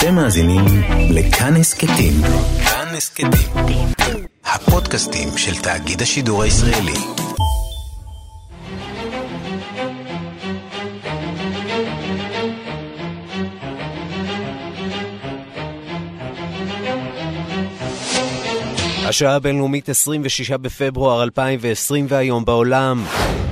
אתם 0.00 0.14
מאזינים 0.14 0.64
לכאן 1.10 1.56
הסכתים. 1.56 2.12
כאן 2.64 2.94
הסכתים. 2.96 3.86
הפודקאסטים 4.44 5.28
של 5.36 5.62
תאגיד 5.62 6.02
השידור 6.02 6.42
הישראלי. 6.42 6.92
השעה 19.08 19.34
הבינלאומית 19.34 19.88
26 19.88 20.50
בפברואר 20.50 21.22
2020 21.22 22.06
והיום 22.08 22.44
בעולם. 22.44 23.04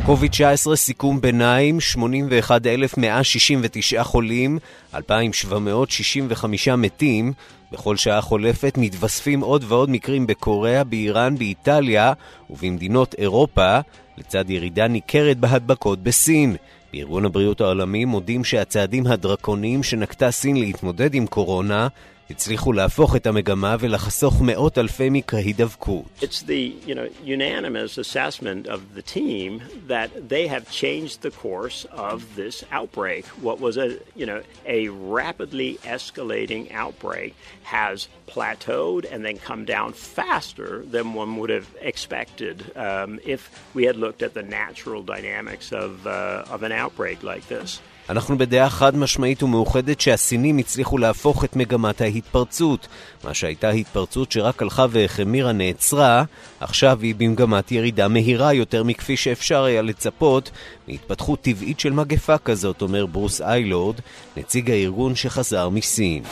קוביד-19 0.09 0.75
סיכום 0.75 1.21
ביניים, 1.21 1.81
81,169 1.81 4.03
חולים, 4.03 4.59
2,765 4.95 6.69
מתים. 6.69 7.33
בכל 7.73 7.97
שעה 7.97 8.21
חולפת 8.21 8.75
מתווספים 8.79 9.41
עוד 9.41 9.65
ועוד 9.69 9.91
מקרים 9.91 10.27
בקוריאה, 10.27 10.85
באיראן, 10.85 11.39
באיטליה 11.39 12.13
ובמדינות 12.51 13.15
אירופה, 13.19 13.79
לצד 14.19 14.51
ירידה 14.51 14.89
ניכרת 14.89 15.39
בהדבקות 15.39 16.02
בסין. 16.02 16.57
בארגון 16.93 17.25
הבריאות 17.25 17.61
העולמי 17.61 18.05
מודים 18.05 18.45
שהצעדים 18.45 19.07
הדרקוניים 19.07 19.83
שנקטה 19.83 20.30
סין 20.30 20.57
להתמודד 20.57 21.15
עם 21.15 21.27
קורונה 21.27 21.88
הצליחו 22.30 22.73
להפוך 22.73 23.16
את 23.16 23.27
המגמה 23.27 23.76
ולחסוך 23.80 24.41
מאות 24.41 24.77
אלפי 24.77 25.09
מקרי 25.09 25.41
הידבקות. 25.41 26.05
It's 26.22 26.41
the, 26.41 26.88
you 26.88 26.95
know, 26.95 27.08
unanimous 27.23 27.98
assessment 27.98 28.68
of 28.68 28.80
the 28.95 29.02
team 29.02 29.62
that 29.88 30.09
they 30.30 30.48
have 30.48 30.66
changed 30.72 31.22
the 31.22 31.32
course 31.32 31.86
of 31.91 32.18
this 32.36 32.63
outbreak. 32.72 33.26
What 33.48 33.59
was 33.59 33.76
a, 33.77 33.88
you 34.16 34.26
know, 34.26 34.41
a 34.66 34.88
rapidly 34.90 35.72
escalating 35.95 36.63
outbreak 36.84 37.32
has 37.77 38.08
plateaued 38.34 39.04
and 39.12 39.20
then 39.26 39.38
come 39.49 39.63
down 39.76 39.90
faster 40.20 40.71
than 40.93 41.05
one 41.21 41.32
would 41.40 41.52
have 41.57 41.70
expected 41.91 42.57
um, 42.88 43.20
if 43.35 43.41
we 43.76 43.84
had 43.90 43.98
looked 44.04 44.21
at 44.27 44.34
the 44.34 44.46
natural 44.63 45.02
dynamics 45.16 45.68
of, 45.84 45.91
uh, 46.07 46.46
of 46.54 46.60
an 46.68 46.71
outbreak 46.71 47.20
like 47.32 47.46
this. 47.55 47.82
אנחנו 48.10 48.38
בדעה 48.38 48.70
חד 48.70 48.96
משמעית 48.96 49.42
ומאוחדת 49.42 50.01
שהסינים 50.01 50.59
הצליחו 50.59 50.98
להפוך 50.98 51.45
את 51.45 51.56
מגמת 51.56 52.01
ההתפרצות. 52.01 52.88
מה 53.24 53.34
שהייתה 53.34 53.70
התפרצות 53.70 54.32
שרק 54.32 54.62
הלכה 54.62 54.87
והחמירה 54.90 55.52
נעצרה, 55.52 56.24
עכשיו 56.60 56.98
היא 57.02 57.14
במגמת 57.14 57.73
ירידה 57.73 58.09
מהירה 58.09 58.52
יותר 58.52 58.84
מכפי 58.84 59.16
שאפשר 59.16 59.64
היה 59.64 59.82
לצפות 59.82 60.51
מהתפתחות 60.88 61.40
טבעית 61.40 61.80
של 61.80 61.92
מגפה 61.92 62.38
כזאת, 62.38 62.82
אומר 62.82 63.06
ברוס 63.06 63.40
איילורד, 63.40 63.96
נציג 64.36 64.70
הארגון 64.70 65.14
שחזר 65.14 65.69
מסין. 65.69 66.22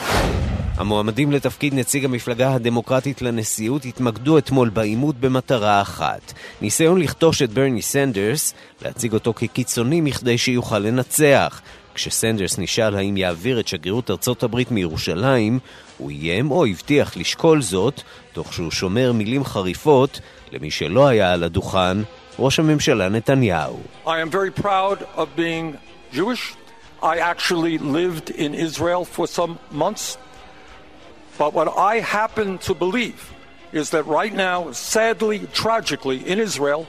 המועמדים 0.77 1.33
לתפקיד 1.33 1.75
נציג 1.75 2.05
המפלגה 2.05 2.55
הדמוקרטית 2.55 3.23
לנשיאות 3.23 3.85
התמקדו 3.85 4.39
אתמול 4.39 4.69
בעימות 4.69 5.17
במטרה 5.17 5.83
אחת. 5.83 6.33
ניסיון 6.61 7.01
לכתוש 7.01 7.43
את 7.43 7.51
ברני 7.51 7.83
סנדרס, 7.83 8.55
להציג 8.83 9.13
אותו 9.13 9.33
כקיצוני 9.37 10.01
מכדי 10.01 10.39
שיוכל 10.39 10.79
לנצח. 10.79 11.61
כשסנדרס 11.95 12.59
נשאל 12.59 12.97
האם 12.97 13.17
יעביר 13.17 13.61
את 13.61 13.69
שגרירות 13.69 14.11
ארצות 14.11 14.43
הברית 14.43 14.71
מירושלים, 14.71 15.59
הוא 15.99 16.11
איים 16.11 16.51
או 16.51 16.67
הבטיח 16.67 17.17
לשקול 17.17 17.63
זאת, 17.63 18.01
תוך 18.33 18.53
שהוא 18.53 18.71
שומר 18.71 19.13
מילים 19.13 19.45
חריפות 19.45 20.21
למי 20.53 20.71
שלא 20.71 21.07
היה 21.07 21.33
על 21.33 21.45
הדוכן, 21.45 21.99
ראש 22.39 22.59
הממשלה 22.59 23.09
נתניהו. 23.09 23.79
I 24.07 24.09
am 24.09 24.31
very 24.31 24.63
proud 24.63 24.99
of 25.17 25.27
being 25.37 25.77
Jewish. 26.13 26.55
I 27.03 27.19
actually 27.19 27.79
lived 27.79 28.31
in 28.31 28.55
Israel 28.55 29.05
for 29.05 29.27
some 29.27 29.59
months. 29.73 30.19
But 31.39 31.53
what 31.53 31.69
I 31.77 32.01
happen 32.01 32.59
to 32.59 32.75
believe 32.75 33.33
is 33.73 33.91
that 33.91 34.07
right 34.07 34.33
now, 34.33 34.73
sadly, 34.73 35.41
tragically, 35.53 36.27
in 36.27 36.39
Israel, 36.39 36.87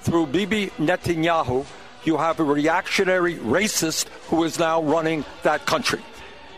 through 0.00 0.26
Bibi 0.26 0.68
Netanyahu, 0.78 1.64
you 2.04 2.16
have 2.18 2.38
a 2.38 2.44
reactionary 2.44 3.34
racist 3.36 4.08
who 4.28 4.44
is 4.44 4.58
now 4.58 4.82
running 4.82 5.24
that 5.42 5.66
country. 5.66 6.00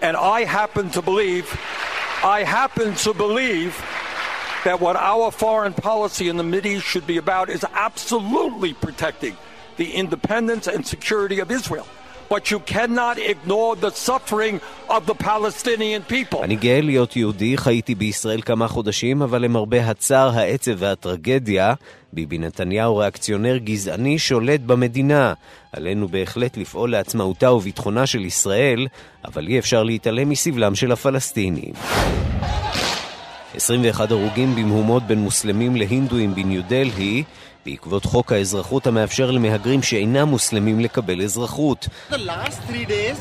And 0.03 0.17
I 0.17 0.45
happen 0.45 0.91
to 0.91 1.03
believe, 1.03 1.59
I 2.23 2.45
happen 2.45 2.95
to 2.97 3.15
believe 3.15 3.77
that 4.65 4.81
what 4.81 4.97
our 4.97 5.31
foreign 5.31 5.73
policy 5.73 6.29
in 6.29 6.37
the 6.37 6.43
Mideast 6.43 6.83
should 6.83 7.07
be 7.07 7.17
about 7.17 7.49
is 7.49 7.65
absolutely 7.73 8.75
protecting 8.75 9.37
the 9.77 9.93
independence 9.93 10.67
and 10.67 10.87
security 10.87 11.39
of 11.39 11.51
Israel. 11.51 11.87
But 12.29 12.51
you 12.51 12.61
cannot 12.75 13.17
ignore 13.19 13.75
the 13.85 13.91
suffering 13.91 14.61
of 14.89 15.07
the 15.07 15.15
Palestinian 15.15 16.03
people. 16.13 16.43
אני 16.43 16.57
גאה 16.57 16.81
להיות 16.81 17.17
יהודי, 17.17 17.57
חייתי 17.57 17.95
בישראל 17.95 18.41
כמה 18.43 18.69
חודשים, 18.69 19.23
אבל 19.23 19.43
למרבה 19.43 19.91
הצער, 19.91 20.39
העצב 20.39 20.73
והטרגדיה, 20.79 21.75
ביבי 22.13 22.39
נתניהו 22.39 22.97
ריאקציונר 22.97 23.57
גזעני 23.57 24.19
שולט 24.19 24.61
במדינה. 24.61 25.33
עלינו 25.73 26.09
בהחלט 26.09 26.57
לפעול 26.57 26.91
לעצמאותה 26.91 27.53
וביטחונה 27.53 28.07
של 28.07 28.25
ישראל, 28.25 28.87
אבל 29.25 29.47
אי 29.47 29.59
אפשר 29.59 29.83
להתעלם 29.83 30.29
מסבלם 30.29 30.75
של 30.75 30.93
הפלסטינים. 30.93 31.73
21 33.55 34.11
הרוגים 34.11 34.55
במהומות 34.55 35.03
בין 35.03 35.19
מוסלמים 35.19 35.77
להינדואים 35.77 36.35
בניו 36.35 36.63
דלהי, 36.69 37.25
בעקבות 37.71 38.05
חוק 38.05 38.33
האזרחות 38.33 38.87
המאפשר 38.87 39.31
למהגרים 39.31 39.83
שאינם 39.83 40.29
מוסלמים 40.29 40.81
לקבל 40.81 41.23
אזרחות. 41.23 41.89
The 42.11 42.15
last 42.15 42.59
three 42.69 42.87
days, 42.95 43.19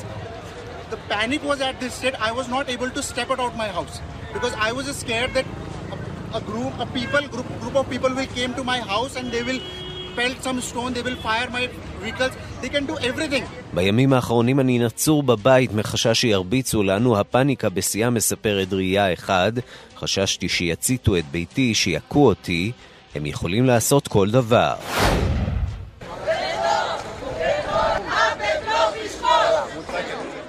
the 0.91 0.99
panic 1.11 1.41
was 1.51 1.59
at 1.69 1.75
this 1.81 1.93
state. 1.99 2.15
I 2.27 2.31
was 2.39 2.47
not 2.55 2.65
able 2.75 2.91
to 2.97 3.01
step 3.11 3.27
out 3.33 3.41
of 3.47 3.53
my 3.63 3.69
house 3.77 3.95
because 4.35 4.53
I 4.67 4.69
was 4.77 4.85
scared 5.03 5.31
that 5.37 5.47
a, 5.95 6.37
a 6.39 6.41
group 6.51 6.73
of 6.83 6.87
people, 6.99 7.23
group, 7.33 7.47
group 7.61 7.75
of 7.81 7.85
people 7.93 8.11
will 8.17 8.31
came 8.39 8.51
to 8.59 8.63
my 8.73 8.79
house 8.93 9.13
and 9.19 9.25
they 9.35 9.43
will 9.49 9.61
pelt 10.17 10.37
some 10.47 10.59
stone, 10.69 10.89
they 10.95 11.05
will 11.07 11.19
fire 11.27 11.49
my 11.57 11.63
vehicles. 12.01 12.33
They 12.61 12.69
can 12.75 12.83
do 12.91 12.95
everything. 13.09 13.43
בימים 13.73 14.13
האחרונים 14.13 14.59
אני 14.59 14.79
נצור 14.79 15.23
בבית 15.23 15.73
מחשש 15.73 16.21
שירביצו 16.21 16.83
לנו, 16.83 17.19
הפאניקה 17.19 17.69
בשיאה 17.69 18.09
מספרת 18.09 18.73
ראייה 18.73 19.13
אחד. 19.13 19.51
חששתי 19.97 20.49
שיציתו 20.49 21.17
את 21.17 21.25
ביתי, 21.31 21.73
שיכו 21.73 22.27
אותי. 22.27 22.71
הם 23.16 23.26
יכולים 23.26 23.66
לעשות 23.66 24.08
כל 24.08 24.30
דבר. 24.30 24.74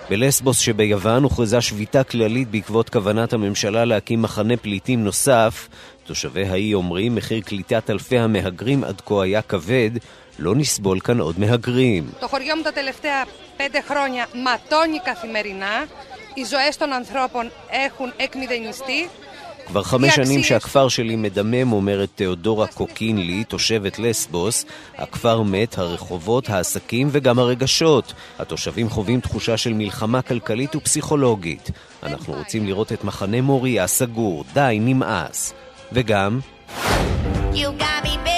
בלסבוס 0.09 0.59
שביוון 0.59 1.23
הוכרזה 1.23 1.61
שביתה 1.61 2.03
כללית 2.03 2.51
בעקבות 2.51 2.89
כוונת 2.89 3.33
הממשלה 3.33 3.85
להקים 3.85 4.21
מחנה 4.21 4.57
פליטים 4.57 5.03
נוסף. 5.03 5.67
תושבי 6.05 6.47
האי 6.47 6.73
אומרים 6.73 7.15
מחיר 7.15 7.41
קליטת 7.41 7.89
אלפי 7.89 8.19
המהגרים 8.19 8.83
עד 8.83 9.01
כה 9.05 9.23
היה 9.23 9.41
כבד, 9.41 9.91
לא 10.39 10.55
נסבול 10.55 10.99
כאן 10.99 11.19
עוד 11.19 11.39
מהגרים. 11.39 12.11
Το 12.19 12.27
χωριό 12.27 12.55
μου 12.55 12.61
τα 12.63 12.71
τελευταία 12.71 13.23
πέντε 13.57 13.81
χρόνια 13.81 14.25
ματώνει 14.33 14.99
καθημερινά. 14.99 15.85
Οι 16.33 16.43
ζωές 16.43 16.77
των 16.77 16.93
ανθρώπων 16.93 17.49
έχουν 17.69 18.11
εκμηδενιστεί. 18.17 19.09
כבר 19.68 19.82
חמש 19.82 20.14
שנים 20.14 20.42
שהכפר 20.42 20.88
שלי 20.88 21.16
מדמם, 21.16 21.72
אומרת 21.72 22.08
תיאודורה 22.14 22.66
קוקינלי, 22.66 23.44
תושבת 23.44 23.98
לסבוס. 23.98 24.64
הכפר 24.96 25.42
מת, 25.42 25.78
הרחובות, 25.78 26.50
העסקים 26.50 27.08
וגם 27.12 27.38
הרגשות. 27.38 28.12
התושבים 28.38 28.90
חווים 28.90 29.20
תחושה 29.20 29.56
של 29.56 29.72
מלחמה 29.72 30.22
כלכלית 30.22 30.76
ופסיכולוגית. 30.76 31.70
אנחנו 32.02 32.34
רוצים 32.34 32.66
לראות 32.66 32.92
את 32.92 33.04
מחנה 33.04 33.40
מוריה 33.40 33.86
סגור. 33.86 34.44
די, 34.54 34.78
נמאס. 34.80 35.52
וגם... 35.92 36.40
You 37.52 37.72
got 37.78 38.04
me 38.04 38.16
begging 38.24 38.37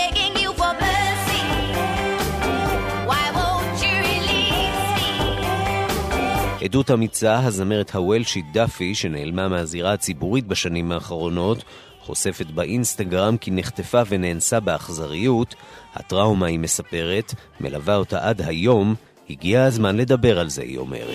עדות 6.65 6.91
אמיצה, 6.91 7.39
הזמרת 7.39 7.95
הוולשית 7.95 8.45
דאפי, 8.53 8.95
שנעלמה 8.95 9.49
מהזירה 9.49 9.93
הציבורית 9.93 10.47
בשנים 10.47 10.93
האחרונות, 10.93 11.65
חושפת 12.01 12.47
באינסטגרם 12.47 13.37
כי 13.37 13.51
נחטפה 13.51 14.03
ונאנסה 14.09 14.61
באכזריות. 14.61 15.55
הטראומה, 15.95 16.47
היא 16.47 16.59
מספרת, 16.59 17.35
מלווה 17.61 17.97
אותה 17.97 18.29
עד 18.29 18.43
היום. 18.47 18.95
הגיע 19.31 19.65
הזמן 19.65 19.97
לדבר 19.97 20.39
על 20.39 20.49
זה, 20.49 20.63
היא 20.63 20.79
אומרת. 20.79 21.15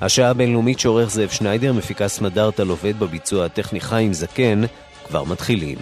השעה 0.00 0.30
הבינלאומית 0.30 0.80
שעורך 0.80 1.10
זאב 1.10 1.28
שניידר, 1.28 1.72
מפיקה 1.72 2.08
סמדארטה 2.08 2.62
עובד 2.62 2.98
בביצוע 2.98 3.44
הטכני 3.44 3.80
חיים 3.80 4.12
זקן, 4.12 4.62
כבר 5.06 5.24
מתחילים. 5.24 5.78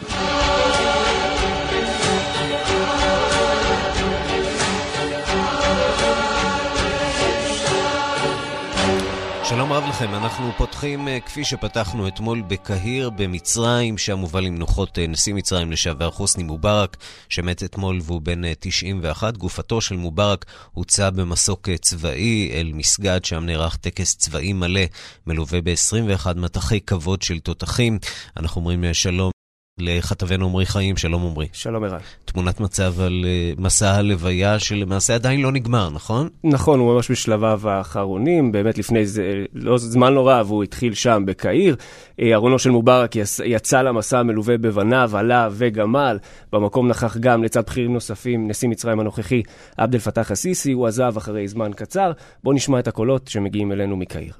שלום 9.50 9.72
רב 9.72 9.84
לכם, 9.88 10.14
אנחנו 10.14 10.52
פותחים 10.56 11.08
אה, 11.08 11.20
כפי 11.20 11.44
שפתחנו 11.44 12.08
אתמול 12.08 12.42
בקהיר 12.48 13.10
במצרים, 13.10 13.98
שם 13.98 14.18
מובא 14.18 14.40
למנוחות 14.40 14.98
אה, 14.98 15.06
נשיא 15.06 15.34
מצרים 15.34 15.72
לשעבר 15.72 16.10
חוסני 16.10 16.42
מובארק, 16.42 16.96
שמת 17.28 17.62
אתמול 17.62 17.98
והוא 18.02 18.20
בן 18.20 18.44
אה, 18.44 18.52
91. 18.60 19.36
גופתו 19.36 19.80
של 19.80 19.96
מובארק 19.96 20.44
הוצאה 20.72 21.10
במסוק 21.10 21.68
אה, 21.68 21.78
צבאי 21.78 22.50
אל 22.54 22.70
מסגד, 22.74 23.24
שם 23.24 23.44
נערך 23.44 23.76
טקס 23.76 24.16
צבאי 24.16 24.52
מלא, 24.52 24.82
מלווה 25.26 25.60
ב-21 25.60 26.26
מטחי 26.36 26.80
כבוד 26.80 27.22
של 27.22 27.38
תותחים. 27.38 27.98
אנחנו 28.36 28.60
אומרים 28.60 28.84
אה, 28.84 28.94
שלום. 28.94 29.39
לכתבנו 29.80 30.46
עמרי 30.46 30.66
חיים, 30.66 30.96
שלום 30.96 31.26
עמרי. 31.26 31.46
שלום 31.52 31.84
ערן. 31.84 31.98
תמונת 32.24 32.60
מצב 32.60 33.00
על 33.00 33.24
אה, 33.24 33.52
מסע 33.58 33.90
הלוויה 33.90 34.58
שלמעשה 34.58 35.14
עדיין 35.14 35.40
לא 35.40 35.52
נגמר, 35.52 35.90
נכון? 35.90 36.28
נכון, 36.44 36.80
הוא 36.80 36.94
ממש 36.94 37.10
בשלביו 37.10 37.60
האחרונים, 37.68 38.52
באמת 38.52 38.78
לפני 38.78 39.06
זה, 39.06 39.22
לא, 39.54 39.78
זמן 39.78 40.12
לא 40.14 40.28
רב, 40.30 40.46
הוא 40.50 40.62
התחיל 40.64 40.94
שם 40.94 41.22
בקהיר. 41.26 41.76
אה, 42.20 42.34
ארונו 42.34 42.58
של 42.58 42.70
מובארק 42.70 43.16
יצ- 43.16 43.40
יצא 43.44 43.82
למסע 43.82 44.22
מלווה 44.22 44.58
בבניו, 44.58 45.10
עלה 45.16 45.48
וגמל. 45.52 46.18
במקום 46.52 46.88
נכח 46.88 47.16
גם, 47.16 47.44
לצד 47.44 47.62
בכירים 47.66 47.92
נוספים, 47.92 48.48
נשיא 48.48 48.68
מצרים 48.68 49.00
הנוכחי, 49.00 49.42
עבד 49.76 49.94
אל 49.94 50.00
פתאח 50.00 50.30
א-סיסי, 50.30 50.72
הוא 50.72 50.86
עזב 50.86 51.12
אחרי 51.16 51.48
זמן 51.48 51.70
קצר. 51.76 52.12
בואו 52.44 52.54
נשמע 52.54 52.78
את 52.78 52.88
הקולות 52.88 53.28
שמגיעים 53.28 53.72
אלינו 53.72 53.96
מקהיר. 53.96 54.32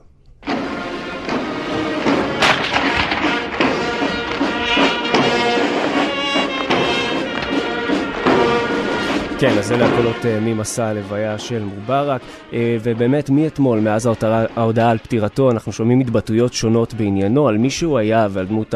כן, 9.39 9.57
אז 9.59 9.71
אלה 9.71 9.85
הקולות 9.85 10.25
אה, 10.25 10.39
ממסע 10.41 10.85
הלוויה 10.85 11.37
של 11.37 11.63
מובארק, 11.63 12.21
אה, 12.53 12.77
ובאמת 12.83 13.29
מאתמול, 13.29 13.79
מאז 13.79 14.05
ההודעה, 14.05 14.45
ההודעה 14.55 14.91
על 14.91 14.97
פטירתו, 14.97 15.51
אנחנו 15.51 15.71
שומעים 15.71 15.99
התבטאויות 15.99 16.53
שונות 16.53 16.93
בעניינו, 16.93 17.47
על 17.47 17.57
מי 17.57 17.69
שהוא 17.69 17.97
היה 17.97 18.27
ועל 18.29 18.45
דמות 18.45 18.75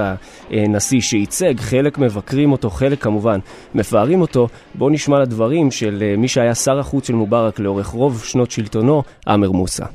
הנשיא 0.50 1.02
שייצג, 1.02 1.60
חלק 1.60 1.98
מבקרים 1.98 2.52
אותו, 2.52 2.70
חלק 2.70 3.04
כמובן 3.04 3.40
מפארים 3.76 4.22
אותו. 4.22 4.48
בואו 4.76 4.90
נשמע 4.90 5.20
לדברים 5.20 5.72
של 5.72 5.98
אה, 6.02 6.16
מי 6.18 6.28
שהיה 6.28 6.56
שר 6.56 6.80
החוץ 6.80 7.08
של 7.08 7.16
מובארק 7.16 7.60
לאורך 7.60 7.88
רוב 7.88 8.24
שנות 8.24 8.52
שלטונו, 8.52 9.04
עמר 9.28 9.52
מוסא. 9.52 9.86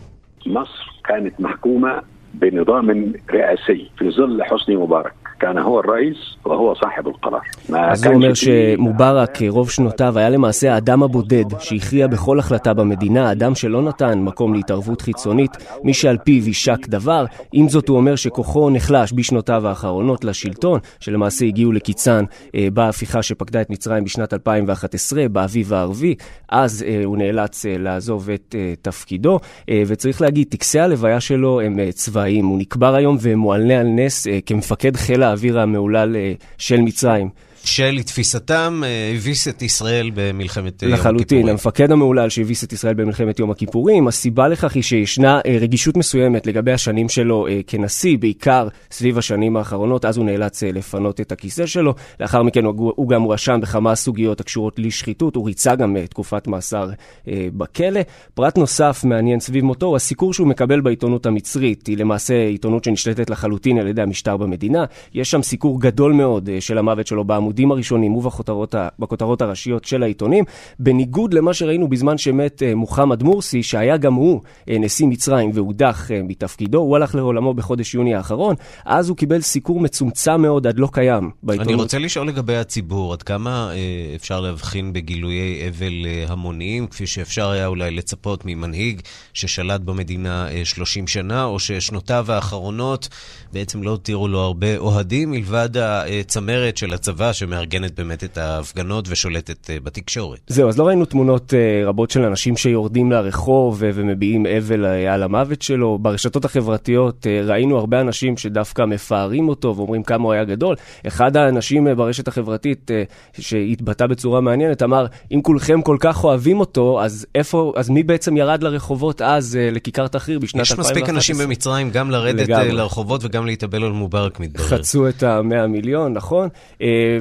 مصر 0.46 0.84
كانت 1.04 1.40
محكومة 1.40 2.02
بنظام 2.34 3.12
رئاسي 3.30 3.90
في 3.98 4.10
ظل 4.10 4.42
حسني 4.42 4.76
مبارك 4.76 5.17
كان 5.40 5.58
هو 5.58 5.80
الرئيس 5.80 6.16
وهو 6.44 6.74
صاحب 6.74 7.08
القرار 7.08 7.40
ما 7.68 7.92
אז 7.92 8.04
הוא 8.04 8.14
אומר 8.14 8.26
كانش 8.26 8.44
فيه- 8.44 8.74
שמובארק, 8.76 9.42
אה, 9.42 9.46
רוב 9.50 9.70
שנותיו, 9.70 10.18
היה 10.18 10.30
למעשה 10.30 10.74
האדם 10.74 11.02
הבודד 11.02 11.44
שהכריע 11.58 12.06
בכל 12.06 12.38
החלטה 12.38 12.74
במדינה, 12.74 13.28
האדם 13.28 13.54
שלא 13.54 13.82
נתן 13.82 14.18
מקום 14.18 14.54
להתערבות 14.54 15.00
חיצונית, 15.02 15.50
מי 15.84 15.94
שעל 15.94 16.18
פיו 16.18 16.46
יישק 16.46 16.88
דבר. 16.88 17.24
עם 17.52 17.68
זאת, 17.68 17.88
הוא 17.88 17.96
אומר 17.96 18.16
שכוחו 18.16 18.70
נחלש 18.70 19.12
בשנותיו 19.12 19.68
האחרונות 19.68 20.24
לשלטון, 20.24 20.80
שלמעשה 21.00 21.44
הגיעו 21.44 21.72
לקיצן 21.72 22.24
אה, 22.54 22.68
בהפיכה 22.72 23.22
שפקדה 23.22 23.60
את 23.60 23.70
מצרים 23.70 24.04
בשנת 24.04 24.34
2011, 24.34 25.28
באביב 25.28 25.72
הערבי. 25.72 26.14
אז 26.48 26.84
אה, 26.88 27.00
הוא 27.04 27.16
נאלץ 27.16 27.66
אה, 27.66 27.76
לעזוב 27.78 28.30
את 28.30 28.54
אה, 28.58 28.74
תפקידו, 28.82 29.38
אה, 29.68 29.82
וצריך 29.86 30.20
להגיד, 30.22 30.46
טקסי 30.50 30.80
הלוויה 30.80 31.20
שלו 31.20 31.60
הם 31.60 31.78
אה, 31.80 31.92
צבאיים. 31.92 32.46
הוא 32.46 32.58
נקבר 32.58 32.94
היום 32.94 33.16
ומועלה 33.20 33.80
על 33.80 33.86
נס 33.86 34.26
אה, 34.26 34.38
כמפקד 34.46 34.96
חיל 34.96 35.22
האוויר 35.29 35.59
המהולל 35.59 36.15
אה, 36.15 36.33
של 36.57 36.81
מצרים. 36.81 37.29
שלתפיסתם 37.69 38.81
אה, 38.85 39.13
הביס 39.15 39.47
את 39.47 39.61
ישראל 39.61 40.11
במלחמת 40.13 40.83
אה, 40.83 40.89
יום 40.89 40.99
לחלוטין, 40.99 41.21
הכיפורים. 41.21 41.47
המפקד 41.47 41.91
המהולל 41.91 42.29
שהביס 42.29 42.63
את 42.63 42.73
ישראל 42.73 42.93
במלחמת 42.93 43.39
יום 43.39 43.51
הכיפורים, 43.51 44.07
הסיבה 44.07 44.47
לכך 44.47 44.75
היא 44.75 44.83
שישנה 44.83 45.39
אה, 45.45 45.57
רגישות 45.61 45.97
מסוימת 45.97 46.47
לגבי 46.47 46.71
השנים 46.71 47.09
שלו 47.09 47.47
כנשיא, 47.67 48.17
בעיקר 48.17 48.67
סביב 48.91 49.17
השנים 49.17 49.57
האחרונות, 49.57 50.05
אז 50.05 50.17
הוא 50.17 50.25
נאלץ 50.25 50.63
לפנות 50.63 51.21
את 51.21 51.31
הכיסא 51.31 51.65
שלו, 51.65 51.93
לאחר 52.19 52.43
מכן 52.43 52.65
הוא, 52.65 53.09
גם 53.09 53.21
הואשם 53.21 53.61
בכמה 53.61 53.95
סוגיות 53.95 54.39
הקשורות 54.39 54.79
לשחיתות, 54.79 55.35
הוא 55.35 55.45
ריצה 55.45 55.75
גם 55.75 55.97
תקופת 56.09 56.47
מאסר 56.47 56.89
בכלא. 57.27 58.01
פרט 58.33 58.57
נוסף 58.57 59.01
מעניין 59.03 59.39
סביב 59.39 59.63
מותו 59.63 59.95
הסיקור 59.95 60.33
שהוא 60.33 60.47
מקבל 60.47 60.81
בעיתונות 60.81 61.25
המצרית, 61.25 61.87
היא 61.87 61.97
למעשה 61.97 62.33
עיתונות 62.33 62.83
שנשלטת 62.83 63.29
לחלוטין 63.29 63.77
על 63.77 63.87
ידי 63.87 64.01
המשטר 64.01 64.37
במדינה, 64.37 64.85
יש 65.13 65.31
שם 65.31 65.41
סיקור 65.41 65.81
גדול 65.81 66.13
מאוד 66.13 66.49
של 66.59 66.77
המוות 66.77 67.07
שלו 67.07 67.23
בעמודים 67.59 67.71
הראשונים 67.71 68.15
ובכותרות 68.15 69.41
הראשיות 69.41 69.85
של 69.85 70.03
העיתונים, 70.03 70.43
בניגוד 70.79 71.33
למה 71.33 71.53
שראינו 71.53 71.87
בזמן 71.87 72.17
שמת 72.17 72.63
אה, 72.63 72.75
מוחמד 72.75 73.23
מורסי, 73.23 73.63
שהיה 73.63 73.97
גם 73.97 74.13
הוא 74.13 74.41
אה, 74.69 74.77
נשיא 74.79 75.07
מצרים 75.07 75.51
והודח 75.53 76.11
אה, 76.11 76.21
מתפקידו, 76.23 76.77
הוא 76.77 76.95
הלך 76.95 77.15
לעולמו 77.15 77.53
בחודש 77.53 77.95
יוני 77.95 78.15
האחרון, 78.15 78.55
אז 78.85 79.09
הוא 79.09 79.17
קיבל 79.17 79.41
סיקור 79.41 79.79
מצומצם 79.79 80.41
מאוד 80.41 80.67
עד 80.67 80.79
לא 80.79 80.89
קיים 80.91 81.31
בעיתונות. 81.43 81.73
אני 81.73 81.81
רוצה 81.81 81.99
לשאול 81.99 82.27
לגבי 82.27 82.55
הציבור, 82.55 83.13
עד 83.13 83.23
כמה 83.23 83.71
אפשר 84.15 84.41
להבחין 84.41 84.93
בגילויי 84.93 85.69
אבל 85.69 85.93
המוניים, 86.27 86.87
כפי 86.87 87.07
שאפשר 87.07 87.49
היה 87.49 87.67
אולי 87.67 87.91
לצפות 87.91 88.45
ממנהיג 88.45 89.01
ששלט 89.33 89.81
במדינה 89.81 90.51
אה, 90.51 90.65
30 90.65 91.07
שנה, 91.07 91.43
או 91.43 91.59
ששנותיו 91.59 92.31
האחרונות 92.31 93.09
בעצם 93.53 93.83
לא 93.83 93.89
הותירו 93.89 94.27
לו 94.27 94.39
הרבה 94.39 94.77
אוהדים, 94.77 95.31
מלבד 95.31 95.69
הצמרת 95.77 96.77
של 96.77 96.93
הצבא 96.93 97.33
שמארגנת 97.39 97.95
באמת 97.95 98.23
את 98.23 98.37
ההפגנות 98.37 99.05
ושולטת 99.09 99.69
אה, 99.69 99.77
בתקשורת. 99.83 100.39
זהו, 100.47 100.69
אז 100.69 100.79
לא 100.79 100.87
ראינו 100.87 101.05
תמונות 101.05 101.53
uh, 101.53 101.87
רבות 101.87 102.11
של 102.11 102.23
אנשים 102.23 102.57
שיורדים 102.57 103.11
לרחוב 103.11 103.81
uh, 103.81 103.85
ומביעים 103.93 104.45
אבל 104.45 104.85
על 104.85 105.23
המוות 105.23 105.61
שלו. 105.61 105.97
ברשתות 106.01 106.45
החברתיות 106.45 107.27
ראינו 107.45 107.77
הרבה 107.77 108.01
אנשים 108.01 108.37
שדווקא 108.37 108.85
מפארים 108.85 109.49
אותו 109.49 109.73
ואומרים 109.77 110.03
כמה 110.03 110.23
הוא 110.23 110.33
היה 110.33 110.43
גדול. 110.43 110.75
אחד 111.07 111.37
האנשים 111.37 111.87
ברשת 111.97 112.27
החברתית 112.27 112.91
שהתבטא 113.39 114.07
בצורה 114.07 114.41
מעניינת 114.41 114.83
אמר, 114.83 115.05
אם 115.31 115.41
כולכם 115.41 115.81
כל 115.81 115.97
כך 115.99 116.23
אוהבים 116.23 116.59
אותו, 116.59 117.01
אז 117.03 117.25
איפה, 117.35 117.73
אז 117.75 117.89
מי 117.89 118.03
בעצם 118.03 118.37
ירד 118.37 118.63
לרחובות 118.63 119.21
אז 119.21 119.59
לכיכר 119.71 120.07
תחריר 120.07 120.39
בשנת 120.39 120.61
יש 120.61 120.71
2011? 120.71 121.01
מספיק 121.01 121.15
אנשים 121.15 121.35
במצרים 121.37 121.91
גם 121.91 122.11
לרדת 122.11 122.47
לגמרי. 122.47 122.67
אה, 122.67 122.73
לרחובות 122.73 123.25
וגם 123.25 123.45
להתאבל 123.45 123.83
על 123.83 123.91
מובארק, 123.91 124.39
מתברר. 124.39 124.67
חצו 124.67 125.09
את 125.09 125.23
המאה 125.23 125.67
מיליון, 125.67 126.13
נכון? 126.13 126.49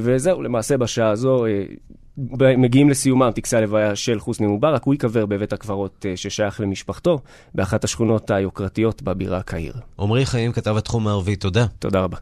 וזהו, 0.08 0.42
למעשה 0.42 0.76
בשעה 0.76 1.10
הזו 1.10 1.46
אה, 1.46 1.64
מגיעים 2.56 2.90
לסיומם 2.90 3.30
טקסי 3.34 3.56
הלוויה 3.56 3.96
של 3.96 4.20
חוסני 4.20 4.46
מובארק, 4.46 4.82
הוא 4.84 4.94
ייקבר 4.94 5.26
בבית 5.26 5.52
הקברות 5.52 6.06
אה, 6.08 6.16
ששייך 6.16 6.60
למשפחתו, 6.60 7.18
באחת 7.54 7.84
השכונות 7.84 8.30
היוקרתיות 8.30 9.02
בבירה 9.02 9.42
קהיר. 9.42 9.74
עמרי 9.98 10.26
חיים 10.26 10.52
כתב 10.52 10.76
התחום 10.76 11.08
הערבי, 11.08 11.36
תודה. 11.36 11.66
תודה 11.78 12.00
רבה. 12.00 12.16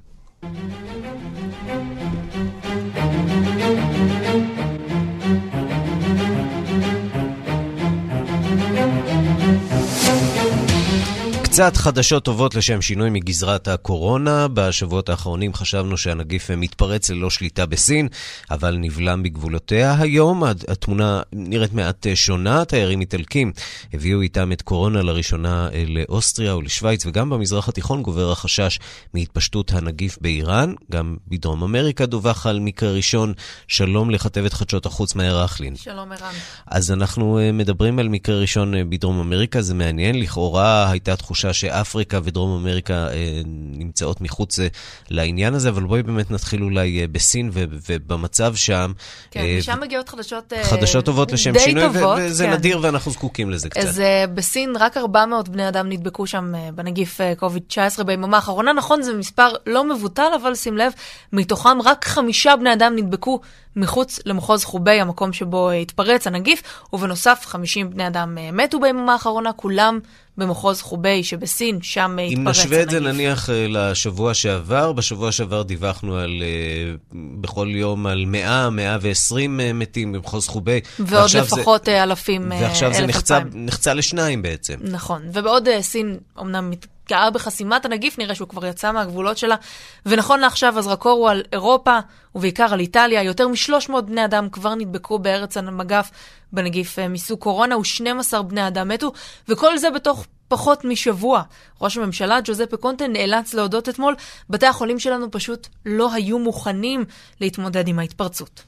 קצת 11.57 11.77
חדשות 11.77 12.25
טובות 12.25 12.55
לשם 12.55 12.83
שינוי 12.83 13.11
מגזרת 13.11 13.69
הקורונה. 13.69 14.47
בשבועות 14.49 15.09
האחרונים 15.09 15.55
חשבנו 15.55 15.97
שהנגיף 15.97 16.51
מתפרץ 16.51 17.11
ללא 17.11 17.31
שליטה 17.31 17.67
בסין, 17.67 18.09
אבל 18.51 18.77
נבלם 18.77 19.23
בגבולותיה. 19.23 19.97
היום 19.99 20.45
התמונה 20.45 21.21
נראית 21.33 21.73
מעט 21.73 22.07
שונה. 22.15 22.65
תיירים 22.65 23.01
איטלקים 23.01 23.53
הביאו 23.93 24.21
איתם 24.21 24.53
את 24.53 24.63
קורונה 24.63 25.03
לראשונה 25.03 25.69
אה, 25.73 25.85
לאוסטריה 25.89 26.57
ולשוויץ, 26.57 27.07
וגם 27.07 27.31
במזרח 27.31 27.69
התיכון 27.69 28.03
גובר 28.03 28.33
החשש 28.33 28.79
מהתפשטות 29.15 29.73
הנגיף 29.73 30.19
באיראן. 30.21 30.75
גם 30.93 31.17
בדרום 31.29 31.63
אמריקה 31.63 32.07
דווח 32.07 32.47
על 32.47 32.61
מקרה 32.61 32.93
ראשון. 32.93 33.33
שלום 33.69 34.11
לכתבת 34.11 34.53
חדשות 34.53 34.87
החוץ 34.87 35.15
מאיר 35.15 35.43
רכלין. 35.43 35.77
שלום 35.77 36.13
ערן. 36.13 36.33
אז 36.67 36.91
אנחנו 36.91 37.39
אה, 37.39 37.53
מדברים 37.53 37.99
על 37.99 38.09
מקרה 38.09 38.41
ראשון 38.41 38.75
אה, 38.75 38.85
בדרום 38.85 39.21
אמריקה, 39.21 39.63
זה 39.63 39.75
מעניין. 39.75 40.21
לכאורה 40.21 40.91
הייתה 40.91 41.17
תחושה 41.17 41.46
שאפריקה 41.53 42.19
ודרום 42.25 42.61
אמריקה 42.61 42.95
אה, 42.95 43.41
נמצאות 43.77 44.21
מחוץ 44.21 44.61
אה, 44.61 44.67
לעניין 45.11 45.55
הזה, 45.55 45.69
אבל 45.69 45.83
בואי 45.83 46.03
באמת 46.03 46.31
נתחיל 46.31 46.63
אולי 46.63 47.01
אה, 47.01 47.07
בסין 47.07 47.51
ובמצב 47.53 48.55
שם. 48.55 48.93
כן, 49.31 49.45
משם 49.59 49.81
מגיעות 49.81 50.09
חדשות... 50.09 50.53
חדשות 50.63 51.05
טובות 51.05 51.33
לשם 51.33 51.59
שינוי, 51.59 51.83
טובות, 51.93 52.19
וזה 52.21 52.45
כן. 52.45 52.53
נדיר 52.53 52.79
ואנחנו 52.83 53.11
זקוקים 53.11 53.51
לזה 53.51 53.69
קצת. 53.69 53.81
אז 53.81 54.03
בסין 54.35 54.73
רק 54.79 54.97
400 54.97 55.49
בני 55.49 55.69
אדם 55.69 55.89
נדבקו 55.89 56.27
שם 56.27 56.53
בנגיף 56.75 57.21
uh, 57.21 57.39
קוביד-19 57.39 58.03
ביממה 58.05 58.37
האחרונה. 58.37 58.73
נכון, 58.73 59.03
זה 59.03 59.15
מספר 59.15 59.49
לא 59.67 59.85
מבוטל, 59.85 60.31
אבל 60.43 60.55
שים 60.55 60.77
לב, 60.77 60.93
מתוכם 61.33 61.83
רק 61.85 62.05
חמישה 62.05 62.57
בני 62.57 62.73
אדם 62.73 62.93
נדבקו 62.97 63.41
מחוץ 63.77 64.21
למחוז 64.27 64.65
חובי, 64.65 65.01
המקום 65.01 65.33
שבו 65.33 65.71
התפרץ 65.71 66.27
הנגיף, 66.27 66.63
ובנוסף 66.93 67.43
50 67.47 67.91
בני 67.91 68.07
אדם 68.07 68.39
מתו 68.53 68.81
ביממה 68.81 69.13
האחרונה, 69.13 69.53
כולם 69.53 69.99
במחוז 70.39 70.83
חובי 70.83 71.25
שבסין, 71.25 71.79
שם 71.83 72.17
uh, 72.19 72.21
התפרץ 72.21 72.39
אם 72.39 72.47
הנגיף. 72.47 72.65
נשווה 72.65 72.83
את 72.83 72.91
זה 72.91 73.01
נניח 73.01 73.51
אה, 73.51 73.67
לשבוע 73.69 74.35
שעבר, 74.35 74.93
בשבוע 74.93 75.33
שעבר 75.33 75.63
דיווחנו 75.63 76.17
על, 76.17 76.43
אה, 76.43 76.95
בכל 77.41 77.69
יום 77.71 78.07
על 78.07 78.25
100, 78.27 78.71
120 78.71 79.61
אה, 79.61 79.73
מתים 79.73 80.13
במחוז 80.13 80.49
חובי. 80.49 80.81
ועוד 80.99 81.31
לפחות 81.35 81.85
זה... 81.85 82.03
אלפים, 82.03 82.53
אה, 82.53 82.59
ועכשיו 82.63 82.93
זה 82.93 82.99
אלף 82.99 83.09
נחצה, 83.09 83.37
אלפיים. 83.37 83.67
נחצה 83.67 83.95
לשניים 83.95 84.43
בעצם. 84.43 84.75
נכון, 84.81 85.23
ובעוד 85.33 85.69
אה, 85.69 85.83
סין 85.83 86.17
אומנם 86.37 86.71
מת, 86.71 86.87
גאה 87.09 87.31
בחסימת 87.31 87.85
הנגיף, 87.85 88.19
נראה 88.19 88.35
שהוא 88.35 88.49
כבר 88.49 88.67
יצא 88.67 88.93
מהגבולות 88.93 89.39
שלה. 89.39 89.57
ונכון 90.07 90.41
לעכשיו 90.41 90.79
הזרקור 90.79 91.19
הוא 91.19 91.31
על 91.31 91.43
אירופה, 91.53 91.99
ובעיקר 92.35 92.73
על 92.73 92.81
איטליה. 92.81 93.23
יותר 93.23 93.49
מ-300 93.49 94.01
בני 94.01 94.25
אדם 94.25 94.49
כבר 94.51 94.75
נדבקו 94.75 95.19
בארץ 95.19 95.57
המגף 95.57 96.11
בנגיף 96.53 96.99
אה, 96.99 97.09
מסוג 97.09 97.39
קורונה, 97.39 97.79
ו-12 97.79 98.43
בני 98.43 98.67
אדם 98.67 98.89
מתו, 98.89 99.13
וכל 99.49 99.79
זה 99.79 99.91
בתוך 99.91 100.27
פחות 100.49 100.85
משבוע. 100.85 101.43
ראש 101.81 101.97
הממשלה 101.97 102.39
ג'וזפה 102.45 102.77
קונטה 102.77 103.09
נאלץ 103.09 103.55
להודות 103.55 103.89
אתמול, 103.89 104.15
בתי 104.51 104.67
החולים 104.67 104.99
שלנו 104.99 105.31
פשוט 105.31 105.67
לא 105.87 106.13
היו 106.13 106.39
מוכנים 106.39 107.05
להתמודד 107.41 107.89
עם 107.89 107.99
ההתפרצות. 107.99 108.65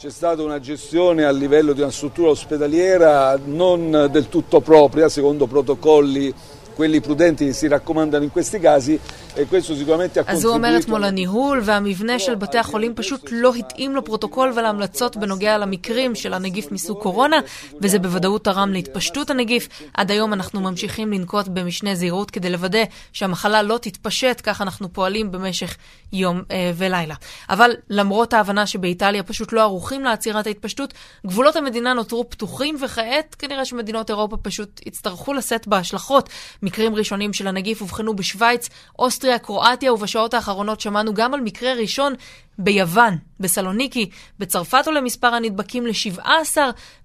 C'è 0.00 0.10
stata 0.10 0.44
una 0.44 0.60
gestione 0.60 1.24
a 1.24 1.32
livello 1.32 1.72
di 1.72 1.80
una 1.80 1.90
struttura 1.90 2.30
ospedaliera 2.30 3.36
non 3.44 4.08
del 4.12 4.28
tutto 4.28 4.60
propria, 4.60 5.08
secondo 5.08 5.48
protocolli 5.48 6.32
quelli 6.78 7.00
prudenti 7.00 7.52
si 7.52 7.66
raccomandano 7.66 8.22
in 8.22 8.30
questi 8.30 8.58
casi 8.60 8.94
e 9.34 9.46
questo 9.46 9.74
sicuramente 9.74 10.20
ha 10.20 10.24
אז 10.26 10.44
הוא 10.44 10.54
אומר 10.54 10.68
contribuito 10.68 10.84
אתמול 10.84 11.04
הניהול 11.04 11.60
והמבנה 11.64 12.18
של 12.18 12.34
בתי 12.34 12.58
החולים 12.58 12.94
פשוט 12.94 13.28
לא 13.32 13.54
התאים 13.54 13.96
לפרוטוקול 13.96 14.52
ולהמלצות 14.56 15.16
בנוגע 15.16 15.58
למקרים 15.58 16.14
של 16.14 16.34
הנגיף 16.34 16.72
מסוג 16.72 17.02
קורונה, 17.02 17.36
וזה 17.80 17.98
בוודאות 17.98 18.44
תרם 18.44 18.72
להתפשטות 18.72 19.30
הנגיף. 19.30 19.68
עד 19.94 20.10
היום 20.10 20.32
אנחנו 20.32 20.60
ממשיכים 20.60 21.12
לנקוט 21.12 21.48
במשנה 21.48 21.94
זהירות 21.94 22.30
כדי 22.30 22.50
לוודא 22.50 22.84
שהמחלה 23.12 23.62
לא 23.62 23.78
תתפשט, 23.78 24.40
כך 24.44 24.62
אנחנו 24.62 24.92
פועלים 24.92 25.32
במשך 25.32 25.76
יום 26.12 26.42
אה, 26.50 26.72
ולילה. 26.76 27.14
אבל 27.50 27.70
למרות 27.90 28.32
ההבנה 28.32 28.66
שבאיטליה 28.66 29.22
פשוט 29.22 29.52
לא 29.52 29.62
ערוכים 29.62 30.04
לעצירת 30.04 30.46
ההתפשטות, 30.46 30.94
גבולות 31.26 31.56
המדינה 31.56 31.92
נותרו 31.92 32.30
פתוחים, 32.30 32.76
וכעת 32.80 33.36
כנראה 33.38 33.64
שמדינות 33.64 34.10
אירופה 34.10 34.36
פשוט 34.36 34.80
יצטרכו 34.86 35.32
לשאת 35.32 35.66
בהשלכות. 35.66 36.28
מקרים 36.68 36.94
ראשונים 36.94 37.32
של 37.32 37.46
הנגיף 37.46 37.80
אובחנו 37.80 38.16
בשוויץ, 38.16 38.68
אוסטריה, 38.98 39.38
קרואטיה, 39.38 39.92
ובשעות 39.92 40.34
האחרונות 40.34 40.80
שמענו 40.80 41.14
גם 41.14 41.34
על 41.34 41.40
מקרה 41.40 41.72
ראשון 41.72 42.14
ביוון, 42.58 43.18
בסלוניקי, 43.40 44.10
בצרפת 44.38 44.82
עולה 44.86 45.00
מספר 45.00 45.26
הנדבקים 45.26 45.86
ל-17, 45.86 46.56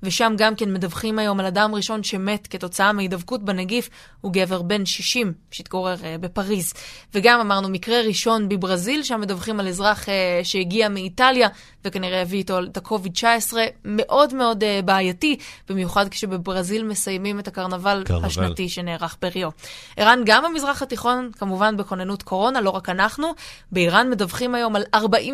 ושם 0.03 0.33
גם 0.37 0.55
כן 0.55 0.73
מדווחים 0.73 1.19
היום 1.19 1.39
על 1.39 1.45
אדם 1.45 1.75
ראשון 1.75 2.03
שמת 2.03 2.47
כתוצאה 2.47 2.93
מהידבקות 2.93 3.43
בנגיף, 3.43 3.89
הוא 4.21 4.33
גבר 4.33 4.61
בן 4.61 4.85
60 4.85 5.33
שהתגורר 5.51 5.95
uh, 5.95 6.17
בפריז. 6.19 6.73
וגם 7.13 7.39
אמרנו 7.39 7.69
מקרה 7.69 8.01
ראשון 8.01 8.49
בברזיל, 8.49 9.03
שם 9.03 9.21
מדווחים 9.21 9.59
על 9.59 9.67
אזרח 9.67 10.05
uh, 10.05 10.09
שהגיע 10.43 10.89
מאיטליה, 10.89 11.47
וכנראה 11.85 12.21
הביא 12.21 12.39
איתו 12.39 12.59
את 12.63 12.77
ה-COVID-19, 12.77 13.53
מאוד 13.85 14.33
מאוד 14.33 14.63
uh, 14.63 14.85
בעייתי, 14.85 15.37
במיוחד 15.69 16.09
כשבברזיל 16.09 16.83
מסיימים 16.83 17.39
את 17.39 17.47
הקרנבל 17.47 18.03
קרנבל. 18.05 18.25
השנתי 18.25 18.69
שנערך 18.69 19.17
בריו. 19.21 19.49
ערן, 19.97 20.21
גם 20.25 20.43
במזרח 20.43 20.81
התיכון, 20.81 21.29
כמובן 21.39 21.77
בכוננות 21.77 22.23
קורונה, 22.23 22.61
לא 22.61 22.69
רק 22.69 22.89
אנחנו, 22.89 23.33
באיראן 23.71 24.09
מדווחים 24.09 24.55
היום 24.55 24.75
על 24.75 24.83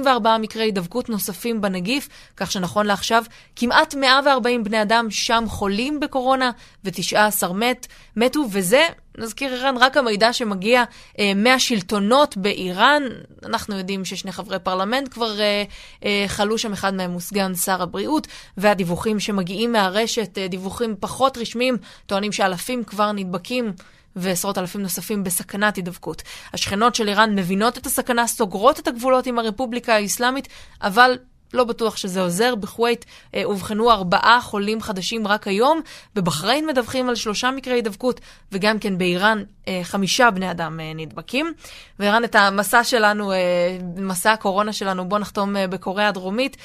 44 0.09 0.37
מקרי 0.37 0.63
הידבקות 0.63 1.09
נוספים 1.09 1.61
בנגיף, 1.61 2.09
כך 2.37 2.51
שנכון 2.51 2.85
לעכשיו, 2.85 3.23
כמעט 3.55 3.95
140 3.95 4.63
בני 4.63 4.81
אדם 4.81 5.07
שם 5.09 5.43
חולים 5.47 5.99
בקורונה, 5.99 6.51
ו-19 6.85 7.53
מת, 7.53 7.87
מתו, 8.15 8.45
וזה... 8.51 8.87
נזכיר 9.17 9.53
ערן, 9.53 9.77
רק 9.77 9.97
המידע 9.97 10.33
שמגיע 10.33 10.83
אה, 11.19 11.31
מהשלטונות 11.35 12.37
באיראן, 12.37 13.03
אנחנו 13.45 13.77
יודעים 13.77 14.05
ששני 14.05 14.31
חברי 14.31 14.59
פרלמנט 14.59 15.13
כבר 15.13 15.39
אה, 15.39 15.63
אה, 16.05 16.23
חלו 16.27 16.57
שם, 16.57 16.73
אחד 16.73 16.93
מהם 16.93 17.11
הוא 17.11 17.21
סגן 17.21 17.55
שר 17.55 17.81
הבריאות, 17.81 18.27
והדיווחים 18.57 19.19
שמגיעים 19.19 19.71
מהרשת, 19.71 20.37
אה, 20.37 20.47
דיווחים 20.47 20.95
פחות 20.99 21.37
רשמיים, 21.37 21.77
טוענים 22.05 22.31
שאלפים 22.31 22.83
כבר 22.83 23.11
נדבקים. 23.11 23.73
ועשרות 24.15 24.57
אלפים 24.57 24.81
נוספים 24.81 25.23
בסכנת 25.23 25.75
הידבקות. 25.75 26.21
השכנות 26.53 26.95
של 26.95 27.07
איראן 27.07 27.35
מבינות 27.35 27.77
את 27.77 27.85
הסכנה, 27.85 28.27
סוגרות 28.27 28.79
את 28.79 28.87
הגבולות 28.87 29.27
עם 29.27 29.39
הרפובליקה 29.39 29.95
האסלאמית, 29.95 30.47
אבל 30.81 31.17
לא 31.53 31.63
בטוח 31.63 31.97
שזה 31.97 32.21
עוזר. 32.21 32.55
בכווית 32.55 33.05
אה, 33.35 33.41
אובחנו 33.43 33.91
ארבעה 33.91 34.41
חולים 34.41 34.81
חדשים 34.81 35.27
רק 35.27 35.47
היום, 35.47 35.81
בבחריין 36.15 36.67
מדווחים 36.67 37.09
על 37.09 37.15
שלושה 37.15 37.51
מקרי 37.51 37.73
הידבקות, 37.73 38.19
וגם 38.51 38.79
כן 38.79 38.97
באיראן 38.97 39.43
אה, 39.67 39.79
חמישה 39.83 40.31
בני 40.31 40.51
אדם 40.51 40.79
אה, 40.79 40.91
נדבקים. 40.95 41.53
וערן, 41.99 42.23
את 42.23 42.35
המסע 42.35 42.83
שלנו, 42.83 43.31
אה, 43.31 43.37
מסע 43.95 44.31
הקורונה 44.31 44.73
שלנו, 44.73 45.09
בוא 45.09 45.19
נחתום 45.19 45.55
אה, 45.55 45.67
בקוריאה 45.67 46.07
הדרומית. 46.07 46.57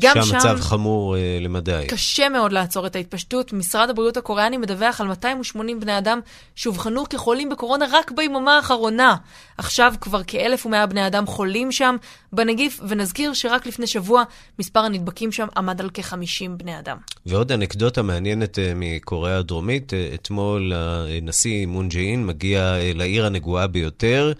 גם 0.00 0.14
שם... 0.14 0.22
שהמצב 0.22 0.60
חמור 0.60 1.16
אה, 1.16 1.38
למדי. 1.40 1.84
קשה 1.88 2.28
מאוד 2.28 2.52
לעצור 2.52 2.86
את 2.86 2.96
ההתפשטות. 2.96 3.52
משרד 3.52 3.90
הבריאות 3.90 4.16
הקוריאני 4.16 4.56
מדווח 4.56 5.00
על 5.00 5.06
280 5.06 5.80
בני 5.80 5.98
אדם 5.98 6.20
שאובחנו 6.54 7.04
כחולים 7.08 7.48
בקורונה 7.48 7.86
רק 7.92 8.10
ביממה 8.10 8.56
האחרונה. 8.56 9.16
עכשיו 9.58 9.94
כבר 10.00 10.20
כ-1,100 10.26 10.86
בני 10.86 11.06
אדם 11.06 11.26
חולים 11.26 11.72
שם 11.72 11.96
בנגיף, 12.32 12.80
ונזכיר 12.88 13.32
שרק 13.32 13.66
לפני 13.66 13.86
שבוע 13.86 14.22
מספר 14.58 14.80
הנדבקים 14.80 15.32
שם 15.32 15.46
עמד 15.56 15.80
על 15.80 15.90
כ-50 15.94 16.48
בני 16.56 16.78
אדם. 16.78 16.96
ועוד 17.26 17.52
אנקדוטה 17.52 18.02
מעניינת 18.02 18.58
אה, 18.58 18.72
מקוריאה 18.76 19.38
הדרומית, 19.38 19.94
אה, 19.94 20.10
אתמול 20.14 20.72
הנשיא 20.74 21.66
מון 21.66 21.88
ג'אין 21.88 22.26
מגיע 22.26 22.60
אה, 22.60 22.92
לעיר 22.94 23.26
הנגועה 23.26 23.66
ביותר. 23.66 24.32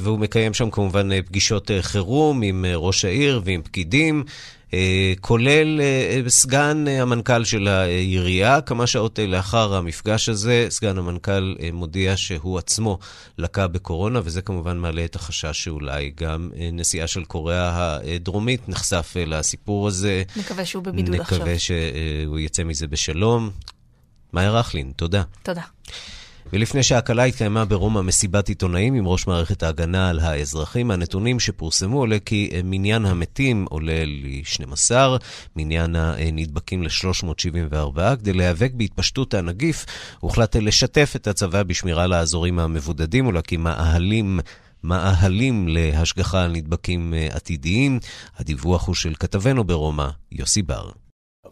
והוא 0.00 0.18
מקיים 0.18 0.54
שם 0.54 0.70
כמובן 0.70 1.22
פגישות 1.22 1.70
חירום 1.80 2.42
עם 2.42 2.64
ראש 2.74 3.04
העיר 3.04 3.40
ועם 3.44 3.62
פקידים. 3.62 4.24
אה, 4.74 5.12
כולל 5.20 5.80
אה, 5.80 6.20
סגן 6.28 6.84
אה, 6.88 7.02
המנכ"ל 7.02 7.44
של 7.44 7.68
העירייה. 7.68 8.60
כמה 8.60 8.86
שעות 8.86 9.18
לאחר 9.28 9.74
המפגש 9.74 10.28
הזה, 10.28 10.66
סגן 10.68 10.98
המנכ"ל 10.98 11.54
מודיע 11.72 12.16
שהוא 12.16 12.58
עצמו 12.58 12.98
לקה 13.38 13.66
בקורונה, 13.66 14.20
וזה 14.24 14.42
כמובן 14.42 14.78
מעלה 14.78 15.04
את 15.04 15.16
החשש 15.16 15.64
שאולי 15.64 16.12
גם 16.16 16.50
אה, 16.60 16.68
נשיאה 16.72 17.06
של 17.06 17.24
קוריאה 17.24 17.98
הדרומית 18.14 18.68
נחשף 18.68 19.14
לסיפור 19.26 19.88
הזה. 19.88 20.22
נקווה 20.36 20.64
שהוא 20.64 20.82
בבידוד 20.82 21.20
עכשיו. 21.20 21.38
נקווה 21.38 21.58
שהוא 21.58 22.38
יצא 22.38 22.64
מזה 22.64 22.86
בשלום. 22.86 23.50
מאיה 24.32 24.50
רכלין, 24.50 24.92
תודה. 24.96 25.22
תודה. 25.42 25.62
ולפני 26.52 26.82
שעה 26.82 27.00
קלה 27.00 27.24
התקיימה 27.24 27.64
ברומא 27.64 28.00
מסיבת 28.00 28.48
עיתונאים 28.48 28.94
עם 28.94 29.08
ראש 29.08 29.26
מערכת 29.26 29.62
ההגנה 29.62 30.10
על 30.10 30.20
האזרחים. 30.20 30.88
מהנתונים 30.88 31.40
שפורסמו 31.40 31.98
עולה 31.98 32.18
כי 32.18 32.50
מניין 32.64 33.06
המתים 33.06 33.66
עולה 33.70 34.04
ל-12, 34.06 34.90
מניין 35.56 35.96
הנדבקים 35.96 36.82
ל-374. 36.82 38.16
כדי 38.16 38.32
להיאבק 38.32 38.70
בהתפשטות 38.74 39.34
הנגיף, 39.34 39.86
הוחלט 40.20 40.56
לשתף 40.56 41.12
את 41.16 41.26
הצבא 41.26 41.62
בשמירה 41.62 42.04
על 42.04 42.12
האזורים 42.12 42.58
המבודדים 42.58 43.26
ולהקים 43.26 43.62
מאהלים 43.62 44.40
מאהלים 44.84 45.68
להשגחה 45.68 46.44
על 46.44 46.52
נדבקים 46.52 47.14
עתידיים. 47.30 47.98
הדיווח 48.36 48.86
הוא 48.86 48.94
של 48.94 49.14
כתבנו 49.20 49.64
ברומא, 49.64 50.08
יוסי 50.32 50.62
בר. 50.62 50.90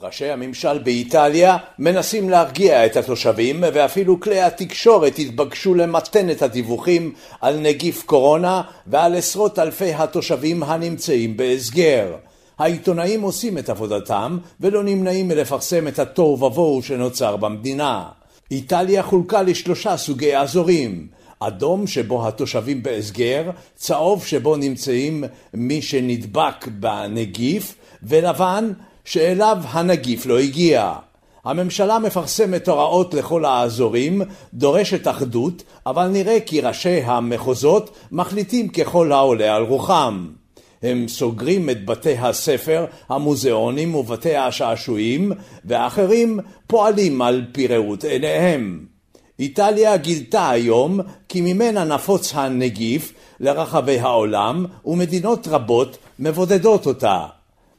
ראשי 0.04 0.30
הממשל 0.30 0.78
באיטליה 0.78 1.56
מנסים 1.78 2.30
להרגיע 2.30 2.87
את 2.87 2.96
התושבים 2.96 3.64
ואפילו 3.75 4.20
כלי 4.20 4.40
התקשורת 4.40 5.18
התבקשו 5.18 5.75
למתן 5.75 6.30
את 6.30 6.42
הדיווחים 6.42 7.12
על 7.40 7.61
נגיף 7.61 8.02
קורונה 8.06 8.62
ועל 8.87 9.14
עשרות 9.14 9.58
אלפי 9.58 9.94
התושבים 9.94 10.62
הנמצאים 10.62 11.37
בהסגר. 11.37 12.16
העיתונאים 12.58 13.23
עושים 13.23 13.58
את 13.58 13.68
עבודתם 13.68 14.38
ולא 14.61 14.84
נמנעים 14.84 15.28
מלפרסם 15.28 15.88
את 15.88 15.99
התוהו 15.99 16.42
ובוהו 16.42 16.82
שנוצר 16.82 17.37
במדינה. 17.37 18.04
איטליה 18.50 19.02
חולקה 19.02 19.42
לשלושה 19.42 19.96
סוגי 19.96 20.37
אזורים 20.37 21.06
אדום 21.40 21.87
שבו 21.87 22.28
התושבים 22.28 22.82
בהסגר, 22.82 23.50
צהוב 23.75 24.26
שבו 24.26 24.56
נמצאים 24.56 25.25
מי 25.54 25.82
שנדבק 25.82 26.66
בנגיף 26.66 27.75
ולבן 28.02 28.73
שאליו 29.04 29.58
הנגיף 29.68 30.26
לא 30.26 30.38
הגיע. 30.38 30.92
הממשלה 31.44 31.99
מפרסמת 31.99 32.68
הוראות 32.68 33.14
לכל 33.14 33.44
האזורים, 33.44 34.23
דורשת 34.54 35.08
אחדות, 35.08 35.62
אבל 35.87 36.06
נראה 36.06 36.40
כי 36.46 36.61
ראשי 36.61 37.00
המחוזות 37.04 37.96
מחליטים 38.12 38.68
ככל 38.68 39.12
העולה 39.12 39.56
על 39.56 39.62
רוחם. 39.62 40.28
הם 40.82 41.08
סוגרים 41.08 41.70
את 41.70 41.84
בתי 41.84 42.16
הספר, 42.18 42.84
המוזיאונים 43.08 43.94
ובתי 43.94 44.37
השעשועים, 44.37 45.32
ואחרים 45.64 46.40
פועלים 46.66 47.23
על 47.23 47.44
פי 47.52 47.66
ראות 47.66 48.04
עיניהם. 48.04 48.87
איטליה 49.38 49.96
גילתה 49.96 50.50
היום 50.50 51.00
כי 51.28 51.40
ממנה 51.40 51.84
נפוץ 51.84 52.34
הנגיף 52.34 53.12
לרחבי 53.40 53.99
העולם, 53.99 54.66
ומדינות 54.84 55.49
רבות 55.49 55.99
מבודדות 56.18 56.87
אותה. 56.87 57.26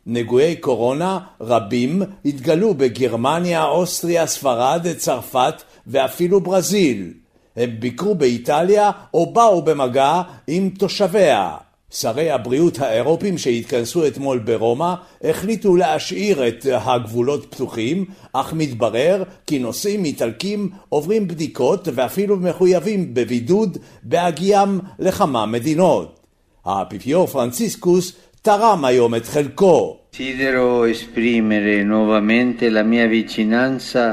נגועי 0.05 0.55
קורונה 0.55 1.19
רבים 1.41 2.01
התגלו 2.25 2.73
בגרמניה, 2.73 3.65
אוסטריה, 3.65 4.27
ספרד, 4.27 4.87
צרפת 4.97 5.63
ואפילו 5.87 6.41
ברזיל. 6.41 7.13
הם 7.55 7.69
ביקרו 7.79 8.15
באיטליה 8.15 8.91
או 9.13 9.33
באו 9.33 9.61
במגע 9.61 10.21
עם 10.47 10.69
תושביה. 10.69 11.57
שרי 11.91 12.31
הבריאות 12.31 12.79
האירופים 12.79 13.37
שהתכנסו 13.37 14.07
אתמול 14.07 14.37
ברומא 14.37 14.93
החליטו 15.23 15.75
להשאיר 15.75 16.47
את 16.47 16.65
הגבולות 16.71 17.45
פתוחים, 17.49 18.05
אך 18.33 18.53
מתברר 18.53 19.23
כי 19.47 19.59
נוסעים 19.59 20.05
איטלקים 20.05 20.69
עוברים 20.89 21.27
בדיקות 21.27 21.87
ואפילו 21.93 22.37
מחויבים 22.37 23.13
בבידוד 23.13 23.77
בהגיעם 24.03 24.79
לכמה 24.99 25.45
מדינות. 25.45 26.19
האפיפיור 26.65 27.27
פרנציסקוס 27.27 28.13
תרם 28.45 28.85
היום 28.85 29.15
את 29.15 29.25
חלקו. 29.25 29.97
Desidero 30.13 30.85
esprimere 30.85 31.83
nuovamente 31.83 32.69
la 32.69 32.83
mia 32.83 33.07
vicinanza 33.07 34.05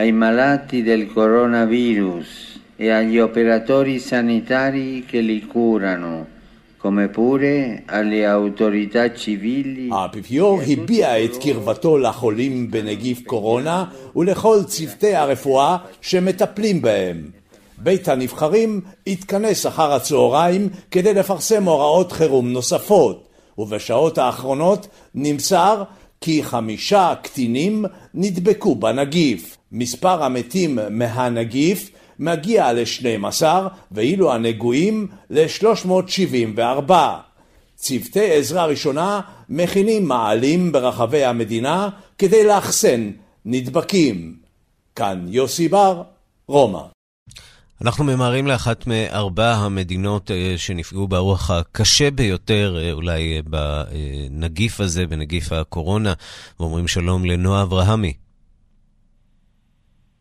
ai 0.00 0.12
malati 0.12 0.78
del 0.88 1.02
coronavirus 1.12 2.28
e 2.76 2.90
agli 2.98 3.18
operatori 3.18 3.98
sanitari 3.98 5.04
che 5.08 5.18
li 5.28 5.40
curano, 5.52 6.14
come 6.82 7.08
pure 7.08 7.82
alle 7.86 8.24
autorità 8.24 9.12
civili. 9.12 9.88
האפיפיור 9.92 10.60
הביע 10.66 11.24
את 11.24 11.36
קרבתו 11.36 11.98
לחולים 11.98 12.70
בנגיף 12.70 13.22
קורונה 13.26 13.84
ולכל 14.16 14.58
צוותי 14.66 15.14
הרפואה 15.14 15.76
שמטפלים 16.00 16.82
בהם. 16.82 17.16
בית 17.78 18.08
הנבחרים 18.08 18.80
התכנס 19.06 19.66
אחר 19.66 19.92
הצהריים 19.92 20.68
כדי 20.90 21.14
לפרסם 21.14 21.64
הוראות 21.64 22.12
חירום 22.12 22.52
נוספות, 22.52 23.33
ובשעות 23.58 24.18
האחרונות 24.18 24.88
נמסר 25.14 25.82
כי 26.20 26.42
חמישה 26.42 27.14
קטינים 27.22 27.84
נדבקו 28.14 28.74
בנגיף. 28.74 29.56
מספר 29.72 30.24
המתים 30.24 30.78
מהנגיף 30.90 31.90
מגיע 32.18 32.72
ל-12, 32.72 33.42
ואילו 33.92 34.32
הנגועים 34.32 35.06
ל-374. 35.30 36.92
צוותי 37.76 38.32
עזרה 38.32 38.66
ראשונה 38.66 39.20
מכינים 39.48 40.08
מעלים 40.08 40.72
ברחבי 40.72 41.24
המדינה 41.24 41.88
כדי 42.18 42.46
לאחסן 42.46 43.10
נדבקים. 43.44 44.36
כאן 44.96 45.26
יוסי 45.28 45.68
בר, 45.68 46.02
רומא. 46.48 46.93
אנחנו 47.82 48.04
ממהרים 48.04 48.46
לאחת 48.46 48.86
מארבע 48.86 49.52
המדינות 49.52 50.30
אה, 50.30 50.54
שנפגעו 50.56 51.08
באורח 51.08 51.50
הקשה 51.50 52.10
ביותר, 52.10 52.76
אה, 52.78 52.92
אולי 52.92 53.36
אה, 53.36 53.40
בנגיף 53.42 54.80
הזה, 54.80 55.06
בנגיף 55.06 55.52
הקורונה, 55.52 56.12
ואומרים 56.60 56.88
שלום 56.88 57.24
לנועה 57.24 57.62
אברהמי, 57.62 58.12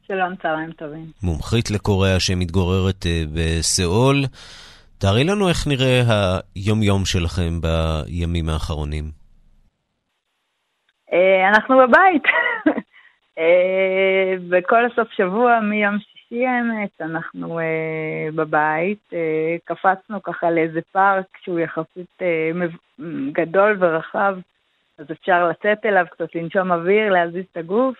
שלום, 0.08 0.36
צהריים 0.36 0.72
טובים. 0.72 1.06
מומחית 1.24 1.72
לקוריאה 1.72 2.20
שמתגוררת 2.20 3.06
בסיאול. 3.34 4.24
תארי 4.98 5.24
לנו 5.24 5.50
איך 5.50 5.68
נראה 5.68 6.02
היום-יום 6.56 7.06
שלכם 7.06 7.60
בימים 7.62 8.50
האחרונים. 8.50 9.04
אנחנו 11.50 11.76
בבית. 11.78 12.24
בכל 14.50 14.86
הסוף 14.86 15.08
שבוע, 15.12 15.60
מיום 15.60 15.98
האמת, 16.38 17.02
אנחנו 17.02 17.60
אה, 17.60 18.28
בבית. 18.36 19.14
אה, 19.14 19.56
קפצנו 19.66 20.24
ככה 20.24 20.52
לאיזה 20.52 20.80
פארק 20.92 21.26
שהוא 21.44 21.60
יחסית 21.60 22.22
אה, 22.22 22.52
גדול 23.32 23.78
ורחב, 23.80 24.38
אז 24.98 25.06
אפשר 25.12 25.50
לצאת 25.50 25.86
אליו, 25.86 26.06
קצת 26.12 26.36
לנשום 26.36 26.72
אוויר, 26.72 27.14
להזיז 27.14 27.46
את 27.52 27.58
הגוף. 27.58 27.96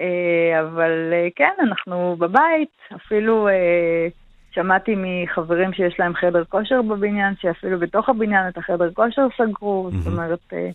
אה, 0.00 0.60
אבל 0.60 1.12
אה, 1.12 1.28
כן, 1.36 1.52
אנחנו 1.60 2.16
בבית, 2.18 2.78
אפילו 2.96 3.48
אה, 3.48 4.08
שמעתי 4.50 4.94
מחברים 4.96 5.72
שיש 5.72 6.00
להם 6.00 6.14
חדר 6.14 6.44
כושר 6.44 6.82
בבניין, 6.82 7.34
שאפילו 7.40 7.78
בתוך 7.78 8.08
הבניין 8.08 8.48
את 8.48 8.58
החדר 8.58 8.90
כושר 8.92 9.26
סגרו, 9.36 9.90
זאת 9.98 10.12
אומרת, 10.12 10.52
אה, 10.52 10.70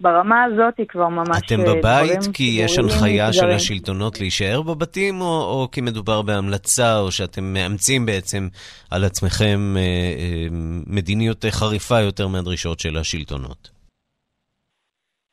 ברמה 0.00 0.44
הזאת 0.44 0.78
היא 0.78 0.86
כבר 0.86 1.08
ממש... 1.08 1.38
אתם 1.46 1.60
אה, 1.60 1.74
בבית 1.74 2.20
כי 2.34 2.58
יש 2.64 2.78
הנחיה 2.78 3.32
של. 3.32 3.50
השלטונות 3.50 4.20
להישאר 4.20 4.62
בבתים, 4.62 5.20
או, 5.20 5.26
או 5.26 5.68
כי 5.72 5.80
מדובר 5.80 6.22
בהמלצה, 6.22 6.98
או 6.98 7.12
שאתם 7.12 7.44
מאמצים 7.52 8.06
בעצם 8.06 8.48
על 8.90 9.04
עצמכם 9.04 9.74
אה, 9.76 9.80
אה, 9.82 10.46
מדיניות 10.86 11.44
חריפה 11.50 12.00
יותר 12.00 12.28
מהדרישות 12.28 12.80
של 12.80 12.96
השלטונות? 12.96 13.76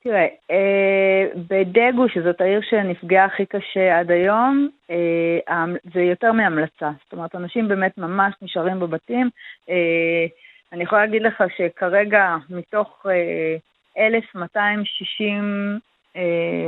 תראה, 0.04 0.28
אה, 0.52 1.26
בדגו, 1.36 2.10
שזאת 2.10 2.42
העיר 2.42 2.62
שנפגעה 2.70 3.26
הכי 3.26 3.46
קשה 3.46 4.00
עד 4.00 4.12
היום, 4.12 4.70
אה, 4.92 5.66
זה 5.94 6.02
יותר 6.02 6.32
מהמלצה. 6.32 6.92
זאת 7.04 7.14
אומרת, 7.14 7.36
אנשים 7.36 7.68
באמת 7.68 7.98
ממש 7.98 8.34
נשארים 8.42 8.80
בבתים. 8.80 9.30
אה, 9.70 10.26
אני 10.74 10.84
יכולה 10.84 11.06
להגיד 11.06 11.22
לך 11.22 11.44
שכרגע, 11.58 12.36
מתוך 12.50 13.06
אה, 13.10 13.56
1,260 13.98 15.80
אה, 16.16 16.22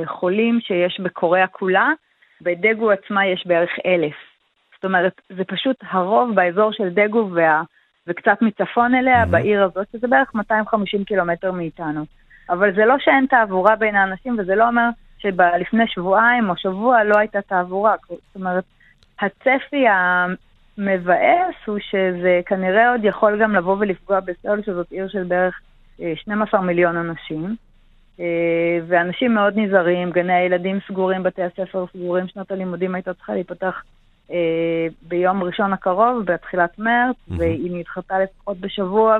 חולים 0.05 0.59
שיש 0.61 0.99
בקוריאה 0.99 1.47
כולה, 1.47 1.91
בדגו 2.41 2.91
עצמה 2.91 3.27
יש 3.27 3.47
בערך 3.47 3.71
1,000. 3.85 4.15
זאת 4.75 4.85
אומרת, 4.85 5.21
זה 5.29 5.43
פשוט 5.43 5.75
הרוב 5.89 6.35
באזור 6.35 6.71
של 6.71 6.89
דגו 6.89 7.29
וה... 7.33 7.63
וקצת 8.07 8.41
מצפון 8.41 8.95
אליה, 8.95 9.25
בעיר 9.25 9.63
הזאת, 9.63 9.87
שזה 9.93 10.07
בערך 10.07 10.35
250 10.35 11.03
קילומטר 11.03 11.51
מאיתנו. 11.51 12.05
אבל 12.49 12.75
זה 12.75 12.85
לא 12.85 12.95
שאין 12.99 13.25
תעבורה 13.25 13.75
בין 13.75 13.95
האנשים, 13.95 14.35
וזה 14.39 14.55
לא 14.55 14.67
אומר 14.67 14.89
שלפני 15.17 15.87
שבועיים 15.87 16.49
או 16.49 16.57
שבוע 16.57 17.03
לא 17.03 17.17
הייתה 17.17 17.41
תעבורה. 17.41 17.95
זאת 18.09 18.35
אומרת, 18.35 18.63
הצפי 19.19 19.85
המבאס 19.87 21.55
הוא 21.65 21.79
שזה 21.79 22.41
כנראה 22.45 22.91
עוד 22.91 23.01
יכול 23.03 23.43
גם 23.43 23.55
לבוא 23.55 23.75
ולפגוע 23.79 24.19
בסיאול, 24.19 24.61
שזאת 24.65 24.91
עיר 24.91 25.07
של 25.07 25.23
בערך 25.23 25.61
12 26.15 26.61
מיליון 26.61 26.97
אנשים. 26.97 27.55
אה, 28.19 28.79
ואנשים 28.87 29.33
מאוד 29.33 29.53
נזהרים, 29.55 30.11
גני 30.11 30.33
הילדים 30.33 30.79
סגורים, 30.87 31.23
בתי 31.23 31.41
הספר 31.43 31.85
סגורים, 31.93 32.27
שנת 32.27 32.51
הלימודים 32.51 32.95
הייתה 32.95 33.13
צריכה 33.13 33.33
להיפתח 33.33 33.83
אה, 34.31 34.87
ביום 35.01 35.43
ראשון 35.43 35.73
הקרוב, 35.73 36.23
בתחילת 36.25 36.79
מרץ, 36.79 37.15
והיא 37.27 37.71
נדחתה 37.71 38.19
לפחות 38.19 38.57
בשבוע, 38.57 39.17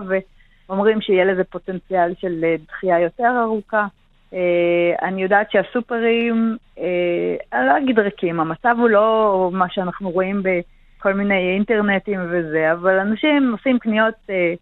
ואומרים 0.67 1.01
שיהיה 1.01 1.25
לזה 1.25 1.43
פוטנציאל 1.43 2.13
של 2.19 2.43
אה, 2.43 2.55
דחייה 2.67 2.99
יותר 2.99 3.41
ארוכה. 3.41 3.88
אה, 4.33 5.07
אני 5.07 5.23
יודעת 5.23 5.51
שהסופרים, 5.51 6.57
אה, 6.79 7.35
אני 7.53 7.67
לא 7.67 7.77
אגיד 7.77 7.99
ריקים, 7.99 8.39
המצב 8.39 8.75
הוא 8.79 8.89
לא 8.89 9.49
מה 9.53 9.65
שאנחנו 9.69 10.09
רואים 10.09 10.43
בכל 10.43 11.13
מיני 11.13 11.53
אינטרנטים 11.53 12.19
וזה, 12.29 12.71
אבל 12.71 12.99
אנשים 12.99 13.51
עושים 13.51 13.79
קניות 13.79 14.15
אה, 14.29 14.53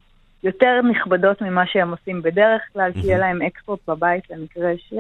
יותר 0.44 0.82
נכבדות 0.92 1.42
ממה 1.42 1.64
שהם 1.68 1.92
עושים 1.92 2.22
בדרך 2.22 2.62
כלל, 2.74 2.92
שיהיה 3.02 3.18
להם 3.18 3.42
אקספורט 3.42 3.80
בבית 3.88 4.24
למקרה 4.30 4.72
ש... 4.90 4.94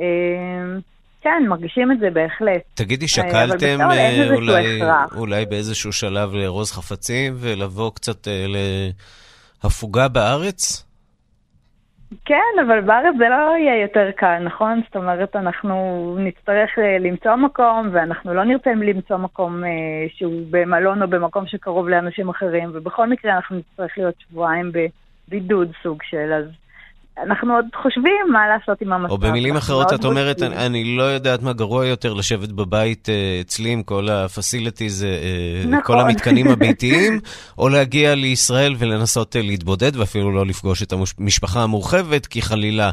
אה, 0.00 0.78
כן, 1.20 1.44
מרגישים 1.48 1.92
את 1.92 1.98
זה 2.00 2.10
בהחלט. 2.10 2.62
תגידי, 2.74 3.04
אבל 3.04 3.30
שקלתם 3.30 3.80
אה, 3.80 4.34
אולי. 4.34 4.80
אולי 5.16 5.46
באיזשהו 5.46 5.92
שלב 5.92 6.34
לארוז 6.34 6.72
חפצים 6.72 7.34
ולבוא 7.36 7.90
קצת 7.94 8.28
אה, 8.28 8.46
להפוגה 9.64 10.08
בארץ? 10.08 10.87
כן, 12.24 12.60
אבל 12.66 12.80
בארץ 12.80 13.14
זה 13.18 13.28
לא 13.28 13.56
יהיה 13.56 13.82
יותר 13.82 14.10
קל, 14.16 14.38
נכון? 14.38 14.80
זאת 14.86 14.96
אומרת, 14.96 15.36
אנחנו 15.36 16.16
נצטרך 16.18 16.78
אה, 16.78 16.98
למצוא 16.98 17.36
מקום, 17.36 17.88
ואנחנו 17.92 18.34
לא 18.34 18.44
נרצה 18.44 18.70
למצוא 18.74 19.16
מקום 19.16 19.64
אה, 19.64 19.70
שהוא 20.16 20.42
במלון 20.50 21.02
או 21.02 21.08
במקום 21.08 21.46
שקרוב 21.46 21.88
לאנשים 21.88 22.28
אחרים, 22.28 22.70
ובכל 22.72 23.06
מקרה 23.06 23.36
אנחנו 23.36 23.56
נצטרך 23.56 23.98
להיות 23.98 24.14
שבועיים 24.20 24.72
בבידוד 24.72 25.72
סוג 25.82 26.02
של, 26.02 26.32
אז 26.32 26.44
אנחנו 27.26 27.54
עוד 27.54 27.64
חושבים 27.82 28.32
מה 28.32 28.48
לעשות 28.48 28.82
עם 28.82 28.92
המצב. 28.92 29.12
או 29.12 29.18
במילים 29.18 29.56
אחרות, 29.56 29.92
את 29.92 30.04
אומרת. 30.04 30.42
אני, 30.42 30.66
אני 30.66 30.96
לא 30.96 31.02
יודעת 31.02 31.42
מה 31.42 31.52
גרוע 31.52 31.86
יותר 31.86 32.14
לשבת 32.14 32.48
בבית 32.48 33.08
אה, 33.08 33.38
אצלי 33.40 33.70
עם 33.70 33.82
כל 33.82 34.08
ה-facilities, 34.08 35.04
אה, 35.04 35.64
נכון. 35.66 35.82
כל 35.84 36.00
המתקנים 36.00 36.48
הביתיים, 36.52 37.20
או 37.58 37.68
להגיע 37.68 38.14
לישראל 38.14 38.74
ולנסות 38.78 39.36
אה, 39.36 39.42
להתבודד, 39.42 39.96
ואפילו 39.96 40.32
לא 40.32 40.46
לפגוש 40.46 40.82
את 40.82 40.92
המשפחה 41.18 41.62
המורחבת, 41.62 42.26
כי 42.26 42.42
חלילה 42.42 42.90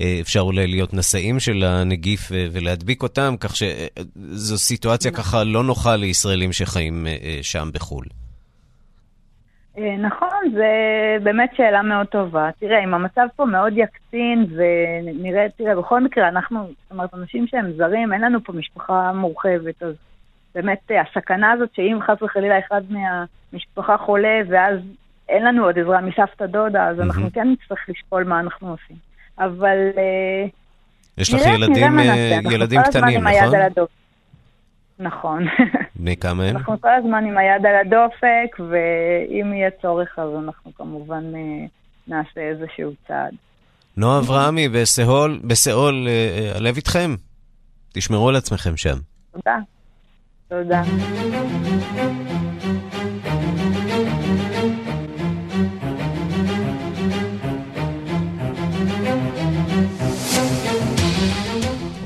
אה, 0.00 0.18
אפשר 0.20 0.40
אולי 0.40 0.66
להיות 0.66 0.94
נשאים 0.94 1.40
של 1.40 1.64
הנגיף 1.64 2.32
אה, 2.32 2.46
ולהדביק 2.52 3.02
אותם, 3.02 3.34
כך 3.40 3.56
שזו 3.56 4.58
סיטואציה 4.58 5.10
ככה 5.10 5.44
לא 5.44 5.64
נוחה 5.64 5.96
לישראלים 5.96 6.52
שחיים 6.52 7.06
אה, 7.06 7.16
אה, 7.22 7.38
שם 7.42 7.70
בחו"ל. 7.72 8.04
אה, 9.78 9.96
נכון, 9.96 10.52
זה 10.54 10.66
באמת 11.22 11.50
שאלה 11.56 11.82
מאוד 11.82 12.06
טובה. 12.06 12.50
תראה, 12.60 12.84
אם 12.84 12.94
המצב 12.94 13.26
פה 13.36 13.44
מאוד 13.44 13.72
יקצין 13.76 14.46
ונראה, 14.56 15.46
תראה, 15.56 15.76
בכל 15.76 16.00
מקרה, 16.00 16.28
אנחנו, 16.28 16.66
זאת 16.66 16.90
אומרת, 16.90 17.14
אנשים 17.14 17.46
שהם 17.46 17.72
זרים, 17.76 18.12
אין 18.12 18.20
לנו 18.20 18.44
פה 18.44 18.52
משפחה 18.52 19.12
מורחבת, 19.12 19.82
אז 19.82 19.94
באמת 20.54 20.78
אה, 20.90 21.00
הסכנה 21.00 21.52
הזאת 21.52 21.68
שאם 21.74 21.98
חס 22.06 22.22
וחלילה 22.22 22.58
אחד 22.58 22.82
מהמשפחה 22.90 23.96
חולה 23.96 24.40
ואז 24.48 24.78
אין 25.28 25.44
לנו 25.44 25.64
עוד 25.64 25.78
עזרה 25.78 26.00
מסבתא 26.00 26.46
דודה, 26.46 26.88
אז 26.88 27.00
אנחנו 27.00 27.32
כן 27.32 27.48
נצטרך 27.50 27.88
לשקול 27.88 28.24
מה 28.24 28.40
אנחנו 28.40 28.70
עושים. 28.70 28.96
אבל 29.38 29.78
אה, 29.96 30.46
יש 31.18 31.34
לך 31.34 31.40
נראה, 31.40 31.54
ילדים, 31.54 31.96
נראה 31.96 32.52
ילדים 32.52 32.82
קטנים, 32.82 33.28
נכון? 33.28 33.78
נכון. 34.98 35.44
בני 35.94 36.16
כמה 36.16 36.44
הם? 36.44 36.56
אנחנו 36.56 36.80
כל 36.80 36.94
הזמן 36.98 37.24
עם 37.24 37.38
היד 37.38 37.66
על 37.66 37.74
הדופק, 37.86 38.56
ואם 38.58 39.52
יהיה 39.52 39.70
צורך 39.82 40.18
אז 40.18 40.28
אנחנו 40.44 40.74
כמובן 40.74 41.24
אה, 41.34 41.66
נעשה 42.08 42.40
איזשהו 42.40 42.92
צעד. 43.08 43.34
נועה 43.96 44.18
אברהמי 44.18 44.68
בסיאול, 44.68 45.40
בסיאול, 45.44 46.08
אה, 46.08 46.12
אה, 46.12 46.56
הלב 46.56 46.76
איתכם. 46.76 47.14
תשמרו 47.92 48.28
על 48.28 48.36
עצמכם 48.36 48.76
שם. 48.76 48.96
תודה. 49.32 49.58
תודה. 50.48 50.82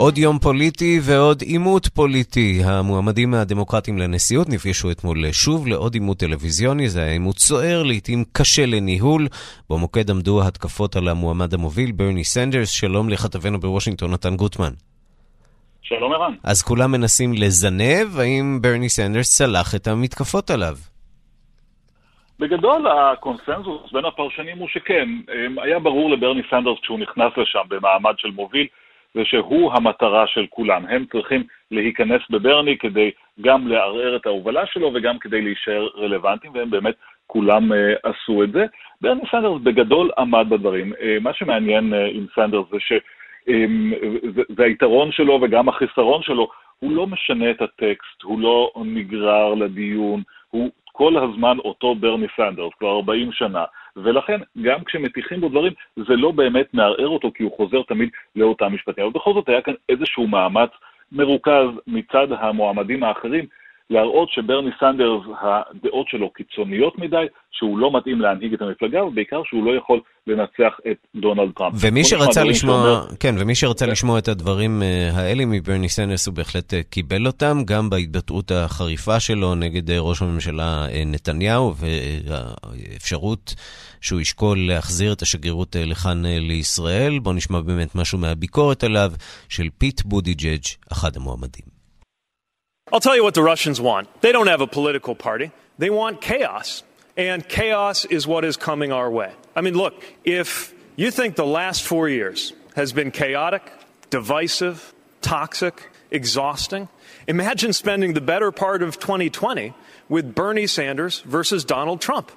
עוד 0.05 0.19
יום 0.19 0.38
פוליטי 0.38 0.99
ועוד 1.03 1.41
עימות 1.43 1.87
פוליטי. 1.87 2.61
המועמדים 2.65 3.35
הדמוקרטיים 3.35 3.99
לנשיאות 3.99 4.49
נפגשו 4.49 4.91
אתמול 4.91 5.33
שוב 5.33 5.67
לעוד 5.67 5.95
עימות 5.95 6.19
טלוויזיוני. 6.19 6.88
זה 6.88 7.01
היה 7.03 7.12
עימות 7.12 7.38
סוער, 7.38 7.83
לעיתים 7.83 8.25
קשה 8.33 8.67
לניהול. 8.67 9.23
במוקד 9.71 10.11
עמדו 10.11 10.43
התקפות 10.47 10.97
על 10.97 11.09
המועמד 11.09 11.55
המוביל, 11.55 11.93
ברני 11.93 12.25
סנדרס. 12.25 12.71
שלום 12.71 13.09
לכתבנו 13.09 13.61
בוושינגטון, 13.61 14.12
נתן 14.12 14.37
גוטמן. 14.37 14.75
שלום 15.83 16.12
ערן. 16.12 16.35
אז 16.45 16.62
כולם 16.62 16.93
מנסים 16.93 17.33
לזנב, 17.33 18.19
האם 18.19 18.59
ברני 18.62 18.88
סנדרס 18.88 19.38
צלח 19.38 19.75
את 19.75 19.87
המתקפות 19.87 20.51
עליו? 20.51 20.75
בגדול 22.41 22.87
הקונסנזוס 22.87 23.93
בין 23.93 24.05
הפרשנים 24.05 24.59
הוא 24.59 24.69
שכן, 24.69 25.09
אמ, 25.35 25.59
היה 25.59 25.79
ברור 25.79 26.11
לברני 26.11 26.43
סנדרס 26.51 26.79
כשהוא 26.83 26.99
נכנס 26.99 27.33
לשם 27.37 27.67
במעמד 27.69 28.15
של 28.19 28.31
מוביל, 28.31 28.67
ושהוא 29.16 29.72
המטרה 29.72 30.27
של 30.27 30.46
כולם. 30.51 30.87
הם 30.87 31.05
צריכים 31.12 31.42
להיכנס 31.70 32.20
בברני 32.31 32.79
כדי 32.79 33.11
גם 33.40 33.68
לערער 33.68 34.16
את 34.16 34.27
ההובלה 34.27 34.66
שלו 34.66 34.90
וגם 34.94 35.18
כדי 35.18 35.42
להישאר 35.42 35.88
רלוונטיים, 35.96 36.53
והם 36.55 36.70
באמת 36.70 36.94
כולם 37.27 37.72
אה, 37.72 37.77
עשו 38.03 38.44
את 38.44 38.53
זה. 38.53 38.66
ברני 39.01 39.20
סנדרס 39.31 39.62
בגדול 39.62 40.11
עמד 40.18 40.46
בדברים. 40.48 40.92
אה, 40.92 40.96
מה 41.20 41.35
שמעניין 41.35 41.92
אה, 41.92 41.96
עם 42.12 42.27
סנדרס 42.35 42.66
זה 42.70 42.81
ש... 42.81 42.92
אמ, 43.48 44.62
היתרון 44.62 45.12
שלו 45.12 45.38
וגם 45.42 45.68
החיסרון 45.68 46.22
שלו, 46.22 46.48
הוא 46.79 46.92
לא 46.92 47.07
משנה 47.07 47.51
את 47.51 47.62
הטקסט, 47.62 48.22
הוא 48.22 48.40
לא 48.40 48.72
נגרר 48.85 49.55
לדיון, 49.55 50.22
הוא 50.51 50.70
כל 50.92 51.16
הזמן 51.16 51.59
אותו 51.59 51.94
ברני 51.94 52.26
סנדרס, 52.37 52.72
כבר 52.78 52.96
40 52.96 53.33
שנה. 53.33 53.64
ולכן, 53.96 54.40
גם 54.62 54.85
כשמטיחים 54.85 55.40
בו 55.40 55.48
דברים, 55.48 55.72
זה 55.96 56.16
לא 56.16 56.31
באמת 56.31 56.74
מערער 56.74 57.09
אותו, 57.09 57.31
כי 57.35 57.42
הוא 57.42 57.57
חוזר 57.57 57.83
תמיד 57.83 58.09
לאותם 58.37 58.74
משפטים. 58.74 59.05
אבל 59.05 59.12
בכל 59.12 59.35
זאת 59.35 59.48
היה 59.48 59.62
כאן 59.62 59.74
איזשהו 59.88 60.26
מאמץ 60.26 60.70
מרוכז 61.12 61.68
מצד 61.87 62.26
המועמדים 62.33 63.02
האחרים, 63.02 63.46
להראות 63.92 64.28
שברני 64.31 64.70
סנדרס, 64.81 65.22
הדעות 65.40 66.09
שלו 66.09 66.31
קיצוניות 66.31 66.98
מדי, 66.98 67.26
שהוא 67.52 67.78
לא 67.78 67.96
מתאים 67.96 68.20
להנהיג 68.20 68.55
את 68.55 68.62
המפלגה, 68.62 69.05
ובעיקר 69.05 69.42
שהוא 69.44 69.64
לא 69.64 69.76
יכול 69.76 70.00
לנצח 70.26 70.76
את 70.90 70.96
דונלד 71.14 71.50
טראמפ. 71.57 71.74
ומי 71.81 72.05
שרצה 72.05 72.44
לשמוע, 72.44 72.74
שאומר... 72.74 73.07
כן, 73.20 73.35
ומי 73.38 73.55
שרצה 73.55 73.85
כן. 73.85 73.90
לשמוע 73.90 74.18
את 74.18 74.28
הדברים 74.28 74.83
אה, 74.83 75.11
האלה 75.14 75.44
מברני 75.46 75.88
סנדרס, 75.88 76.26
הוא 76.26 76.35
בהחלט 76.35 76.74
אה, 76.74 76.83
קיבל 76.83 77.26
אותם, 77.26 77.57
גם 77.66 77.90
בהתבטאות 77.90 78.50
החריפה 78.50 79.20
שלו 79.20 79.55
נגד 79.55 79.90
אה, 79.90 80.00
ראש 80.00 80.22
הממשלה 80.22 80.87
נתניהו, 81.07 81.74
והאפשרות 81.76 83.55
שהוא 84.00 84.20
ישקול 84.20 84.59
להחזיר 84.68 85.12
את 85.12 85.22
השגרירות 85.22 85.76
לכאן 85.78 86.22
לישראל. 86.26 87.18
בואו 87.18 87.35
נשמע 87.35 87.61
באמת 87.61 87.94
משהו 87.94 88.18
מהביקורת 88.18 88.85
עליו 88.85 89.12
של 89.48 89.68
פיט 89.78 90.02
בודיג'אג', 90.02 90.64
אחד 90.92 91.16
המועמדים. 91.16 91.82
I'll 92.91 93.02
tell 93.02 93.15
you 93.15 93.23
what 93.23 93.34
the 93.34 93.43
Russians 93.43 93.82
want. 93.82 94.08
They 94.21 94.32
don't 94.32 94.47
have 94.47 94.62
a 94.62 94.67
political 94.67 95.15
party, 95.15 95.52
they 95.78 95.89
want 95.89 96.21
chaos. 96.21 96.84
And 97.17 97.47
chaos 97.50 98.06
is 98.06 98.28
what 98.28 98.45
is 98.45 98.58
coming 98.58 98.91
our 98.91 99.10
way. 99.10 99.32
I 99.56 99.62
mean, 99.62 99.73
look, 99.73 99.95
if 100.23 100.71
you 100.95 101.10
think 101.10 101.36
the 101.36 101.47
last 101.47 101.82
four 101.82 102.08
years 102.08 102.54
has 102.76 102.93
been 102.93 103.10
chaotic, 103.10 103.63
divisive, 104.12 104.93
toxic, 105.21 105.89
exhausting, 106.12 106.88
imagine 107.28 107.73
spending 107.73 108.13
the 108.13 108.21
better 108.21 108.52
part 108.52 108.84
of 108.84 109.00
2020 109.00 109.73
with 110.10 110.36
Bernie 110.36 110.67
Sanders 110.67 111.21
versus 111.21 111.65
Donald 111.65 112.02
Trump. 112.02 112.32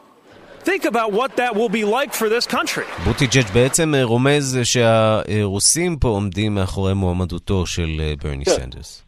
Think 0.65 0.85
about 0.85 1.13
what 1.13 1.37
that 1.37 1.55
will 1.55 1.69
be 1.69 1.85
like 1.85 2.13
for 2.15 2.29
this 2.29 2.47
country. 2.47 2.87
בוטיג'אג' 3.05 3.53
בעצם 3.53 3.95
אה, 3.95 4.05
רומז 4.05 4.59
שהרוסים 4.65 5.97
פה 5.97 6.09
עומדים 6.09 6.55
מאחורי 6.55 6.95
מועמדותו 6.95 7.67
של 7.67 8.01
אה, 8.01 8.13
ברני 8.23 8.45
כן. 8.45 8.51
סנדרס. 8.51 9.03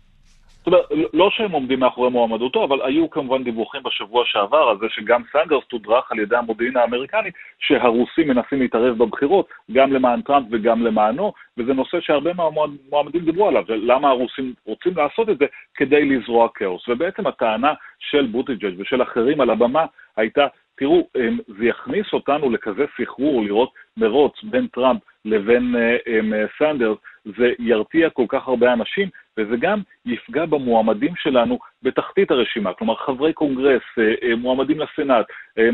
זאת 0.67 0.73
אומרת, 0.73 1.09
לא 1.13 1.29
שהם 1.29 1.51
עומדים 1.51 1.79
מאחורי 1.79 2.09
מועמדותו, 2.09 2.63
אבל 2.63 2.81
היו 2.83 3.09
כמובן 3.09 3.43
דיווחים 3.43 3.83
בשבוע 3.83 4.23
שעבר 4.25 4.57
על 4.57 4.77
זה 4.79 4.85
שגם 4.89 5.21
סנדרס 5.31 5.63
תודרך 5.67 6.11
על 6.11 6.19
ידי 6.19 6.35
המודיעין 6.35 6.77
האמריקני, 6.77 7.29
שהרוסים 7.59 8.27
מנסים 8.27 8.59
להתערב 8.59 8.97
בבחירות, 8.97 9.47
גם 9.71 9.93
למען 9.93 10.21
טראמפ 10.21 10.47
וגם 10.51 10.83
למענו, 10.83 11.33
וזה 11.57 11.73
נושא 11.73 11.99
שהרבה 12.01 12.31
מהמועמדים 12.33 13.25
דיברו 13.25 13.47
עליו, 13.47 13.63
למה 13.67 14.09
הרוסים 14.09 14.53
רוצים 14.65 14.93
לעשות 14.95 15.29
את 15.29 15.37
זה 15.37 15.45
כדי 15.75 16.05
לזרוע 16.05 16.47
כאוס. 16.53 16.89
ובעצם 16.89 17.27
הטענה 17.27 17.73
של 17.99 18.25
בוטיג'אג' 18.25 18.79
ושל 18.79 19.01
אחרים 19.01 19.41
על 19.41 19.49
הבמה 19.49 19.85
הייתה, 20.17 20.47
תראו, 20.77 21.07
זה 21.47 21.65
יכניס 21.65 22.13
אותנו 22.13 22.49
לכזה 22.49 22.85
סחרור 23.01 23.43
לראות 23.43 23.71
מרוץ 23.97 24.43
בין 24.43 24.67
טראמפ 24.67 25.01
לבין 25.25 25.75
אה, 25.75 25.97
אמ, 26.07 26.33
סנדרס, 26.59 26.97
זה 27.37 27.51
ירתיע 27.59 28.09
כל 28.09 28.25
כך 28.29 28.47
הרבה 28.47 28.73
אנשים, 28.73 29.09
וזה 29.37 29.55
גם 29.59 29.79
יפגע 30.05 30.45
במועמדים 30.45 31.13
שלנו 31.15 31.59
בתחתית 31.83 32.31
הרשימה, 32.31 32.73
כלומר 32.73 32.95
חברי 32.95 33.33
קונגרס, 33.33 33.81
אה, 33.99 34.13
אה, 34.23 34.35
מועמדים 34.35 34.79
לסנאט, 34.79 35.25
אה, 35.57 35.69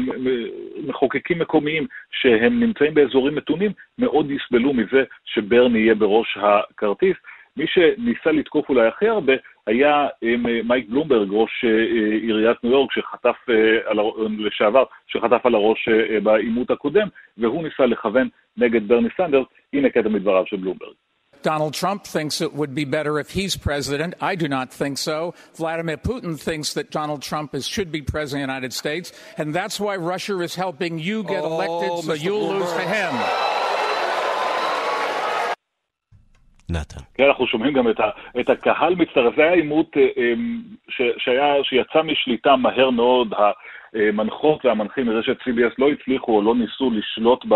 מחוקקים 0.88 1.40
מקומיים 1.40 1.88
שהם 2.12 2.60
נמצאים 2.60 2.94
באזורים 2.94 3.36
מתונים, 3.36 3.72
מאוד 3.98 4.32
יסבלו 4.32 4.74
מזה 4.74 5.04
שברני 5.26 5.80
יהיה 5.80 5.96
בראש 5.96 6.38
הכרטיס. 6.42 7.18
מי 7.58 7.68
שניסה 7.68 8.32
לתקוף 8.32 8.70
אולי 8.70 8.88
הכי 8.88 9.08
הרבה 9.08 9.34
היה 9.68 10.08
מייק 10.64 10.90
בלומברג, 10.90 11.28
ראש 11.32 11.66
עיריית 12.22 12.64
ניו 12.64 12.72
יורק, 12.72 12.92
שחטף 12.92 13.36
על, 13.86 14.00
הר- 14.00 14.28
לשעבר, 14.38 14.84
שחטף 15.08 15.46
על 15.46 15.56
הראש 15.56 15.90
בעימות 16.24 16.72
הקודם, 16.72 17.08
והוא 17.38 17.64
ניסה 17.64 17.86
לכוון 17.86 18.28
נגד 18.58 18.88
ברני 18.88 19.10
סנדרס, 19.18 19.46
הנה 19.74 19.90
קטע 19.90 20.10
מדבריו 20.10 20.46
של 20.46 20.58
בלומברג. 20.58 20.94
Donald 21.44 21.74
Trump 21.74 22.06
thinks 22.06 22.42
it 22.42 22.54
would 22.54 22.74
be 22.74 22.86
better 22.86 23.20
if 23.20 23.32
he's 23.32 23.56
president. 23.56 24.16
I 24.22 24.36
do 24.36 24.48
not 24.48 24.74
think 24.74 24.98
so. 24.98 25.34
Vladimir 25.56 25.98
Putin 25.98 26.40
thinks 26.40 26.74
that 26.74 26.90
Donald 26.90 27.22
Trump 27.22 27.54
is, 27.54 27.68
should 27.68 27.92
be 27.92 28.02
president 28.02 28.44
of 28.44 28.48
the 28.48 28.54
United 28.54 28.74
States, 28.74 29.12
and 29.38 29.54
that's 29.54 29.80
why 29.80 29.96
Russia 29.98 30.40
is 30.40 30.56
helping 30.56 31.00
you 31.00 31.24
get 31.24 31.44
Oh, 31.44 31.54
elected 31.54 31.92
so 32.06 32.12
Mr. 32.12 32.24
you'll 32.24 32.48
lose 32.54 32.72
to 32.74 32.86
him. 32.96 33.14
נתן. 36.70 37.04
כן, 37.14 37.24
אנחנו 37.24 37.48
שומעים 37.48 37.74
גם 37.74 37.90
את, 37.90 38.00
ה, 38.00 38.10
את 38.40 38.50
הקהל 38.50 38.96
מצטרף. 38.96 39.36
זה 39.36 39.42
היה 39.42 39.54
עימות 39.54 39.98
אה, 39.98 40.02
אה, 40.02 40.34
ש, 40.90 41.02
שהיה, 41.18 41.54
שיצא 41.64 42.02
משליטה 42.02 42.56
מהר 42.56 42.90
מאוד. 42.90 43.34
המנחות 43.94 44.66
והמנחים 44.66 45.06
מרשת 45.06 45.38
CBS 45.42 45.76
לא 45.78 45.90
הצליחו 45.92 46.36
או 46.38 46.42
לא 46.42 46.56
ניסו 46.56 46.90
לשלוט 46.92 47.46
ב, 47.50 47.54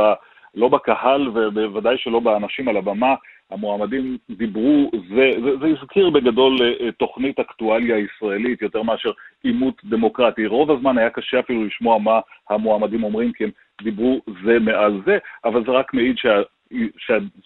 לא 0.55 0.67
בקהל 0.67 1.27
ובוודאי 1.27 1.95
שלא 1.97 2.19
באנשים 2.19 2.67
על 2.67 2.77
הבמה. 2.77 3.15
המועמדים 3.51 4.17
דיברו, 4.29 4.91
זה, 5.09 5.31
זה, 5.43 5.57
זה 5.61 5.67
הזכיר 5.67 6.09
בגדול 6.09 6.57
אה, 6.61 6.91
תוכנית 6.91 7.39
אקטואליה 7.39 7.97
ישראלית 7.97 8.61
יותר 8.61 8.81
מאשר 8.83 9.11
עימות 9.43 9.81
דמוקרטי. 9.85 10.45
רוב 10.45 10.71
הזמן 10.71 10.97
היה 10.97 11.09
קשה 11.09 11.39
אפילו 11.39 11.65
לשמוע 11.65 11.99
מה 11.99 12.19
המועמדים 12.49 13.03
אומרים, 13.03 13.31
כי 13.33 13.43
הם 13.43 13.49
דיברו 13.81 14.21
זה 14.43 14.59
מעל 14.59 15.01
זה, 15.05 15.17
אבל 15.45 15.65
זה 15.65 15.71
רק 15.71 15.93
מעיד 15.93 16.17
שה... 16.17 16.41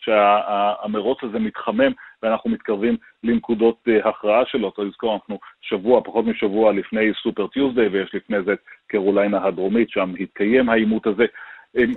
שהמרוץ 0.02 1.18
שה, 1.22 1.28
הזה 1.28 1.40
מתחמם 1.40 1.92
ואנחנו 2.24 2.50
מתקרבים 2.50 2.98
לנקודות 3.24 3.78
uh, 3.88 4.08
הכרעה 4.08 4.46
שלו. 4.46 4.72
צריך 4.72 4.88
לזכור, 4.88 5.14
אנחנו 5.14 5.40
שבוע, 5.62 6.02
פחות 6.04 6.26
משבוע 6.26 6.74
לפני 6.74 7.12
סופר 7.24 7.48
טיוזדיי, 7.48 7.88
ויש 7.88 8.16
לפני 8.16 8.38
זה 8.46 8.54
את 8.54 8.60
קרוליינה 8.88 9.46
הדרומית, 9.46 9.90
שם 9.90 10.14
התקיים 10.20 10.70
העימות 10.70 11.08
הזה. 11.08 11.26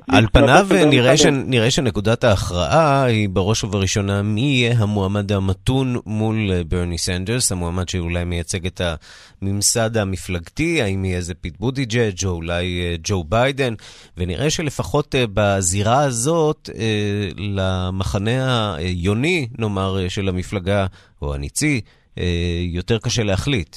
על 0.08 0.26
פניו 0.32 0.66
נראה, 0.90 1.16
ש... 1.16 1.26
נראה 1.26 1.70
שנקודת 1.70 2.24
ההכרעה 2.24 3.04
היא 3.04 3.28
בראש 3.28 3.64
ובראשונה 3.64 4.22
מי 4.22 4.40
יהיה 4.40 4.78
המועמד 4.78 5.32
המתון 5.32 5.96
מול 6.06 6.52
אה, 6.52 6.64
ברני 6.64 6.98
סנדרס, 6.98 7.52
המועמד 7.52 7.88
שאולי 7.88 8.24
מייצג 8.24 8.66
את 8.66 8.80
הממסד 9.42 9.96
המפלגתי, 9.96 10.82
האם 10.82 11.04
יהיה 11.04 11.20
זה 11.20 11.34
פיט 11.34 11.56
בודיג'אג' 11.58 12.24
או 12.24 12.30
אולי 12.30 12.80
אה, 12.82 12.94
ג'ו 13.04 13.24
ביידן, 13.24 13.74
ונראה 14.16 14.50
שלפחות 14.50 15.14
אה, 15.14 15.24
בזירה 15.34 16.00
הזאת, 16.00 16.70
למחנה 17.36 18.74
היוני, 18.74 19.48
נאמר, 19.58 20.08
של 20.08 20.28
המפלגה, 20.28 20.86
או 21.22 21.34
הניצי, 21.34 21.80
יותר 22.72 22.98
קשה 22.98 23.22
להחליט. 23.22 23.76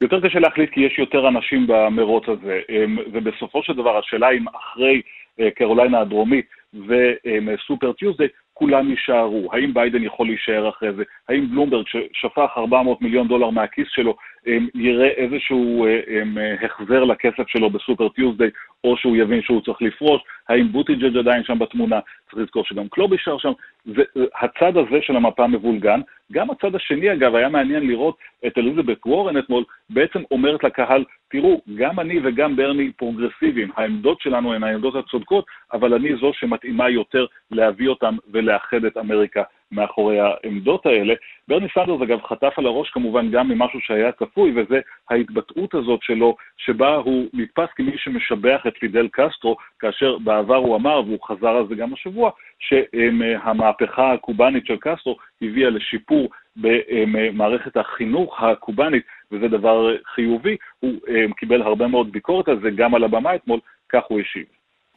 יותר 0.00 0.20
קשה 0.20 0.38
להחליט 0.38 0.70
כי 0.70 0.80
יש 0.80 0.98
יותר 0.98 1.28
אנשים 1.28 1.66
במרוץ 1.66 2.28
הזה, 2.28 2.60
אמ, 2.68 2.98
ובסופו 3.12 3.62
של 3.62 3.72
דבר 3.72 3.98
השאלה 3.98 4.30
אם 4.30 4.44
אחרי 4.48 5.02
אה, 5.40 5.50
קרוליינה 5.50 6.00
הדרומית 6.00 6.46
ו 6.74 6.94
Super 6.94 7.92
Tuesday, 7.92 8.28
כולם 8.52 8.90
יישארו. 8.90 9.48
האם 9.52 9.74
ביידן 9.74 10.02
יכול 10.02 10.26
להישאר 10.26 10.68
אחרי 10.68 10.92
זה? 10.92 11.02
האם 11.28 11.50
בלומברג, 11.50 11.84
ששפך 11.86 12.50
400 12.56 13.02
מיליון 13.02 13.28
דולר 13.28 13.50
מהכיס 13.50 13.88
שלו, 13.90 14.16
אמ, 14.46 14.68
יראה 14.74 15.08
איזשהו 15.08 15.86
אה, 15.86 16.00
אמ, 16.08 16.38
החזר 16.64 17.04
לכסף 17.04 17.48
שלו 17.48 17.70
ב 17.70 17.76
Super 17.76 18.08
Tuesday, 18.08 18.50
או 18.86 18.96
שהוא 18.96 19.16
יבין 19.16 19.42
שהוא 19.42 19.60
צריך 19.60 19.82
לפרוש, 19.82 20.22
האם 20.48 20.72
בוטיג'ג' 20.72 21.16
עדיין 21.16 21.44
שם 21.44 21.58
בתמונה, 21.58 22.00
צריך 22.30 22.42
לזכור 22.42 22.64
שגם 22.64 22.88
קלובישר 22.88 23.38
שם, 23.38 23.52
זה, 23.84 24.02
הצד 24.40 24.76
הזה 24.76 25.02
של 25.02 25.16
המפה 25.16 25.46
מבולגן. 25.46 26.00
גם 26.32 26.50
הצד 26.50 26.74
השני, 26.74 27.12
אגב, 27.12 27.34
היה 27.34 27.48
מעניין 27.48 27.86
לראות 27.86 28.16
את 28.46 28.58
אליזבת 28.58 29.06
וורן 29.06 29.38
אתמול, 29.38 29.64
בעצם 29.90 30.22
אומרת 30.30 30.64
לקהל, 30.64 31.04
תראו, 31.28 31.60
גם 31.74 32.00
אני 32.00 32.20
וגם 32.24 32.56
ברני 32.56 32.92
פרוגרסיביים, 32.92 33.70
העמדות 33.76 34.20
שלנו 34.20 34.54
הן 34.54 34.62
העמדות 34.62 34.94
הצודקות, 34.94 35.44
אבל 35.72 35.94
אני 35.94 36.16
זו 36.16 36.32
שמתאימה 36.32 36.90
יותר 36.90 37.26
להביא 37.50 37.88
אותם 37.88 38.16
ולאחד 38.32 38.84
את 38.84 38.96
אמריקה 38.96 39.42
מאחורי 39.72 40.20
העמדות 40.20 40.86
האלה. 40.86 41.14
ברני 41.48 41.66
סנדרס, 41.74 42.02
אגב, 42.02 42.22
חטף 42.22 42.52
על 42.56 42.66
הראש 42.66 42.90
כמובן 42.90 43.30
גם 43.30 43.48
ממשהו 43.48 43.80
שהיה 43.80 44.12
צפוי, 44.12 44.52
וזה 44.56 44.80
ההתבטאות 45.10 45.74
הזאת 45.74 46.02
שלו, 46.02 46.36
שבה 46.56 46.94
הוא 46.94 47.26
נתפס 47.34 47.68
כמי 47.76 47.92
שמשבח 47.96 48.66
את 48.66 48.75
פידל 48.80 49.08
קסטרו, 49.12 49.56
כאשר 49.78 50.18
בעבר 50.18 50.56
הוא 50.56 50.76
אמר, 50.76 51.02
והוא 51.06 51.18
חזר 51.28 51.48
על 51.48 51.66
זה 51.68 51.74
גם 51.74 51.92
השבוע, 51.92 52.30
שהמהפכה 52.58 54.12
הקובאנית 54.12 54.66
של 54.66 54.76
קסטרו 54.80 55.16
הביאה 55.42 55.70
לשיפור 55.70 56.28
במערכת 56.56 57.76
החינוך 57.76 58.42
הקובאנית, 58.42 59.02
וזה 59.32 59.48
דבר 59.48 59.96
חיובי. 60.14 60.56
הוא 60.80 60.92
קיבל 61.36 61.62
הרבה 61.62 61.86
מאוד 61.86 62.12
ביקורת 62.12 62.48
על 62.48 62.60
זה, 62.62 62.70
גם 62.70 62.94
על 62.94 63.04
הבמה 63.04 63.34
אתמול, 63.34 63.60
כך 63.92 64.02
הוא 64.08 64.20
השיב. 64.20 64.44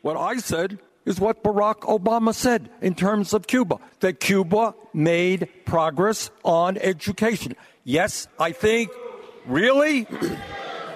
What 0.05 0.17
I 0.17 0.37
said 0.37 0.77
is 1.05 1.19
what 1.19 1.43
Barack 1.43 1.79
Obama 1.97 2.33
said 2.33 2.69
in 2.81 2.93
terms 2.93 3.33
of 3.33 3.47
Cuba, 3.47 3.77
that 4.01 4.19
Cuba 4.19 4.73
made 4.93 5.47
progress 5.65 6.29
on 6.43 6.77
education. 6.77 7.51
Yes, 7.83 8.27
I 8.39 8.51
think, 8.51 8.91
really? 9.47 10.07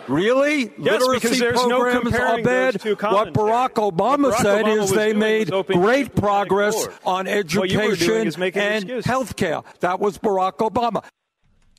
Really? 0.08 0.72
Yes, 0.78 1.02
Literacy 1.02 1.20
because 1.20 1.40
there's 1.40 1.66
no 1.68 1.80
comparing 2.00 2.44
bad. 2.44 2.74
those 2.74 2.82
two 2.84 2.96
What 3.00 3.34
Barack 3.34 3.74
Obama 3.92 4.32
Barack 4.32 4.42
said 4.42 4.66
Obama 4.66 4.84
is 4.84 4.92
they 4.92 5.14
made 5.14 5.50
great 5.68 6.16
progress 6.16 6.88
on 7.06 7.28
education 7.28 8.12
and 8.12 8.84
excuses. 8.84 9.06
healthcare. 9.06 9.64
That 9.80 10.00
was 10.00 10.18
Barack 10.18 10.58
Obama. 10.60 11.02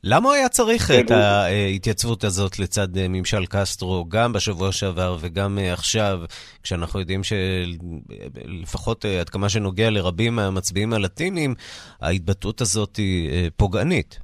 למה 0.07 0.29
הוא 0.29 0.35
היה 0.35 0.49
צריך 0.49 0.91
את 0.91 1.11
ההתייצבות 1.11 2.25
הזאת 2.25 2.59
לצד 2.59 2.97
אה, 2.97 3.09
ממשל 3.09 3.47
קסטרו, 3.47 4.05
גם 4.09 4.33
בשבוע 4.33 4.73
שעבר 4.73 5.17
וגם 5.21 5.59
אה, 5.59 5.73
עכשיו, 5.73 6.21
כשאנחנו 6.63 7.01
יודעים 7.01 7.21
שלפחות 7.25 9.05
אה, 9.07 9.21
עד 9.21 9.29
כמה 9.29 9.49
שנוגע 9.49 9.91
לרבים 9.91 10.37
מהמצביעים 10.37 10.93
הלטינים, 10.93 11.55
ההתבטאות 12.01 12.61
הזאת 12.61 12.97
היא 12.97 13.31
אה, 13.31 13.47
פוגענית. 13.57 14.19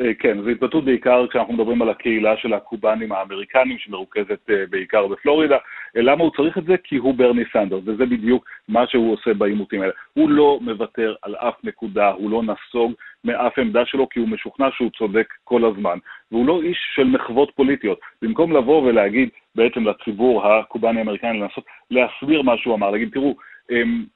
אה, 0.00 0.14
כן, 0.14 0.42
זו 0.42 0.48
התבטאות 0.48 0.84
בעיקר 0.84 1.26
כשאנחנו 1.26 1.54
מדברים 1.54 1.82
על 1.82 1.88
הקהילה 1.88 2.36
של 2.36 2.54
הקובנים 2.54 3.12
האמריקנים, 3.12 3.78
שמרוכזת 3.78 4.50
אה, 4.50 4.64
בעיקר 4.70 5.06
בפלורידה. 5.06 5.56
אה, 5.96 6.02
למה 6.02 6.22
הוא 6.22 6.32
צריך 6.36 6.58
את 6.58 6.64
זה? 6.64 6.76
כי 6.84 6.96
הוא 6.96 7.14
ברני 7.14 7.42
סנדרס, 7.52 7.82
וזה 7.86 8.06
בדיוק 8.06 8.44
מה 8.68 8.86
שהוא 8.86 9.12
עושה 9.12 9.34
בעימותים 9.34 9.82
האלה. 9.82 9.92
הוא 10.12 10.30
לא 10.30 10.58
מוותר 10.62 11.14
על 11.22 11.34
אף 11.34 11.54
נקודה, 11.64 12.08
הוא 12.08 12.30
לא 12.30 12.42
נסוג 12.42 12.92
מאף 13.24 13.58
עמדה 13.58 13.86
שלו, 13.86 14.08
כי 14.08 14.20
הוא 14.20 14.28
משוכנע 14.28 14.68
שהוא 14.76 14.90
צודק 14.90 15.26
כל 15.44 15.64
הזמן. 15.64 15.98
והוא 16.32 16.46
לא 16.46 16.62
איש 16.62 16.78
של 16.94 17.04
מחוות 17.04 17.50
פוליטיות. 17.54 18.00
במקום 18.22 18.52
לבוא 18.52 18.82
ולהגיד 18.82 19.28
בעצם 19.54 19.84
לציבור 19.86 20.46
הקובני-אמריקני, 20.46 21.40
לנסות 21.40 21.64
להסביר 21.90 22.42
מה 22.42 22.56
שהוא 22.56 22.74
אמר, 22.74 22.90
להגיד, 22.90 23.10
תראו, 23.12 23.36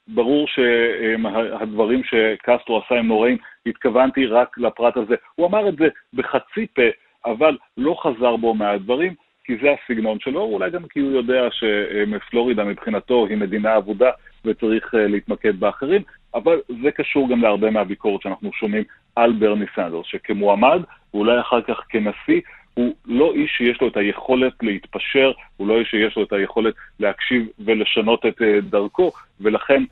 ברור 0.09 0.47
שהדברים 0.49 2.03
שקסטרו 2.05 2.79
עשה 2.79 2.95
הם 2.95 3.07
נוראים, 3.07 3.37
התכוונתי 3.67 4.27
רק 4.27 4.59
לפרט 4.59 4.97
הזה. 4.97 5.15
הוא 5.35 5.47
אמר 5.47 5.69
את 5.69 5.77
זה 5.77 5.89
בחצי 6.15 6.67
פה, 6.75 6.83
אבל 7.25 7.57
לא 7.77 7.97
חזר 8.03 8.37
בו 8.37 8.55
מהדברים, 8.55 9.15
כי 9.45 9.57
זה 9.63 9.69
הסגנון 9.73 10.21
שלו, 10.21 10.41
אולי 10.41 10.71
גם 10.71 10.83
כי 10.89 11.01
הוא 11.01 11.13
יודע 11.13 11.49
שפלורידה 11.51 12.65
מבחינתו 12.65 13.27
היא 13.27 13.37
מדינה 13.37 13.77
אבודה 13.77 14.11
וצריך 14.45 14.95
אה, 14.95 15.07
להתמקד 15.07 15.61
באחרים, 15.61 16.03
אבל 16.35 16.61
זה 16.83 16.91
קשור 16.91 17.29
גם 17.29 17.43
להרבה 17.43 17.71
מהביקורת 17.71 18.23
שאנחנו 18.23 18.53
שומעים 18.53 18.85
על 19.17 19.33
ברני 19.33 19.65
סנדרס, 19.75 20.07
שכמועמד, 20.07 20.83
ואולי 21.15 21.41
אחר 21.41 21.63
כך 21.63 21.81
כנשיא, 21.89 22.41
הוא 22.75 22.95
לא 23.05 23.33
איש 23.35 23.51
שיש 23.57 23.81
לו 23.81 23.89
את 23.89 23.97
היכולת 23.97 24.53
להתפשר, 24.63 25.33
הוא 25.57 25.69
לא 25.69 25.79
איש 25.79 25.89
שיש 25.89 26.17
לו 26.17 26.23
את 26.23 26.33
היכולת 26.33 26.75
להקשיב 27.01 27.47
ולשנות 27.59 28.27
את 28.27 28.43
אה, 28.43 28.61
דרכו, 28.61 29.13
ולכן 29.41 29.83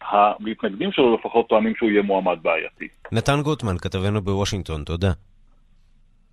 המתנגדים 0.00 0.92
שלו 0.92 1.14
לפחות 1.14 1.48
טוענים 1.48 1.74
שהוא 1.76 1.90
יהיה 1.90 2.02
מועמד 2.02 2.38
בעייתי. 2.42 2.88
נתן 3.12 3.40
גוטמן, 3.42 3.78
כתבנו 3.78 4.20
בוושינגטון, 4.20 4.84
תודה. 4.84 5.12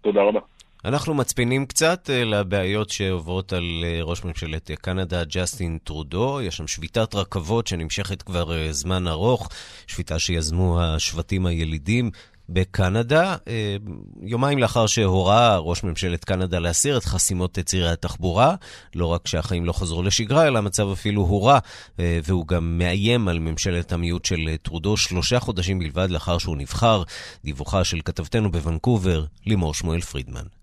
תודה 0.02 0.21
רבה. 0.21 0.39
אנחנו 0.86 1.13
מצפינים 1.13 1.65
קצת 1.65 2.10
אה, 2.10 2.24
לבעיות 2.24 2.89
שעוברות 2.89 3.54
על 3.54 3.63
אה, 3.84 4.00
ראש 4.02 4.26
ממשלת 4.26 4.71
קנדה, 4.71 5.24
ג'סטין 5.24 5.78
טרודו. 5.84 6.41
יש 6.41 6.58
שם 6.58 6.67
שביתת 6.67 7.15
רכבות 7.15 7.67
שנמשכת 7.67 8.21
כבר 8.21 8.71
זמן 8.71 9.08
ארוך, 9.08 9.50
שביתה 9.88 10.19
שיזמו 10.19 10.82
השבטים 10.82 11.45
הילידים. 11.45 12.12
בקנדה, 12.53 13.35
אה, 13.47 13.75
יומיים 14.21 14.59
לאחר 14.59 14.87
שהורה 14.87 15.57
ראש 15.57 15.83
ממשלת 15.83 16.25
קנדה 16.25 16.59
להסיר 16.59 16.97
את 16.97 17.05
חסימות 17.05 17.59
צירי 17.59 17.89
התחבורה, 17.89 18.55
לא 18.95 19.05
רק 19.05 19.27
שהחיים 19.27 19.65
לא 19.65 19.73
חזרו 19.73 20.03
לשגרה, 20.03 20.47
אלא 20.47 20.57
המצב 20.57 20.87
אפילו 20.93 21.21
הורע, 21.21 21.59
אה, 21.99 22.19
והוא 22.23 22.47
גם 22.47 22.77
מאיים 22.77 23.27
על 23.27 23.39
ממשלת 23.39 23.91
המיעוט 23.91 24.25
של 24.25 24.49
אה, 24.49 24.57
טרודו 24.57 24.97
שלושה 24.97 25.39
חודשים 25.39 25.79
בלבד 25.79 26.09
לאחר 26.09 26.37
שהוא 26.37 26.57
נבחר. 26.57 27.03
דיווחה 27.43 27.83
של 27.83 27.99
כתבתנו 28.05 28.51
בוונקובר, 28.51 29.25
לימור 29.45 29.73
שמואל 29.73 30.01
פרידמן. 30.01 30.61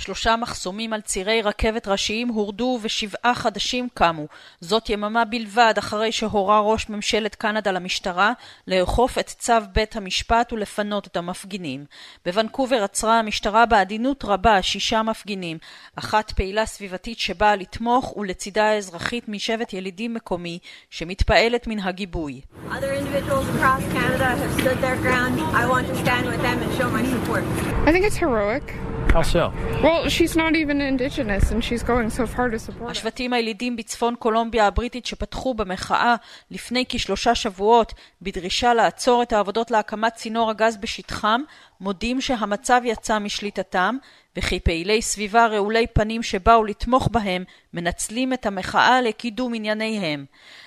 שלושה 0.00 0.36
מחסומים 0.36 0.92
על 0.92 1.00
צירי 1.00 1.42
רכבת 1.42 1.88
ראשיים 1.88 2.28
הורדו 2.28 2.78
ושבעה 2.82 3.34
חדשים 3.34 3.88
קמו. 3.94 4.26
זאת 4.60 4.90
יממה 4.90 5.24
בלבד 5.24 5.74
אחרי 5.78 6.12
שהורה 6.12 6.60
ראש 6.60 6.88
ממשלת 6.88 7.34
קנדה 7.34 7.72
למשטרה 7.72 8.32
לאכוף 8.66 9.18
את 9.18 9.26
צו 9.26 9.52
בית 9.72 9.96
המשפט 9.96 10.52
ולפנות 10.52 11.06
את 11.06 11.16
המפגינים. 11.16 11.84
בוונקובר 12.24 12.84
עצרה 12.84 13.18
המשטרה 13.18 13.66
בעדינות 13.66 14.24
רבה 14.24 14.62
שישה 14.62 15.02
מפגינים, 15.02 15.58
אחת 15.96 16.32
פעילה 16.32 16.66
סביבתית 16.66 17.18
שבאה 17.18 17.56
לתמוך 17.56 18.16
ולצידה 18.16 18.64
האזרחית 18.64 19.28
משבט 19.28 19.72
ילידים 19.72 20.14
מקומי 20.14 20.58
שמתפעלת 20.90 21.66
מן 21.66 21.78
הגיבוי. 21.78 22.40
Other 22.70 22.92
individuals 23.00 23.46
across 23.54 23.82
Canada 23.92 24.28
have 24.42 24.52
stood 24.60 24.78
their 24.80 24.96
ground. 25.04 25.40
I 25.62 25.66
want 25.72 25.86
to 25.88 25.96
stand 26.04 26.24
with 26.26 26.40
them 26.46 26.58
and 26.64 26.70
show 26.78 26.88
my 26.98 27.04
support. 27.14 27.44
I 27.86 27.92
think 27.92 28.04
it's 28.08 28.16
heroic. 28.16 28.89
How 29.08 29.22
so? 29.22 29.52
Well, 29.82 30.08
she's 30.08 30.36
not 30.36 30.52
even 30.54 30.80
indigenous 30.80 31.50
and 31.50 31.64
she's 31.64 31.82
going 31.82 32.10
so 32.10 32.26
far 32.26 32.48
to 32.50 32.58
support 32.58 32.90
us. 32.90 32.90
השבטים 32.90 33.32
הילידים 33.32 33.76
בצפון 33.76 34.14
קולומביה 34.16 34.66
הבריטית 34.66 35.06
שפתחו 35.06 35.54
במחאה 35.54 36.14
לפני 36.50 36.84
כשלושה 36.88 37.34
שבועות 37.34 37.94
בדרישה 38.22 38.74
לעצור 38.74 39.22
את 39.22 39.32
העבודות 39.32 39.70
להקמת 39.70 40.14
צינור 40.14 40.50
הגז 40.50 40.76
בשטחם, 40.76 41.40
מודים 41.80 42.20
שהמצב 42.20 42.80
יצא 42.84 43.18
משליטתם, 43.18 43.96
וכי 44.36 44.60
פעילי 44.60 45.02
סביבה 45.02 45.46
רעולי 45.46 45.86
פנים 45.86 46.22
שבאו 46.22 46.64
לתמוך 46.64 47.08
בהם 47.12 47.44
מנצלים 47.74 48.32
את 48.32 48.46
המחאה 48.46 49.00
לקידום 49.00 49.54
ענייניהם. 49.54 50.24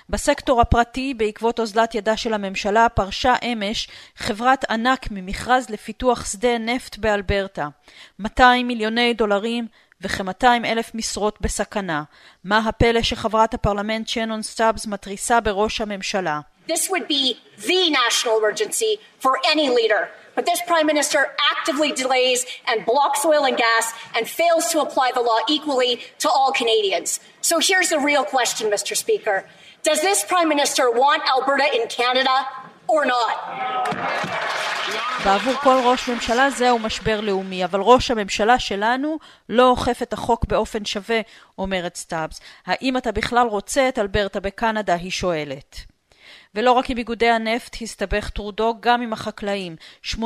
בסקטור 0.08 0.60
הפרטי, 0.60 1.14
בעקבות 1.14 1.60
אוזלת 1.60 1.94
ידה 1.94 2.16
של 2.16 2.34
הממשלה, 2.34 2.88
פרשה 2.88 3.34
אמש 3.44 3.88
חברת 4.16 4.64
ענק 4.70 5.06
ממכרז 5.10 5.70
לפיתוח 5.70 6.32
שדה 6.32 6.58
נפט 6.58 6.98
באלברטה. 6.98 7.68
200 8.18 8.66
מיליוני 8.66 9.14
דולרים 9.14 9.66
וכ-200 10.00 10.46
אלף 10.64 10.94
משרות 10.94 11.38
בסכנה. 11.40 12.02
מה 12.44 12.58
הפלא 12.58 13.02
שחברת 13.02 13.54
הפרלמנט 13.54 14.08
שנון 14.08 14.42
סטאבס 14.42 14.86
מתריסה 14.86 15.40
בראש 15.40 15.80
הממשלה? 15.80 16.40
This 16.68 16.88
would 16.90 17.06
be 17.08 17.36
the 17.58 17.90
national 17.90 18.38
emergency 18.40 18.98
for 19.22 19.32
any 19.52 19.68
leader. 19.68 20.23
But 20.35 20.45
this 20.45 20.61
Prime 20.71 20.87
Minister 20.93 21.21
actively 21.53 21.91
delays 21.91 22.45
and 22.69 22.85
blocks 22.85 23.21
oil 23.25 23.43
and 23.49 23.57
gas 23.57 23.85
and 24.15 24.23
fails 24.39 24.65
to 24.71 24.77
apply 24.85 25.11
the 25.13 25.21
law 25.29 25.39
equally 25.49 25.93
to 26.23 26.29
all 26.29 26.51
Canadians. 26.61 27.19
So 27.41 27.59
here's 27.59 27.89
the 27.89 27.99
real 27.99 28.23
question, 28.23 28.65
Mr. 28.75 28.95
Speaker. 28.95 29.37
Does 29.83 29.99
this 30.01 30.23
Prime 30.31 30.49
Minister 30.55 30.85
want 30.91 31.21
Alberta 31.33 31.67
in 31.77 31.87
Canada 31.87 32.35
or 32.87 33.05
not? 33.05 33.35
בעבור 35.25 35.53
כל 35.53 35.81
ראש 35.85 36.09
ממשלה 36.09 36.49
זהו 36.49 36.79
משבר 36.79 37.21
לאומי, 37.21 37.65
אבל 37.65 37.79
ראש 37.81 38.11
הממשלה 38.11 38.59
שלנו 38.59 39.17
לא 39.49 39.69
אוכף 39.69 40.01
את 40.01 40.13
החוק 40.13 40.45
באופן 40.45 40.85
שווה, 40.85 41.21
אומרת 41.57 41.95
סטאבס. 41.95 42.39
האם 42.65 42.97
אתה 42.97 43.11
בכלל 43.11 43.47
רוצה 43.47 43.89
את 43.89 43.99
אלברטה 43.99 44.39
בקנדה? 44.39 44.93
היא 44.93 45.11
שואלת. 45.11 45.75
ולא 46.54 46.72
רק 46.72 46.90
עם 46.90 46.98
איגודי 46.98 47.28
הנפט 47.28 47.76
הסתבך 47.82 48.30
טרודו, 48.30 48.74
גם 48.80 49.02
עם 49.02 49.12
החקלאים. 49.12 49.76
85% 50.04 50.16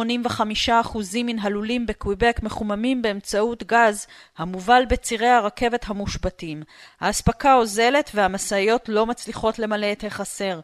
מן 1.25 1.38
הלולים 1.38 1.87
בקוויבק 1.87 2.41
מחוממים 2.43 3.03
באמצעות 3.03 3.62
גז 3.62 4.07
המובל 4.38 4.83
בצירי 4.88 5.29
הרכבת 5.29 5.85
המושבתים. 5.88 6.62
האספקה 7.01 7.55
אוזלת 7.55 8.11
והמשאיות 8.14 8.88
לא 8.88 9.07
מצליחות 9.07 9.59
למלא 9.59 9.93
את 9.93 10.05
החסר. 10.05 10.61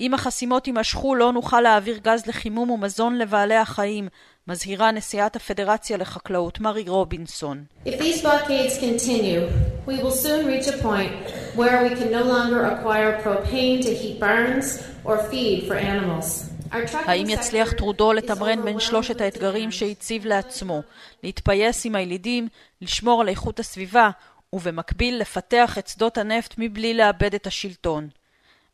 אם 0.00 0.14
החסימות 0.14 0.66
יימשכו 0.66 1.14
לא 1.14 1.32
נוכל 1.32 1.60
להעביר 1.60 1.98
גז 1.98 2.26
לחימום 2.26 2.70
ומזון 2.70 3.18
לבעלי 3.18 3.56
החיים, 3.56 4.08
מזהירה 4.48 4.90
נשיאת 4.90 5.36
הפדרציה 5.36 5.96
לחקלאות 5.96 6.60
מרי 6.60 6.84
רובינסון. 6.88 7.64
If 7.86 7.88
these 7.88 8.22
blockades 8.22 8.78
continue, 8.80 9.42
we 9.86 10.02
will 10.02 10.10
soon 10.10 10.46
reach 10.46 10.68
a 10.68 10.82
point 10.82 11.12
where 11.56 11.78
we 11.84 11.90
can 11.90 12.10
no 12.10 12.24
longer 12.34 12.60
acquire 12.72 13.10
propane 13.24 13.80
to 13.86 13.90
heat 14.00 14.18
barns 14.20 14.66
or 15.04 15.16
feed 15.30 15.68
for 15.68 15.74
animals. 15.74 16.44
Our 16.72 16.86
trucking 16.86 17.10
האם 17.10 17.28
יצליח 17.28 17.72
טרודו 17.72 18.12
לתמרן 18.12 18.64
בין 18.64 18.80
שלושת 18.80 19.20
האתגרים 19.20 19.70
שהציב 19.70 20.26
לעצמו? 20.26 20.82
להתפייס 21.22 21.86
עם 21.86 21.94
הילידים, 21.94 22.48
לשמור 22.82 23.20
על 23.20 23.28
איכות 23.28 23.60
הסביבה, 23.60 24.10
ובמקביל 24.52 25.20
לפתח 25.20 25.78
את 25.78 25.88
שדות 25.88 26.18
הנפט 26.18 26.54
מבלי 26.58 26.94
לאבד 26.94 27.34
את 27.34 27.46
השלטון. 27.46 28.08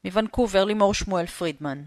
מוונקובר 0.04 0.64
לימור 0.64 0.94
שמואל 0.94 1.26
פרידמן. 1.26 1.82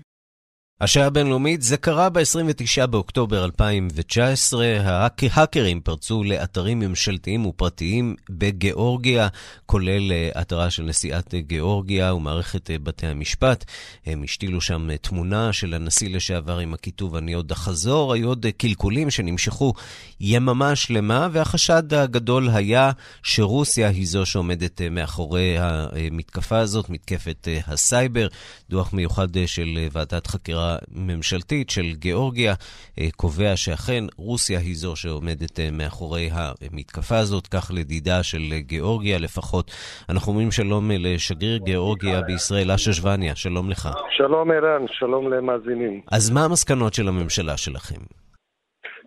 השעה 0.82 1.06
הבינלאומית, 1.06 1.62
זה 1.62 1.78
קרה 1.78 2.10
ב-29 2.10 2.86
באוקטובר 2.86 3.46
2019. 3.46 4.66
ההאק- 4.80 5.24
האקרים 5.34 5.82
פרצו 5.82 6.24
לאתרים 6.24 6.80
ממשלתיים 6.80 7.46
ופרטיים 7.46 8.16
בגיאורגיה, 8.30 9.28
כולל 9.66 10.12
אה, 10.12 10.42
אתרה 10.42 10.70
של 10.70 10.84
נשיאת 10.84 11.34
גיאורגיה 11.36 12.14
ומערכת 12.14 12.72
אה, 12.72 12.76
בתי 12.80 13.08
המשפט. 13.08 13.66
הם 14.06 14.24
השתילו 14.24 14.62
שם 14.62 14.90
אה, 14.90 14.98
תמונה 14.98 15.54
של 15.54 15.74
הנשיא 15.74 16.16
לשעבר 16.16 16.60
עם 16.60 16.74
הכיתוב 16.74 17.16
אני 17.16 17.34
עוד 17.34 17.52
אחזור. 17.52 18.14
היו 18.14 18.28
עוד 18.28 18.46
קלקולים 18.58 19.10
שנמשכו 19.10 19.74
יממה 20.20 20.76
שלמה, 20.76 21.28
והחשד 21.32 21.94
הגדול 21.94 22.50
היה 22.50 22.92
שרוסיה 23.24 23.90
היא 23.90 24.08
זו 24.08 24.26
שעומדת 24.26 24.82
מאחורי 24.92 25.56
המתקפה 25.60 26.58
הזאת, 26.58 26.90
מתקפת 26.90 27.48
הסייבר. 27.68 28.28
דוח 28.70 28.94
מיוחד 28.94 29.28
של 29.46 29.88
ועדת 29.92 30.28
חקירה 30.28 30.67
ממשלתית 30.92 31.70
של 31.70 31.88
גיאורגיה 31.94 32.54
אה, 33.00 33.08
קובע 33.16 33.56
שאכן 33.56 34.04
רוסיה 34.18 34.60
היא 34.60 34.76
זו 34.76 34.96
שעומדת 34.96 35.60
אה, 35.60 35.70
מאחורי 35.72 36.30
המתקפה 36.32 37.18
הזאת, 37.18 37.48
כך 37.48 37.72
לדידה 37.78 38.24
של 38.24 38.44
גיאורגיה 38.60 39.18
לפחות. 39.20 39.72
אנחנו 40.10 40.32
אומרים 40.32 40.52
שלום 40.52 40.92
אה, 40.92 40.96
לשגריר 41.00 41.58
גיאורגיה 41.58 42.22
בישראל, 42.22 42.72
אשה 42.72 42.94
שווניה, 42.94 43.36
שלום 43.36 43.70
לך. 43.70 43.90
שלום 44.10 44.52
ערן, 44.52 44.86
שלום 44.88 45.34
למאזינים. 45.34 46.02
אז 46.12 46.32
מה 46.32 46.46
המסקנות 46.46 46.94
של 46.94 47.08
הממשלה 47.08 47.58
שלכם? 47.58 48.02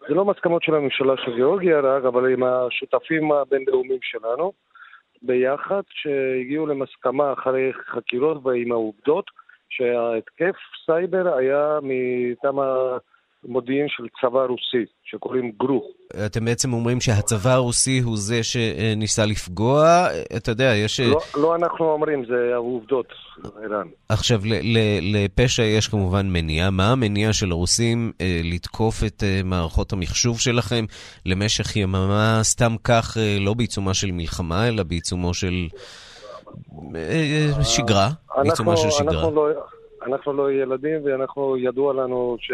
זה 0.08 0.14
לא 0.14 0.24
מסקנות 0.24 0.62
של 0.62 0.74
הממשלה 0.74 1.14
של 1.24 1.34
גיאורגיה 1.34 1.80
רק, 1.80 2.04
אבל 2.04 2.32
עם 2.32 2.42
השותפים 2.42 3.32
הבינלאומיים 3.32 3.98
שלנו, 4.02 4.52
ביחד, 5.22 5.82
שהגיעו 5.90 6.66
למסכמה 6.66 7.32
אחרי 7.32 7.72
חקירות 7.94 8.46
ועם 8.46 8.72
העובדות, 8.72 9.24
שההתקף 9.70 10.56
סייבר 10.86 11.34
היה 11.38 11.78
מטעם 11.82 12.58
המודיעין 13.44 13.86
של 13.88 14.04
צבא 14.20 14.44
רוסי, 14.44 14.84
שקוראים 15.04 15.52
גרו. 15.58 15.90
אתם 16.26 16.44
בעצם 16.44 16.72
אומרים 16.72 17.00
שהצבא 17.00 17.50
הרוסי 17.50 17.98
הוא 17.98 18.16
זה 18.16 18.42
שניסה 18.42 19.26
לפגוע? 19.26 20.06
אתה 20.36 20.50
יודע, 20.50 20.72
יש... 20.84 21.00
לא, 21.00 21.20
לא 21.36 21.56
אנחנו 21.56 21.90
אומרים, 21.92 22.24
זה 22.24 22.54
העובדות, 22.54 23.06
ערן. 23.44 23.86
עכשיו, 24.08 24.40
ל- 24.44 24.78
ל- 24.78 25.16
לפשע 25.16 25.62
יש 25.62 25.88
כמובן 25.88 26.26
מניע. 26.32 26.70
מה 26.70 26.92
המניע 26.92 27.32
של 27.32 27.50
הרוסים 27.50 28.12
אה, 28.20 28.40
לתקוף 28.44 29.04
את 29.06 29.22
אה, 29.22 29.40
מערכות 29.44 29.92
המחשוב 29.92 30.40
שלכם 30.40 30.84
למשך 31.26 31.76
יממה 31.76 32.38
סתם 32.42 32.72
כך, 32.84 33.16
אה, 33.20 33.36
לא 33.40 33.54
בעיצומה 33.54 33.94
של 33.94 34.10
מלחמה, 34.12 34.68
אלא 34.68 34.82
בעיצומו 34.82 35.34
של 35.34 35.54
אה, 35.54 35.78
אה, 35.78 36.09
שגרה? 37.62 38.08
בעיצומה 38.36 38.76
של 38.76 38.90
שגרה. 38.90 39.14
אנחנו 39.14 39.34
לא, 39.34 39.48
אנחנו 40.06 40.32
לא 40.32 40.52
ילדים, 40.52 41.00
ואנחנו, 41.04 41.56
ידוע 41.56 41.94
לנו 41.94 42.36
ש, 42.40 42.50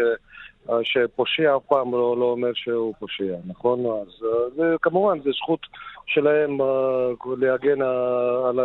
אה, 0.69 0.75
שפושע 0.83 1.55
אף 1.55 1.61
פעם 1.67 1.91
לא, 1.91 2.17
לא 2.19 2.25
אומר 2.25 2.51
שהוא 2.53 2.93
פושע, 2.99 3.35
נכון? 3.45 3.79
אז 3.79 4.25
אה, 4.59 4.75
כמובן, 4.81 5.19
זו 5.19 5.31
זכות 5.31 5.59
שלהם 6.05 6.61
אה, 6.61 7.35
להגן 7.37 7.81
אה, 7.81 8.49
על, 8.49 8.59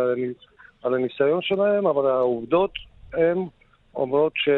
על 0.83 0.93
הניסיון 0.93 1.41
שלהם, 1.41 1.87
אבל 1.87 2.11
העובדות 2.11 2.71
הן 3.13 3.37
אומרות 3.95 4.33
ש... 4.35 4.49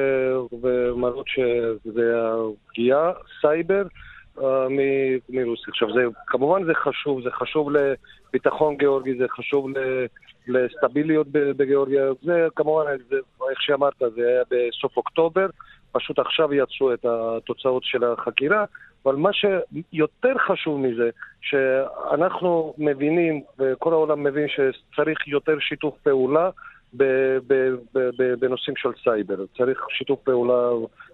ומראות 0.62 1.26
שזה 1.28 2.14
הפגיעה, 2.18 3.12
סייבר, 3.42 3.84
אה, 4.42 4.70
מ- 4.70 5.20
מרוסיה. 5.30 5.66
עכשיו, 5.68 5.94
זה, 5.94 6.02
כמובן 6.28 6.64
זה 6.66 6.74
חשוב, 6.74 7.22
זה 7.24 7.30
חשוב 7.32 7.70
לביטחון 7.72 8.78
גיאורגי, 8.78 9.18
זה 9.18 9.26
חשוב 9.30 9.70
ל... 9.78 10.06
לסטביליות 10.48 11.28
בגיאורגיה. 11.32 12.04
זה 12.22 12.48
כמובן, 12.56 12.86
זה, 13.10 13.16
איך 13.50 13.62
שאמרת, 13.62 13.94
זה 14.16 14.28
היה 14.28 14.44
בסוף 14.52 14.98
אוקטובר, 14.98 15.48
פשוט 15.92 16.20
עכשיו 16.20 16.54
יצאו 16.54 16.94
את 16.94 17.06
התוצאות 17.06 17.84
של 17.84 18.04
החקירה, 18.04 18.66
אבל 19.06 19.16
מה 19.16 19.30
שיותר 19.34 20.34
חשוב 20.48 20.80
מזה, 20.80 21.10
שאנחנו 21.42 22.74
מבינים, 22.78 23.42
וכל 23.60 23.94
העולם 23.94 24.24
מבין 24.24 24.48
שצריך 24.48 25.28
יותר 25.28 25.60
שיתוף 25.60 25.96
פעולה 26.04 26.50
בנושאים 28.40 28.76
של 28.76 28.90
סייבר. 29.04 29.36
צריך 29.58 29.80
שיתוף 29.90 30.20
פעולה 30.24 30.70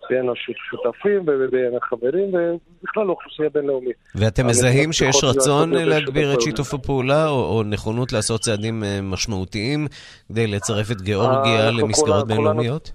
בין 0.09 0.29
השותפים 0.29 1.21
ובין 1.27 1.77
החברים, 1.77 2.27
ובכלל 2.27 3.07
האוכלוסייה 3.07 3.47
הבינלאומית. 3.47 3.95
ואתם 4.15 4.47
מזהים 4.47 4.93
שיש 4.93 5.23
רצון 5.23 5.73
להגביר 5.73 6.33
את 6.33 6.41
שיתוף 6.41 6.73
הפעולה, 6.73 7.27
או, 7.27 7.63
נכונות 7.63 8.13
לעשות 8.13 8.41
צעדים 8.41 8.83
אה, 8.83 8.99
משמעותיים 9.03 9.87
כדי 10.29 10.47
לצרף 10.47 10.91
את 10.91 11.01
גיאורגיה 11.01 11.69
אנחנו 11.69 11.87
למסגרות 11.87 12.27
בינלאומיות? 12.27 12.91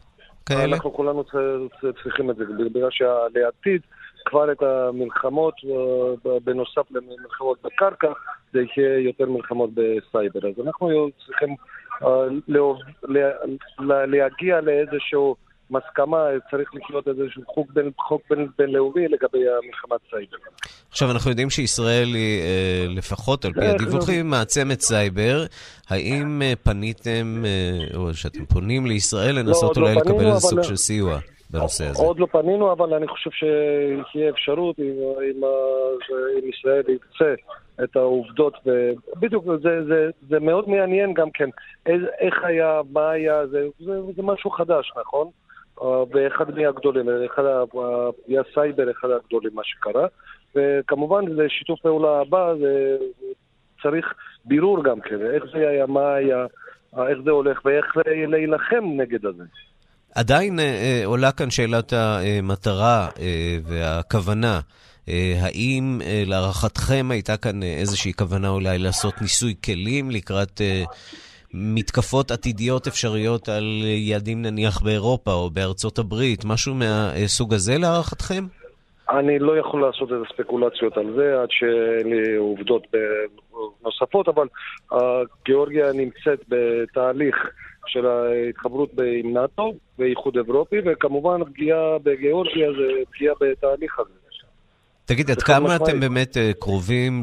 כאלה? 0.46 0.76
אנחנו 0.76 0.92
כולנו 0.92 1.24
צריכים 2.02 2.30
את 2.30 2.36
זה, 2.36 2.44
בגלל 2.74 2.88
שלעתיד 2.90 3.80
כבר 4.26 4.52
את 4.52 4.62
המלחמות, 4.62 5.54
אה, 5.64 6.38
בנוסף 6.44 6.90
למלחמות 6.90 7.58
בקרקע, 7.64 8.12
זה 8.52 8.62
יהיה 8.76 8.98
יותר 8.98 9.26
מלחמות 9.26 9.70
בסייבר. 9.74 10.48
אז 10.48 10.66
אנחנו 10.66 11.08
צריכים 11.26 11.56
אה, 12.02 12.26
להגיע 14.06 14.60
לאיזשהו 14.60 15.36
הסכמה, 15.70 16.18
צריך 16.50 16.74
לקנות 16.74 17.08
איזשהו 17.08 17.42
חוק 17.46 17.70
בין- 17.72 17.90
חוק 17.98 18.22
בין- 18.30 18.48
בינלאומי 18.58 19.08
לגבי 19.08 19.38
המלחמת 19.38 20.00
סייבר. 20.10 20.36
עכשיו, 20.90 21.10
אנחנו 21.10 21.30
יודעים 21.30 21.50
שישראל 21.50 22.06
היא, 22.14 22.40
אה, 22.42 22.86
לפחות 22.96 23.44
על 23.44 23.52
פי 23.52 23.60
איך 23.60 23.74
הדיווחים, 23.74 24.30
מעצמת 24.30 24.80
סייבר. 24.80 25.44
האם 25.88 26.42
אה, 26.42 26.52
פניתם, 26.62 27.42
אה, 27.44 27.96
או 27.98 28.14
שאתם 28.14 28.44
פונים 28.44 28.86
לישראל 28.86 29.38
לנסות 29.38 29.62
עוד 29.68 29.76
לא 29.76 29.82
אולי 29.82 29.94
לקבל 29.96 30.12
פנינו, 30.14 30.28
איזה 30.28 30.40
סוג 30.40 30.62
של 30.62 30.76
סיוע 30.76 31.18
בנושא 31.50 31.84
הזה? 31.84 32.02
עוד 32.02 32.18
לא 32.20 32.26
פנינו, 32.32 32.72
אבל 32.72 32.94
אני 32.94 33.06
חושב 33.08 33.30
שתהיה 33.30 34.30
אפשרות 34.30 34.78
אם, 34.78 34.84
אם, 35.22 35.44
אם 36.44 36.48
ישראל 36.50 36.82
ירצה 36.88 37.34
את 37.84 37.96
העובדות, 37.96 38.54
ובדיוק 38.66 39.44
זה, 39.62 39.84
זה, 39.84 40.10
זה 40.28 40.40
מאוד 40.40 40.68
מעניין 40.68 41.14
גם 41.14 41.30
כן, 41.30 41.48
איז, 41.86 42.02
איך 42.20 42.34
היה, 42.42 42.80
מה 42.92 43.10
היה, 43.10 43.46
זה, 43.46 43.66
זה, 43.80 43.92
זה 44.16 44.22
משהו 44.22 44.50
חדש, 44.50 44.92
נכון? 45.00 45.28
אה, 45.82 46.04
ואחד 46.10 46.54
מהגדולים, 46.54 47.08
אחד 47.34 47.42
היה 48.28 48.42
סייבר 48.54 48.90
אחד 48.90 49.08
הגדולים 49.10 49.50
מה 49.54 49.62
שקרה, 49.64 50.06
וכמובן 50.54 51.34
זה 51.36 51.46
שיתוף 51.48 51.80
פעולה 51.80 52.20
הבא, 52.20 52.54
זה 52.60 52.96
צריך 53.82 54.14
בירור 54.44 54.84
גם 54.84 55.00
כן, 55.00 55.20
איך 55.34 55.44
זה 55.52 55.68
היה, 55.68 55.86
מה 55.86 56.14
היה, 56.14 56.46
אה, 56.96 57.08
איך 57.08 57.18
זה 57.24 57.30
הולך 57.30 57.60
ואיך 57.64 57.96
להילחם 58.06 58.84
נגד 58.96 59.26
הזה. 59.26 59.44
עדיין 60.16 60.58
אה, 60.58 60.64
אה, 60.64 61.02
עולה 61.04 61.32
כאן 61.32 61.50
שאלת 61.50 61.92
המטרה 61.92 63.08
אה, 63.20 63.56
והכוונה. 63.64 64.60
אה, 65.08 65.34
האם 65.42 65.98
אה, 66.02 66.22
להערכתכם 66.26 67.06
הייתה 67.10 67.36
כאן 67.36 67.62
אה, 67.62 67.68
איזושהי 67.80 68.12
כוונה 68.12 68.48
אולי 68.48 68.78
לעשות 68.78 69.14
ניסוי 69.20 69.54
כלים 69.64 70.10
לקראת 70.10 70.60
מתקפות 71.54 72.30
עתידיות 72.30 72.86
אפשריות 72.86 73.48
על 73.48 73.82
יעדים 73.84 74.42
נניח 74.42 74.82
באירופה 74.82 75.32
או 75.32 75.50
בארצות 75.50 75.98
הברית, 75.98 76.44
משהו 76.44 76.74
מהסוג 76.74 77.54
הזה 77.54 77.78
להערכתכם? 77.78 78.44
אני 79.10 79.38
לא 79.38 79.58
יכול 79.58 79.82
לעשות 79.82 80.12
איזה 80.12 80.24
ספקולציות 80.34 80.96
על 80.96 81.12
זה 81.16 81.42
עד 81.42 81.48
שאין 81.50 82.10
לי 82.10 82.36
עובדות 82.36 82.86
נוספות, 83.84 84.28
אבל 84.28 84.46
גיאורגיה 85.44 85.92
נמצאת 85.92 86.40
בתהליך 86.48 87.36
של 87.86 88.06
ההתחברות 88.06 88.90
עם 89.22 89.32
נאט"ו 89.32 89.74
ואיחוד 89.98 90.36
אירופי, 90.36 90.76
וכמובן 90.86 91.44
פגיעה 91.44 91.98
בגיאורגיה 92.02 92.72
זה 92.72 92.92
פגיעה 93.12 93.34
בתהליך 93.40 93.98
הזה. 93.98 94.25
תגיד, 95.06 95.30
עד 95.30 95.42
כמה 95.42 95.60
משמעית. 95.60 95.82
אתם 95.82 96.00
באמת 96.00 96.36
אה, 96.36 96.50
קרובים 96.60 97.22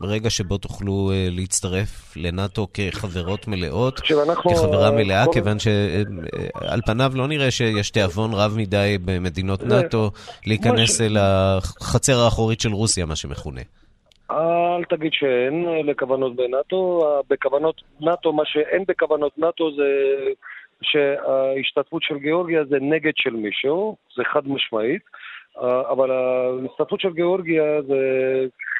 לרגע 0.00 0.30
שבו 0.30 0.58
תוכלו 0.58 1.10
אה, 1.12 1.28
להצטרף 1.30 2.16
לנאט"ו 2.16 2.66
כחברות 2.74 3.48
מלאות, 3.48 3.96
תקשיב, 3.96 4.18
אנחנו, 4.18 4.50
כחברה 4.50 4.86
אה, 4.86 4.90
מלאה, 4.90 5.24
כל- 5.26 5.32
כיוון 5.32 5.56
שעל 5.58 6.80
פניו 6.86 7.12
לא 7.14 7.26
נראה 7.28 7.50
שיש 7.50 7.90
תיאבון 7.90 8.30
רב 8.34 8.54
מדי 8.56 8.96
במדינות 9.04 9.60
זה- 9.60 9.66
נאט"ו 9.66 10.10
להיכנס 10.46 10.98
ש- 10.98 11.00
אל 11.00 11.16
החצר 11.20 12.18
האחורית 12.24 12.60
של 12.60 12.72
רוסיה, 12.72 13.06
מה 13.06 13.16
שמכונה. 13.16 13.60
אל 14.30 14.84
תגיד 14.90 15.12
שאין 15.12 15.86
לכוונות 15.86 16.36
בנאט"ו, 16.36 17.04
בכוונות 17.30 17.80
נאט"ו, 18.00 18.32
מה 18.32 18.42
שאין 18.46 18.84
בכוונות 18.88 19.32
נאט"ו 19.38 19.70
זה 19.76 19.84
שההשתתפות 20.82 22.02
של 22.02 22.18
גיאורגיה 22.18 22.64
זה 22.70 22.76
נגד 22.80 23.12
של 23.16 23.30
מישהו, 23.30 23.96
זה 24.16 24.22
חד 24.32 24.48
משמעית, 24.48 25.02
אה, 25.14 25.15
אבל 25.60 26.10
ההשתתפות 26.10 27.00
של 27.00 27.12
גיאורגיה 27.12 27.82
זה 27.82 27.96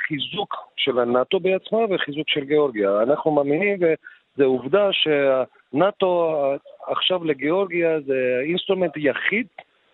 חיזוק 0.08 0.54
של 0.76 0.98
הנאט"ו 0.98 1.40
בעצמה 1.40 1.78
וחיזוק 1.90 2.28
של 2.28 2.44
גיאורגיה. 2.44 3.02
אנחנו 3.02 3.30
מאמינים, 3.30 3.78
וזו 3.80 4.44
עובדה 4.44 4.88
שהנאט"ו 4.92 6.34
אה, 6.34 6.56
עכשיו 6.92 7.24
לגיאורגיה 7.24 8.00
זה 8.06 8.40
אינסטרומנט 8.48 8.96
יחיד, 8.96 9.46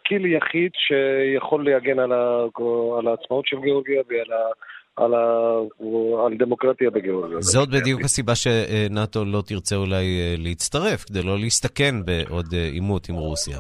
כלי 0.09 0.37
יחיד 0.37 0.71
שיכול 0.75 1.71
להגן 1.71 1.99
על, 1.99 2.13
ה, 2.13 2.45
על 2.99 3.09
העצמאות 3.09 3.47
של 3.47 3.57
גיאורגיה 3.61 4.03
ועל 4.09 4.33
ה... 4.33 4.43
על, 4.97 5.15
ה... 5.15 5.59
על 6.27 6.37
דמוקרטיה 6.39 6.91
בגיאורגיה. 6.91 7.41
זאת 7.41 7.69
בדיוק 7.69 8.01
הסיבה 8.05 8.33
שנאט"ו 8.35 9.25
לא 9.25 9.43
תרצה 9.47 9.77
אולי 9.77 10.21
אה, 10.21 10.35
להצטרף, 10.39 11.05
כדי 11.05 11.23
לא 11.23 11.39
להסתכן 11.39 11.95
בעוד 12.05 12.47
אה, 12.55 12.69
עימות 12.73 13.09
עם 13.09 13.15
רוסיה. 13.15 13.59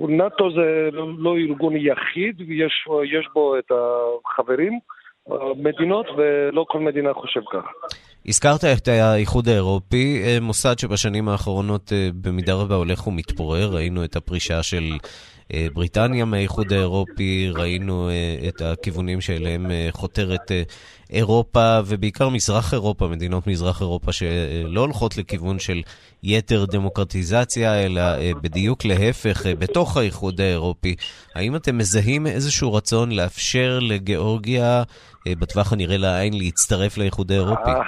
אה, 0.00 0.06
נאט"ו 0.08 0.50
זה 0.50 0.88
לא 1.18 1.36
ארגון 1.36 1.76
יחיד, 1.76 2.40
יש, 2.40 2.88
יש 3.04 3.28
בו 3.34 3.58
את 3.58 3.72
החברים, 3.72 4.78
מדינות, 5.56 6.06
ולא 6.16 6.64
כל 6.68 6.80
מדינה 6.80 7.14
חושב 7.14 7.40
ככה. 7.52 7.70
הזכרת 8.26 8.64
את 8.64 8.88
האיחוד 8.88 9.48
האירופי, 9.48 10.22
מוסד 10.40 10.78
שבשנים 10.78 11.28
האחרונות 11.28 11.92
במידה 12.14 12.54
רבה 12.54 12.74
הולך 12.74 13.06
ומתפורר, 13.06 13.70
ראינו 13.72 14.04
את 14.04 14.16
הפרישה 14.16 14.62
של 14.62 14.82
אה, 14.92 14.98
בריטניה 15.72 16.24
מהאיחוד 16.24 16.72
האירופי, 16.72 17.50
ראינו 17.54 18.08
אה, 18.08 18.48
את 18.48 18.62
הכיוונים 18.62 19.20
שאליהם 19.20 19.70
אה, 19.70 19.88
חותרת 19.90 20.52
אירופה, 21.10 21.78
ובעיקר 21.86 22.28
מזרח 22.28 22.72
אירופה, 22.74 23.08
מדינות 23.08 23.46
מזרח 23.46 23.80
אירופה 23.80 24.12
שלא 24.12 24.80
הולכות 24.80 25.16
לכיוון 25.16 25.58
של 25.58 25.80
יתר 26.22 26.64
דמוקרטיזציה, 26.64 27.86
אלא 27.86 28.02
בדיוק 28.42 28.84
להפך, 28.84 29.46
בתוך 29.58 29.96
האיחוד 29.96 30.40
האירופי. 30.40 30.94
האם 31.34 31.56
אתם 31.56 31.78
מזהים 31.78 32.26
איזשהו 32.26 32.74
רצון 32.74 33.12
לאפשר 33.12 33.78
לגיאורגיה, 33.82 34.82
בטווח 35.28 35.72
הנראה 35.72 35.96
לעין, 35.96 36.32
להצטרף 36.38 36.98
לאיחוד 36.98 37.32
האירופי? 37.32 37.70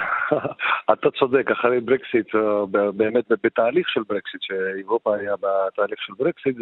אתה 0.93 1.11
צודק, 1.19 1.51
אחרי 1.51 1.79
ברקסיט, 1.79 2.35
אה, 2.35 2.65
באמת 2.91 3.25
בתהליך 3.43 3.89
של 3.89 4.01
ברקסיט, 4.09 4.41
שאירופה 4.41 5.15
היה 5.15 5.33
בתהליך 5.35 5.99
של 5.99 6.13
ברקסיט, 6.17 6.57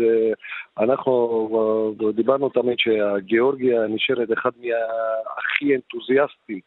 אנחנו 0.79 1.95
אה, 2.05 2.11
דיברנו 2.11 2.49
תמיד 2.49 2.79
שהגיאורגיה 2.79 3.87
נשארת 3.87 4.31
אחד 4.33 4.51
מהכי 4.57 5.75
אנתוזיאסטים 5.75 6.59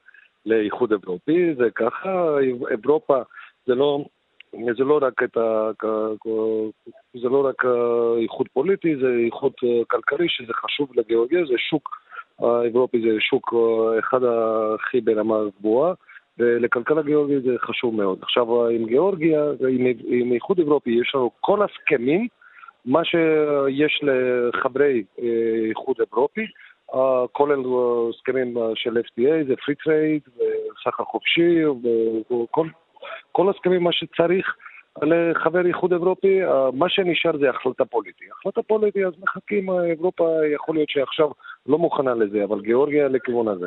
לאיחוד 0.47 0.93
אירופי, 0.93 1.55
זה 1.55 1.71
ככה, 1.75 2.39
אירופה 2.71 3.23
זה 3.67 3.75
לא... 3.75 4.05
זה 4.77 4.85
לא 4.85 4.99
רק 5.03 5.23
את 5.23 5.37
ה... 5.37 5.71
זה 7.15 7.29
לא 7.29 7.47
רק 7.47 7.63
איחוד 8.23 8.47
פוליטי, 8.53 8.97
זה 8.97 9.09
איחוד 9.27 9.53
כלכלי 9.87 10.27
שזה 10.29 10.53
חשוב 10.53 10.89
לגיאורגיה, 10.95 11.45
זה 11.47 11.55
שוק 11.59 11.89
האירופי, 12.39 13.01
זה 13.01 13.21
שוק 13.21 13.55
אחד 13.99 14.21
הכי 14.25 15.01
ברמה 15.01 15.37
גבוהה. 15.59 15.95
ולכלכלה 16.39 17.03
גיאורגית 17.03 17.43
זה 17.43 17.55
חשוב 17.59 17.95
מאוד. 17.95 18.19
עכשיו, 18.23 18.69
עם 18.69 18.87
גיאורגיה, 18.87 19.45
עם, 19.69 19.87
עם 20.05 20.33
איחוד 20.33 20.59
אירופי, 20.59 20.91
יש 20.91 21.15
לנו 21.15 21.31
כל 21.41 21.59
הסכמים, 21.63 22.29
מה 22.85 23.05
שיש 23.05 24.01
לחברי 24.03 25.05
אה, 25.19 25.69
איחוד 25.69 25.97
אירופי, 26.01 26.47
אה, 26.95 27.25
כולל 27.33 27.63
הסכמים 28.11 28.57
של 28.75 28.97
FTA, 28.99 29.47
זה 29.49 29.55
free 29.55 29.87
trade, 29.87 30.31
וסחר 30.37 31.05
חופשי, 31.05 31.67
וכל 31.67 33.51
הסכמים, 33.51 33.83
מה 33.83 33.93
שצריך. 33.93 34.55
לחבר 35.03 35.67
איחוד 35.67 35.93
אירופי, 35.93 36.45
אה, 36.45 36.71
מה 36.73 36.87
שנשאר 36.89 37.39
זה 37.39 37.51
החלטה 37.51 37.85
פוליטית. 37.85 38.29
החלטה 38.39 38.63
פוליטית, 38.63 39.03
אז 39.07 39.13
מחכים, 39.23 39.71
אירופה 39.71 40.29
יכול 40.55 40.75
להיות 40.75 40.89
שעכשיו 40.89 41.29
לא 41.67 41.79
מוכנה 41.79 42.15
לזה, 42.15 42.45
אבל 42.45 42.61
גיאורגיה 42.61 43.09
לכיוון 43.09 43.49
הזה. 43.49 43.67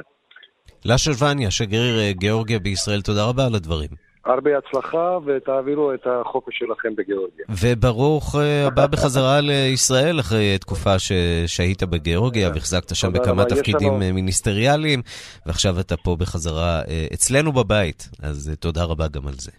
לשה 0.86 1.11
וניה, 1.26 1.51
שגריר 1.51 1.99
אה, 1.99 2.11
גיאורגיה 2.13 2.59
בישראל, 2.59 3.01
תודה 3.01 3.30
רבה 3.30 3.45
על 3.45 3.55
הדברים. 3.55 4.07
הרבה 4.28 4.51
הצלחה 4.57 5.17
ותעבירו 5.25 5.93
את 5.93 6.07
החופש 6.07 6.57
שלכם 6.57 6.95
בגיאורגיה. 6.95 7.45
וברוך 7.49 8.36
אה, 8.36 8.67
הבא 8.67 8.88
בחזרה 8.88 9.41
לישראל 9.41 10.19
אחרי 10.19 10.57
תקופה 10.57 10.99
שהיית 11.47 11.84
בגיאורגיה 11.84 12.49
והחזקת 12.49 12.95
שם 12.95 13.13
בכמה 13.13 13.45
תפקידים 13.45 14.01
לנו... 14.01 14.13
מיניסטריאליים, 14.13 15.01
ועכשיו 15.45 15.80
אתה 15.80 15.97
פה 15.97 16.15
בחזרה 16.15 16.82
אצלנו 17.13 17.51
בבית, 17.51 18.09
אז 18.21 18.51
תודה 18.59 18.84
רבה 18.84 19.07
גם 19.07 19.28
על 19.28 19.34
זה. 19.34 19.51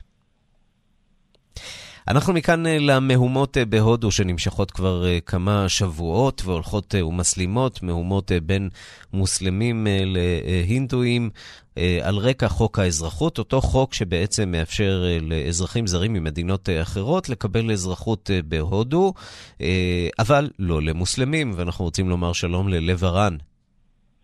אנחנו 2.09 2.33
מכאן 2.33 2.67
אה, 2.67 2.79
למהומות 2.79 3.57
אה, 3.57 3.65
בהודו 3.65 4.11
שנמשכות 4.11 4.71
כבר 4.71 5.07
אה, 5.07 5.19
כמה 5.27 5.69
שבועות 5.69 6.43
והולכות 6.45 6.95
ומסלימות, 6.95 7.83
מהומות 7.83 8.33
בין 8.43 8.69
מוסלמים 9.13 9.87
להינדואים. 10.07 11.31
על 12.03 12.17
רקע 12.17 12.49
חוק 12.49 12.79
האזרחות, 12.79 13.39
אותו 13.39 13.61
חוק 13.61 13.95
שבעצם 13.95 14.51
מאפשר 14.51 15.05
לאזרחים 15.21 15.87
זרים 15.87 16.13
ממדינות 16.13 16.69
אחרות 16.83 17.29
לקבל 17.29 17.73
אזרחות 17.73 18.31
בהודו, 18.45 19.13
אבל 20.19 20.51
לא 20.59 20.83
למוסלמים, 20.83 21.53
ואנחנו 21.57 21.85
רוצים 21.85 22.09
לומר 22.09 22.33
שלום 22.33 22.69
ללב 22.69 23.05
הרן. 23.05 23.37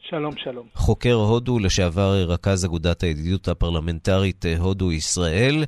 שלום, 0.09 0.37
שלום. 0.37 0.67
חוקר 0.75 1.13
הודו, 1.13 1.59
לשעבר 1.59 2.13
רכז 2.29 2.65
אגודת 2.65 3.03
הידידות 3.03 3.49
הפרלמנטרית 3.49 4.47
אה, 4.47 4.57
הודו-ישראל, 4.59 5.65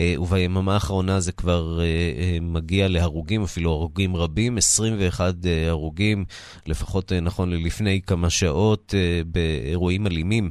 אה, 0.00 0.14
וביממה 0.18 0.74
האחרונה 0.74 1.20
זה 1.20 1.32
כבר 1.32 1.80
אה, 1.80 2.38
מגיע 2.40 2.88
להרוגים, 2.88 3.42
אפילו 3.42 3.70
הרוגים 3.70 4.16
רבים, 4.16 4.56
21 4.56 5.34
הרוגים, 5.68 6.24
לפחות 6.66 7.12
נכון 7.12 7.50
ללפני 7.50 8.00
כמה 8.06 8.30
שעות, 8.30 8.94
באירועים 9.26 10.06
אלימים 10.06 10.50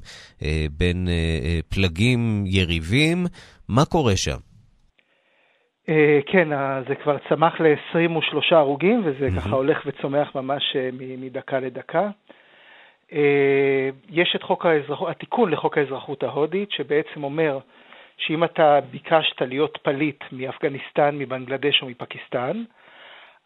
בין 0.71 1.07
פלגים 1.69 2.43
יריבים. 2.45 3.25
מה 3.69 3.85
קורה 3.85 4.15
שם? 4.15 4.37
כן, 6.31 6.47
זה 6.87 6.95
כבר 7.03 7.17
צמח 7.29 7.53
ל-23 7.61 8.55
הרוגים, 8.55 9.01
וזה 9.05 9.27
ככה 9.37 9.49
הולך 9.49 9.77
וצומח 9.85 10.35
ממש 10.35 10.63
מדקה 11.19 11.59
לדקה. 11.59 12.09
אה, 13.13 13.89
יש 14.09 14.35
את 14.35 14.43
חוק 14.43 14.65
האזרחות, 14.65 15.09
התיקון 15.09 15.51
לחוק 15.51 15.77
האזרחות 15.77 16.23
ההודית, 16.23 16.71
שבעצם 16.71 17.23
אומר 17.23 17.59
שאם 18.17 18.43
אתה 18.43 18.79
ביקשת 18.91 19.41
להיות 19.41 19.77
פליט 19.81 20.23
מאפגניסטן, 20.31 21.17
מבנגלדש 21.17 21.81
או 21.81 21.87
מפקיסטן, 21.87 22.63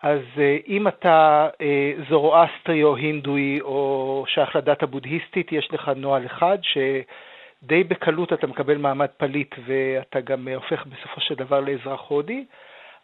אז 0.01 0.20
אה, 0.38 0.57
אם 0.68 0.88
אתה 0.88 1.49
אה, 1.62 1.93
זורואסטרי 2.09 2.84
או 2.84 2.95
הינדואי 2.95 3.62
או 3.62 4.24
שייך 4.28 4.55
לדת 4.55 4.84
הבודהיסטית, 4.84 5.51
יש 5.51 5.70
לך 5.72 5.91
נוהל 5.95 6.26
אחד 6.26 6.57
שדי 6.62 7.84
בקלות 7.84 8.34
אתה 8.34 8.47
מקבל 8.47 8.78
מעמד 8.78 9.07
פליט 9.18 9.55
ואתה 9.66 10.22
גם 10.22 10.47
הופך 10.47 10.86
בסופו 10.86 11.22
של 11.22 11.36
דבר 11.36 11.59
לאזרח 11.59 12.01
הודי, 12.07 12.45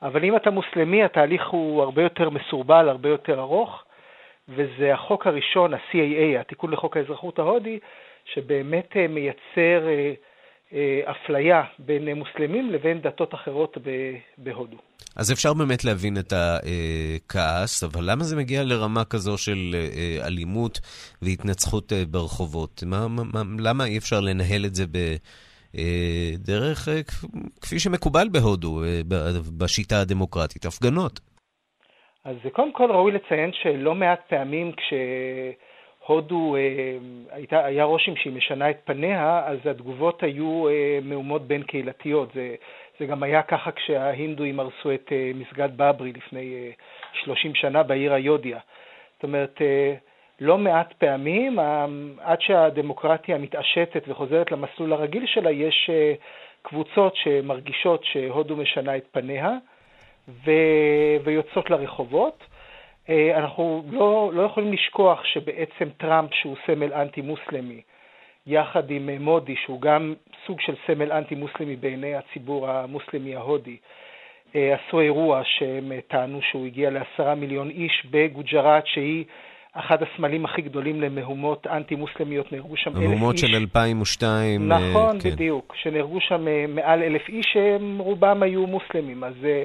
אבל 0.02 0.24
אם 0.24 0.36
אתה 0.36 0.50
מוסלמי 0.50 1.04
התהליך 1.04 1.48
הוא 1.48 1.82
הרבה 1.82 2.02
יותר 2.02 2.30
מסורבל, 2.30 2.90
הרבה 2.90 3.10
יותר 3.10 3.40
ארוך, 3.40 3.84
וזה 4.50 4.94
החוק 4.94 5.28
הראשון, 5.28 5.74
ה-CAA, 5.74 6.40
התיקון 6.40 6.72
לחוק 6.72 6.98
האזרחות 6.98 7.40
ההודי, 7.40 7.80
שבאמת 8.34 8.90
אה, 8.96 9.08
מייצר 9.08 9.88
אה, 9.88 10.14
אה, 10.74 11.12
אפליה 11.12 11.64
בין 11.80 12.14
מוסלמים 12.14 12.72
לבין 12.72 13.02
דתות 13.02 13.34
אחרות 13.34 13.78
בהודו. 14.38 14.78
אז 15.16 15.32
אפשר 15.32 15.54
באמת 15.54 15.84
להבין 15.86 16.18
את 16.18 16.34
הכעס, 16.34 17.84
אבל 17.84 18.12
למה 18.12 18.24
זה 18.24 18.36
מגיע 18.36 18.64
לרמה 18.64 19.06
כזו 19.06 19.38
של 19.38 19.76
אלימות 20.26 20.80
והתנצחות 21.22 21.94
ברחובות? 22.10 22.84
מה, 22.86 23.08
מה, 23.08 23.42
למה 23.60 23.86
אי 23.86 23.98
אפשר 23.98 24.20
לנהל 24.20 24.66
את 24.66 24.76
זה 24.76 24.86
בדרך 25.74 26.88
כפי 27.62 27.80
שמקובל 27.80 28.30
בהודו, 28.32 28.82
בשיטה 29.58 30.02
הדמוקרטית, 30.02 30.66
הפגנות? 30.66 31.20
אז 32.28 32.36
קודם 32.52 32.72
כל 32.72 32.92
ראוי 32.92 33.12
לציין 33.12 33.54
שלא 33.54 33.96
מעט 33.96 34.22
פעמים 34.28 34.72
כשהודו 34.72 36.56
אה, 36.56 36.62
הייתה, 37.32 37.66
היה 37.66 37.84
רושם 37.84 38.16
שהיא 38.16 38.34
משנה 38.34 38.70
את 38.70 38.78
פניה, 38.86 39.44
אז 39.46 39.58
התגובות 39.66 40.24
היו 40.24 40.68
אה, 40.68 41.00
מהומות 41.04 41.48
בין 41.48 41.64
קהילתיות. 41.64 42.34
זה, 42.34 42.56
זה 43.00 43.06
גם 43.06 43.24
היה 43.24 43.42
ככה 43.42 43.72
כשההינדואים 43.72 44.60
הרסו 44.60 44.94
את 44.94 45.10
אה, 45.12 45.32
מסגד 45.36 45.70
בברי 45.76 46.14
לפני 46.14 46.72
30 47.24 47.56
שנה 47.56 47.84
בעיר 47.84 48.14
היודיה. 48.14 48.60
זאת 49.16 49.24
אומרת, 49.24 49.62
לא 50.40 50.58
מעט 50.58 50.94
פעמים, 50.94 51.60
עד 52.20 52.42
שהדמוקרטיה 52.42 53.38
מתעשתת 53.38 54.04
וחוזרת 54.08 54.52
למסלול 54.52 54.94
הרגיל 54.94 55.26
שלה, 55.26 55.52
יש 55.52 55.90
קבוצות 56.62 57.16
שמרגישות 57.16 58.06
שהודו 58.06 58.56
משנה 58.56 58.98
את 58.98 59.04
פניה. 59.12 59.58
ו... 60.28 60.52
ויוצאות 61.24 61.70
לרחובות. 61.70 62.44
אה, 63.10 63.38
אנחנו 63.38 63.84
לא, 63.92 64.32
לא 64.34 64.42
יכולים 64.42 64.74
לשכוח 64.74 65.26
שבעצם 65.26 65.90
טראמפ, 65.98 66.34
שהוא 66.34 66.56
סמל 66.66 66.94
אנטי-מוסלמי, 66.94 67.82
יחד 68.48 68.92
עם 68.92 69.10
מודי, 69.20 69.56
שהוא 69.66 69.82
גם 69.82 70.14
סוג 70.46 70.62
של 70.62 70.76
סמל 70.88 71.12
אנטי-מוסלמי 71.12 71.76
בעיני 71.76 72.16
הציבור 72.16 72.70
המוסלמי 72.70 73.36
ההודי, 73.36 73.78
אה, 74.56 74.76
עשו 74.76 75.00
אירוע 75.00 75.42
שהם 75.44 75.92
אה, 75.92 76.00
טענו 76.08 76.40
שהוא 76.42 76.66
הגיע 76.66 76.90
לעשרה 76.90 77.36
מיליון 77.36 77.70
איש 77.70 78.06
בגוג'ראט, 78.12 78.84
שהיא 78.86 79.26
אחד 79.74 79.98
הסמלים 80.04 80.46
הכי 80.46 80.62
גדולים 80.62 81.02
למהומות 81.02 81.68
אנטי-מוסלמיות, 81.68 82.52
נהרגו 82.52 82.78
שם 82.78 82.90
אלף 82.90 82.98
איש. 82.98 83.06
המהומות 83.06 83.38
של 83.38 83.56
2002. 83.56 84.72
אה, 84.72 84.78
נכון, 84.78 85.20
כן. 85.20 85.30
בדיוק, 85.30 85.76
שנהרגו 85.82 86.22
שם 86.22 86.48
אה, 86.48 86.66
מעל 86.68 87.04
אלף 87.04 87.30
איש, 87.30 87.46
שהם 87.54 87.98
רובם 87.98 88.44
היו 88.44 88.68
מוסלמים. 88.68 89.24
אז 89.24 89.34
אה, 89.46 89.64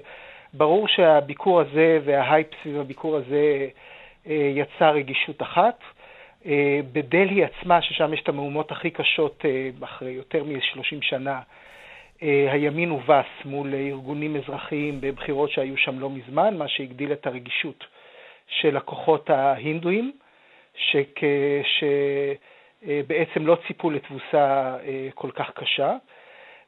ברור 0.55 0.88
שהביקור 0.88 1.61
הזה 1.61 1.98
וההייפ 2.05 2.46
סביב 2.62 2.80
הביקור 2.80 3.16
הזה 3.16 3.68
אה, 4.26 4.53
יצר 4.55 4.90
רגישות 4.90 5.42
אחת. 5.42 5.80
אה, 6.46 6.80
בדלהי 6.92 7.44
עצמה, 7.44 7.82
ששם 7.82 8.14
יש 8.14 8.20
את 8.22 8.28
המהומות 8.28 8.72
הכי 8.72 8.90
קשות 8.90 9.44
אה, 9.44 9.70
אחרי 9.84 10.11
יותר 10.11 10.44
מ-30 10.44 11.03
שנה, 11.03 11.40
הימין 12.50 12.90
הובס 12.90 13.26
מול 13.44 13.74
ארגונים 13.74 14.36
אזרחיים 14.36 15.00
בבחירות 15.00 15.50
שהיו 15.50 15.76
שם 15.76 16.00
לא 16.00 16.11
מזמן, 16.11 16.57
מה 16.57 16.68
שהגדיל 16.68 17.12
את 17.12 17.26
הרגישות 17.26 17.84
של 18.46 18.76
הכוחות 18.76 19.30
ההינדואים, 19.30 20.12
שכ... 20.74 21.20
שבעצם 22.84 23.46
לא 23.46 23.57
ציפו 23.66 23.90
לתבוסה 23.90 24.76
כל 25.14 25.30
כך 25.30 25.50
קשה. 25.55 25.96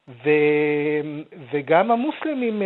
ו... 0.07 0.29
וגם 1.51 1.91
המוסלמים 1.91 2.61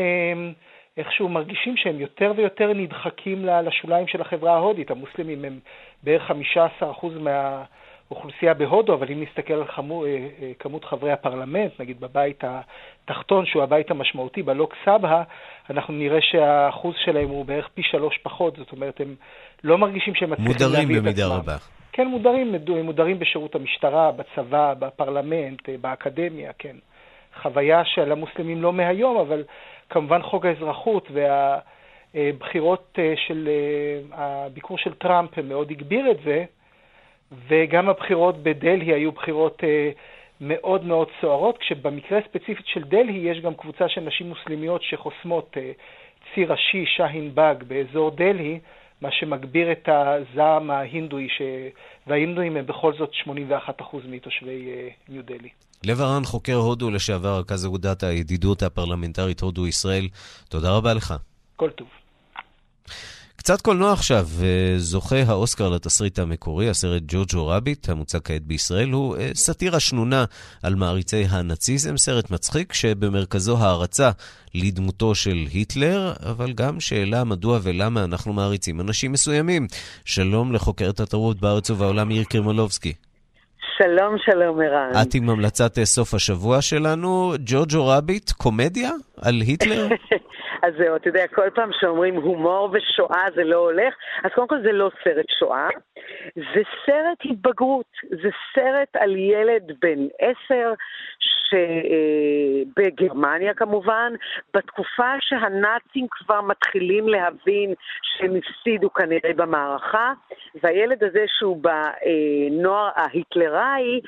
איכשהו 1.00 1.30
מרגישים 1.30 1.78
שהם 1.78 2.00
יותר 2.00 2.34
ויותר 2.36 2.74
נדחקים 2.74 3.46
לשוליים 3.46 4.08
של 4.08 4.22
החברה 4.22 4.54
ההודית. 4.54 4.92
המוסלמים 4.92 5.46
הם 5.46 5.60
בערך 6.04 6.32
15% 6.82 7.06
מהאוכלוסייה 7.20 8.54
בהודו, 8.54 8.94
אבל 8.94 9.08
אם 9.12 9.24
נסתכל 9.24 9.54
על 9.54 9.68
חמו, 9.68 10.06
אה, 10.06 10.10
אה, 10.10 10.52
כמות 10.60 10.86
חברי 10.86 11.12
הפרלמנט, 11.12 11.72
נגיד 11.80 12.00
בבית 12.00 12.44
התחתון, 12.44 13.46
שהוא 13.46 13.64
הבית 13.64 13.92
המשמעותי, 13.92 14.44
בלוק 14.44 14.76
סבהה, 14.86 15.24
אנחנו 15.70 15.94
נראה 15.94 16.22
שהאחוז 16.22 16.96
שלהם 17.06 17.30
הוא 17.30 17.46
בערך 17.46 17.68
פי 17.74 17.84
שלוש 17.84 18.18
פחות, 18.18 18.56
זאת 18.56 18.72
אומרת, 18.72 19.02
הם 19.02 19.16
לא 19.64 19.78
מרגישים 19.78 20.16
שהם 20.16 20.30
מצליחים 20.30 20.54
מודרים 20.54 20.82
להביא 20.82 20.98
את 20.98 21.02
במידה 21.02 21.26
עצמם. 21.26 21.36
רבה. 21.36 21.56
כן, 21.92 22.08
מודרים, 22.08 22.56
מודרים 22.84 23.20
בשירות 23.20 23.56
המשטרה, 23.56 24.12
בצבא, 24.12 24.74
בפרלמנט, 24.80 25.70
אה, 25.70 25.76
באקדמיה, 25.82 26.52
כן. 26.58 26.76
חוויה 27.42 27.86
של 27.86 28.12
המוסלמים 28.12 28.62
לא 28.62 28.74
מהיום, 28.74 29.18
אבל 29.18 29.44
כמובן 29.90 30.22
חוק 30.22 30.46
האזרחות 30.46 31.12
והבחירות 32.14 33.00
אה, 33.00 33.14
של, 33.28 33.50
אה, 33.52 34.00
הביקור 34.12 34.78
של 34.78 34.94
טראמפ 34.94 35.40
מאוד 35.40 35.72
הגביר 35.72 36.12
את 36.12 36.18
זה, 36.26 36.46
וגם 37.48 37.90
הבחירות 37.90 38.44
בדלהי 38.44 38.94
היו 38.94 39.12
בחירות 39.12 39.64
אה, 39.64 39.92
מאוד 40.42 40.86
מאוד 40.86 41.08
סוערות, 41.22 41.58
כשבמקרה 41.58 42.18
הספציפית 42.18 42.68
של 42.68 42.84
דלהי 42.84 43.18
יש 43.18 43.40
גם 43.40 43.54
קבוצה 43.56 43.90
של 43.90 44.02
נשים 44.02 44.30
מוסלמיות 44.30 44.84
שחוסמות 44.84 45.58
ציר 46.34 46.52
ראשי, 46.52 46.86
שאהין 46.86 47.36
באג, 47.36 47.64
באזור 47.64 48.12
דלהי, 48.12 48.60
מה 49.02 49.12
שמגביר 49.12 49.72
את 49.72 49.90
הזעם 49.92 50.72
ההינדואי, 50.72 51.30
ש... 51.30 51.42
וההינדואים 52.08 52.58
הם 52.58 52.66
בכל 52.66 52.94
זאת 52.94 53.12
81% 53.14 53.28
מתושבי 54.10 54.90
ניו 55.10 55.24
דלהי. 55.24 55.50
לב 55.84 56.02
ארן, 56.02 56.26
חוקר 56.26 56.56
הודו 56.56 56.92
לשעבר, 56.92 57.40
רכז 57.40 57.66
אגודת 57.66 58.04
הידידות 58.04 58.64
הפרלמנטרית 58.64 59.42
הודו-ישראל, 59.42 60.08
תודה 60.50 60.72
רבה 60.72 60.94
לך. 60.94 61.14
כל 61.56 61.70
טוב. 61.70 61.88
קצת 63.36 63.62
קולנוע 63.62 63.94
עכשיו, 63.94 64.28
אה, 64.42 64.80
זוכה 64.80 65.24
האוסקר 65.28 65.70
לתסריט 65.70 66.20
המקורי, 66.20 66.70
הסרט 66.70 67.04
ג'וג'ו 67.08 67.48
רביט, 67.48 67.90
המוצג 67.90 68.20
כעת 68.24 68.44
בישראל, 68.44 68.90
הוא 68.90 69.18
אה, 69.18 69.32
סאטירה 69.34 69.80
שנונה 69.80 70.26
על 70.64 70.76
מעריצי 70.76 71.26
הנאציזם, 71.30 71.98
סרט 71.98 72.32
מצחיק 72.32 72.74
שבמרכזו 72.74 73.58
הערצה 73.58 74.12
לדמותו 74.54 75.16
של 75.16 75.48
היטלר, 75.52 76.14
אבל 76.26 76.54
גם 76.54 76.80
שאלה 76.80 77.24
מדוע 77.24 77.60
ולמה 77.64 78.04
אנחנו 78.04 78.34
מעריצים 78.34 78.82
אנשים 78.82 79.12
מסוימים. 79.12 79.68
שלום 80.06 80.54
לחוקרת 80.54 81.00
התרבות 81.00 81.40
בארץ 81.40 81.70
ובעולם, 81.70 82.08
מירי 82.08 82.26
קרמלובסקי. 82.26 82.94
שלום, 83.84 84.16
שלום, 84.26 84.62
ערן. 84.62 85.02
את 85.02 85.14
עם 85.14 85.30
המלצת 85.30 85.78
אה, 85.78 85.86
סוף 85.86 86.14
השבוע 86.14 86.62
שלנו, 86.62 87.34
ג'וג'ו 87.46 87.88
רביט, 87.88 88.32
קומדיה 88.32 88.92
על 89.26 89.36
היטלר? 89.48 89.88
אז 90.66 90.74
זהו, 90.78 90.96
אתה 90.96 91.10
יודע, 91.10 91.28
כל 91.28 91.50
פעם 91.56 91.70
שאומרים 91.80 92.16
הומור 92.16 92.70
ושואה 92.74 93.26
זה 93.36 93.44
לא 93.44 93.58
הולך, 93.58 93.94
אז 94.24 94.32
קודם 94.36 94.48
כל 94.48 94.62
זה 94.64 94.72
לא 94.72 94.92
סרט 95.04 95.26
שואה, 95.40 95.68
זה 96.36 96.62
סרט 96.86 97.18
התבגרות, 97.26 97.92
זה 98.10 98.30
סרט 98.56 98.96
על 98.96 99.16
ילד 99.16 99.64
בן 99.82 100.08
עשר, 100.20 100.74
שבגרמניה 102.70 103.54
כמובן, 103.54 104.14
בתקופה 104.54 105.12
שהנאצים 105.20 106.08
כבר 106.10 106.42
מתחילים 106.42 107.08
להבין 107.08 107.74
שהם 108.04 108.36
הפסידו 108.36 108.94
כנראה 108.94 109.34
במערכה, 109.36 110.14
והילד 110.64 111.04
הזה 111.04 111.26
שהוא 111.28 111.58
בנוער 111.64 112.90
ההיטלראי, 112.96 114.02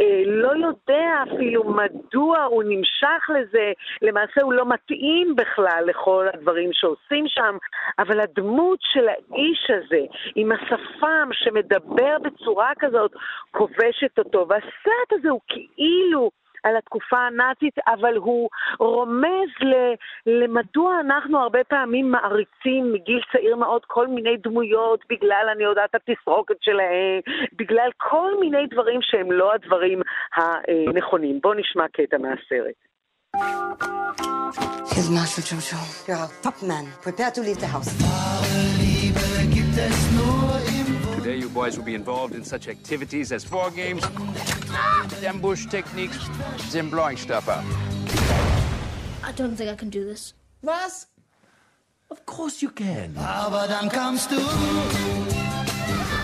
אה, 0.00 0.22
לא 0.26 0.52
יודע 0.66 1.22
אפילו 1.22 1.64
מדוע 1.64 2.42
הוא 2.42 2.62
נמשך 2.66 3.30
לזה, 3.38 3.72
למעשה 4.02 4.42
הוא 4.42 4.52
לא 4.58 4.64
מתאים 4.68 5.36
בכלל 5.36 5.84
לכל 5.86 6.26
הדברים 6.34 6.70
שעושים 6.72 7.24
שם, 7.28 7.56
אבל 7.98 8.20
הדמות 8.20 8.78
של 8.82 9.08
האיש 9.08 9.70
הזה, 9.70 10.00
עם 10.34 10.52
השפם 10.52 11.28
שמדבר 11.32 12.16
בצורה 12.22 12.72
כזאת, 12.78 13.12
כובשת 13.50 14.18
אותו, 14.18 14.46
והסרט 14.48 15.12
הזה 15.12 15.28
הוא 15.28 15.40
כאילו... 15.48 16.30
על 16.62 16.76
התקופה 16.76 17.18
הנאצית, 17.18 17.74
אבל 17.86 18.16
הוא 18.16 18.48
רומז 18.78 19.50
ל, 19.60 19.74
למדוע 20.26 21.00
אנחנו 21.00 21.38
הרבה 21.38 21.64
פעמים 21.64 22.10
מעריצים 22.10 22.92
מגיל 22.92 23.20
צעיר 23.32 23.56
מאוד 23.56 23.84
כל 23.84 24.06
מיני 24.06 24.36
דמויות, 24.36 25.04
בגלל, 25.10 25.48
אני 25.52 25.64
יודעת, 25.64 25.94
התסרוקת 25.94 26.56
שלהם, 26.60 27.20
בגלל 27.52 27.90
כל 27.96 28.40
מיני 28.40 28.66
דברים 28.66 29.02
שהם 29.02 29.32
לא 29.32 29.52
הדברים 29.54 30.02
הנכונים. 30.34 31.40
בואו 31.42 31.54
נשמע 31.54 31.88
קטע 31.88 32.18
מהסרט. 32.18 32.87
Here's 34.92 35.10
Master 35.10 35.42
Jojo. 35.42 36.08
You're 36.08 36.16
a 36.16 36.30
top 36.42 36.60
man. 36.62 36.92
Prepare 37.02 37.30
to 37.32 37.40
leave 37.40 37.58
the 37.60 37.66
house. 37.66 37.92
Today, 41.16 41.36
you 41.36 41.48
boys 41.48 41.76
will 41.76 41.84
be 41.84 41.94
involved 41.94 42.34
in 42.34 42.42
such 42.42 42.68
activities 42.68 43.30
as 43.32 43.48
war 43.50 43.70
games, 43.70 44.02
ambush 45.24 45.66
techniques, 45.66 46.18
and 46.74 46.90
blowing 46.90 47.16
stuff 47.16 47.48
up. 47.48 47.64
I 49.22 49.32
don't 49.32 49.54
think 49.54 49.70
I 49.70 49.76
can 49.76 49.90
do 49.90 50.04
this. 50.04 50.34
Was? 50.62 51.06
Of 52.10 52.24
course 52.26 52.60
you 52.62 52.70
can. 52.70 53.14
Aber 53.18 53.68
dann 53.68 53.88
kamst 53.88 54.30
du. 54.30 54.36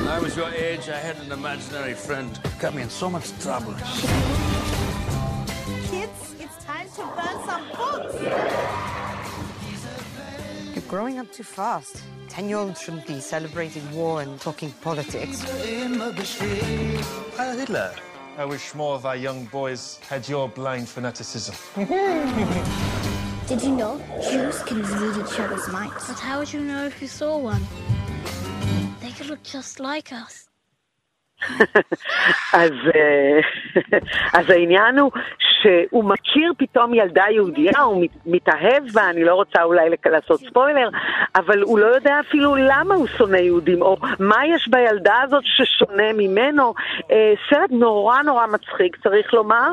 When 0.01 0.09
I 0.09 0.19
was 0.19 0.37
your 0.37 0.51
age, 0.51 0.89
I 0.89 0.99
had 0.99 1.17
an 1.25 1.31
imaginary 1.31 1.95
friend. 1.95 2.31
Got 2.59 2.75
me 2.75 2.83
in 2.83 2.91
so 2.91 3.09
much 3.09 3.31
trouble 3.41 3.75
Kids, 6.94 6.94
it's 6.94 6.98
time 6.98 7.10
to 7.10 7.16
burn 7.16 7.38
some 7.46 7.66
books. 7.78 8.16
You're 10.76 10.90
growing 10.90 11.20
up 11.20 11.32
too 11.32 11.44
fast. 11.44 12.04
Ten-year-olds 12.28 12.82
shouldn't 12.82 13.08
be 13.08 13.20
celebrating 13.20 13.90
war 13.92 14.22
and 14.22 14.40
talking 14.40 14.72
politics. 14.82 15.44
Heil 17.38 17.58
Hitler. 17.58 17.94
I 18.38 18.46
wish 18.46 18.76
more 18.76 18.96
of 18.96 19.06
our 19.06 19.16
young 19.16 19.46
boys 19.46 20.00
had 20.08 20.28
your 20.30 20.48
blind 20.48 20.88
fanaticism. 20.88 21.56
Did 23.48 23.62
you 23.64 23.76
know 23.76 24.00
Jews 24.32 24.62
can 24.64 24.82
read 24.84 25.18
each 25.26 25.40
other's 25.40 25.68
minds? 25.70 26.08
But 26.08 26.20
how 26.20 26.40
would 26.40 26.54
you 26.54 26.62
know 26.62 26.86
if 26.86 27.02
you 27.02 27.08
saw 27.08 27.38
one? 27.38 27.62
They 29.02 29.12
could 29.12 29.28
look 29.28 29.44
just 29.44 29.80
like 29.80 30.12
us. 30.14 30.46
אז, 32.54 32.72
אה, 32.96 33.40
אז 34.34 34.50
העניין 34.50 34.98
הוא 34.98 35.12
שהוא 35.65 36.05
מכיר 36.05 36.53
פתאום 36.59 36.95
ילדה 36.95 37.25
יהודייה, 37.31 37.81
הוא 37.81 38.03
מת- 38.05 38.27
מתאהב 38.27 38.83
בה, 38.95 39.11
אני 39.11 39.25
לא 39.25 39.35
רוצה 39.35 39.63
אולי 39.63 39.89
לעשות 40.07 40.41
ספוילר, 40.41 40.89
אבל 41.37 41.63
הוא 41.63 41.79
לא 41.79 41.87
יודע 41.87 42.21
אפילו 42.29 42.55
למה 42.57 42.95
הוא 42.95 43.07
שונא 43.07 43.37
יהודים, 43.37 43.83
או 43.83 43.97
מה 44.19 44.47
יש 44.47 44.69
בילדה 44.69 45.21
הזאת 45.23 45.43
ששונה 45.45 46.13
ממנו. 46.13 46.75
אה, 47.11 47.33
סרט 47.51 47.71
נורא 47.71 48.23
נורא 48.23 48.47
מצחיק, 48.47 48.97
צריך 49.03 49.35
לומר, 49.35 49.71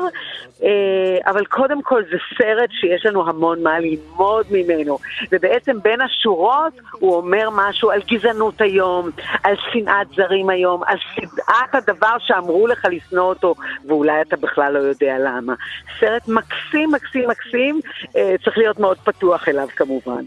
אה, 0.62 1.30
אבל 1.30 1.44
קודם 1.44 1.82
כל 1.82 2.02
זה 2.10 2.16
סרט 2.38 2.70
שיש 2.72 3.06
לנו 3.06 3.28
המון 3.28 3.62
מה 3.62 3.78
ללמוד 3.78 4.46
ממנו, 4.50 4.98
ובעצם 5.32 5.76
בין 5.82 6.00
השורות 6.00 6.72
הוא 6.92 7.16
אומר 7.16 7.48
משהו 7.52 7.90
על 7.90 8.00
גזענות 8.10 8.60
היום, 8.60 9.10
על 9.44 9.54
שנאת 9.72 10.06
זרים 10.16 10.50
היום, 10.50 10.82
על 10.86 10.96
שנאת 11.14 11.74
הדבר 11.74 12.16
שאמרו 12.18 12.66
לך 12.66 12.86
לשנוא 12.90 13.24
אותו, 13.24 13.54
ואולי 13.88 14.20
אתה 14.22 14.36
בכלל 14.36 14.72
לא 14.72 14.78
יודע 14.78 15.16
למה. 15.18 15.54
סרט 16.00 16.28
מקסים, 16.28 16.90
מקסים, 16.92 17.28
מקסים, 17.28 17.80
אה, 18.16 18.34
צריך 18.44 18.58
להיות 18.58 18.78
מאוד 18.78 18.98
פתוח 18.98 19.48
אליו 19.48 19.68
כמובן. 19.76 20.24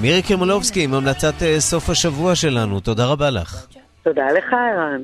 מירי 0.00 0.22
קרמלובסקי 0.22 0.84
עם 0.84 0.94
המלצת 0.94 1.42
אה, 1.42 1.60
סוף 1.60 1.90
השבוע 1.90 2.34
שלנו, 2.34 2.80
תודה 2.80 3.06
רבה 3.06 3.30
לך. 3.30 3.66
תודה 4.02 4.26
לך, 4.32 4.52
ערן. 4.52 5.02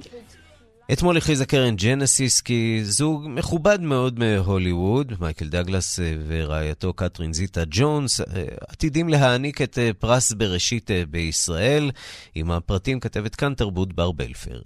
אתמול 0.92 1.16
הכריזה 1.16 1.46
קרן 1.46 1.76
ג'נסיס 1.76 2.40
כי 2.40 2.80
זוג 2.82 3.26
מכובד 3.28 3.80
מאוד 3.80 4.18
מהוליווד, 4.18 5.12
מייקל 5.20 5.48
דאגלס 5.48 6.00
ורעייתו 6.26 6.92
קתרין 6.92 7.32
זיטה 7.32 7.60
ג'ונס, 7.70 8.20
עתידים 8.68 9.08
להעניק 9.08 9.62
את 9.62 9.78
פרס 9.98 10.32
בראשית 10.32 10.90
בישראל. 11.10 11.90
עם 12.34 12.50
הפרטים 12.50 13.00
כתבת 13.00 13.34
כאן 13.34 13.54
תרבות 13.54 13.92
בר 13.92 14.12
בלפר. 14.12 14.60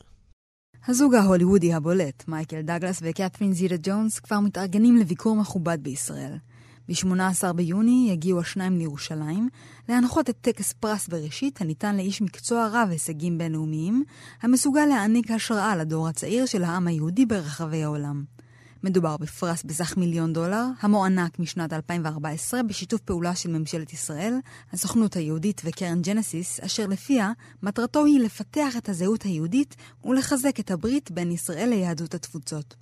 הזוג 0.91 1.15
ההוליוודי 1.15 1.73
הבולט, 1.73 2.25
מייקל 2.29 2.61
דאגלס 2.61 2.99
וקת'רין 3.03 3.53
זיטה 3.53 3.75
ג'ונס, 3.83 4.19
כבר 4.19 4.41
מתארגנים 4.41 4.97
לביקור 4.97 5.37
מכובד 5.37 5.79
בישראל. 5.83 6.37
ב-18 6.89 7.53
ביוני 7.53 8.09
יגיעו 8.13 8.41
השניים 8.41 8.79
לירושלים 8.79 9.49
להנחות 9.89 10.31
את 10.31 10.37
טקס 10.41 10.73
פרס 10.73 11.09
בראשית 11.09 11.61
הניתן 11.61 11.97
לאיש 11.97 12.23
מקצוע 12.23 12.69
רב 12.73 12.89
הישגים 12.91 13.39
בינלאומיים, 13.39 14.05
המסוגל 14.43 14.87
להעניק 14.87 15.31
השראה 15.31 15.77
לדור 15.77 16.09
הצעיר 16.09 16.47
של 16.47 16.65
העם 16.65 16.87
היהודי 16.87 17.27
ברחבי 17.27 17.83
העולם. 17.85 18.25
מדובר 18.83 19.17
בפרס 19.17 19.63
בסך 19.63 19.97
מיליון 19.97 20.33
דולר, 20.33 20.65
המוענק 20.81 21.39
משנת 21.39 21.73
2014 21.73 22.63
בשיתוף 22.63 23.01
פעולה 23.01 23.35
של 23.35 23.51
ממשלת 23.51 23.93
ישראל, 23.93 24.35
הסוכנות 24.73 25.17
היהודית 25.17 25.63
וקרן 25.65 26.03
ג'נסיס, 26.03 26.61
אשר 26.61 26.87
לפיה 26.87 27.33
מטרתו 27.63 28.05
היא 28.05 28.21
לפתח 28.21 28.77
את 28.79 28.89
הזהות 28.89 29.23
היהודית 29.23 29.77
ולחזק 30.05 30.61
את 30.61 30.71
הברית 30.71 31.11
בין 31.11 31.33
ישראל 31.33 31.69
ליהדות 31.69 32.15
התפוצות. 32.15 32.75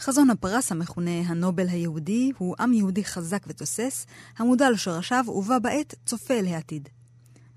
חזון 0.00 0.30
הפרס 0.30 0.72
המכונה 0.72 1.20
הנובל 1.26 1.68
היהודי 1.68 2.32
הוא 2.38 2.54
עם 2.60 2.72
יהודי 2.72 3.04
חזק 3.04 3.44
ותוסס, 3.46 4.06
המודע 4.38 4.70
לשורשיו 4.70 5.24
ובה 5.28 5.58
בעת 5.58 5.94
צופה 6.06 6.34
אל 6.34 6.46
העתיד. 6.46 6.88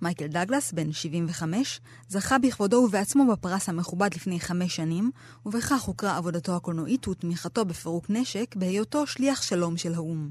מייקל 0.02 0.28
דגלס, 0.28 0.72
בן 0.72 0.92
75, 0.92 1.82
זכה 2.10 2.38
בכבודו 2.38 2.76
ובעצמו 2.78 3.28
בפרס 3.32 3.70
המכובד 3.70 4.10
לפני 4.16 4.40
חמש 4.40 4.76
שנים, 4.76 5.12
ובכך 5.46 5.82
הוכרה 5.82 6.18
עבודתו 6.18 6.56
הקולנועית 6.56 7.08
ותמיכתו 7.08 7.66
בפירוק 7.66 8.10
נשק 8.10 8.56
בהיותו 8.56 9.08
שליח 9.08 9.42
שלום 9.42 9.78
של 9.78 9.94
האו"ם. 9.94 10.30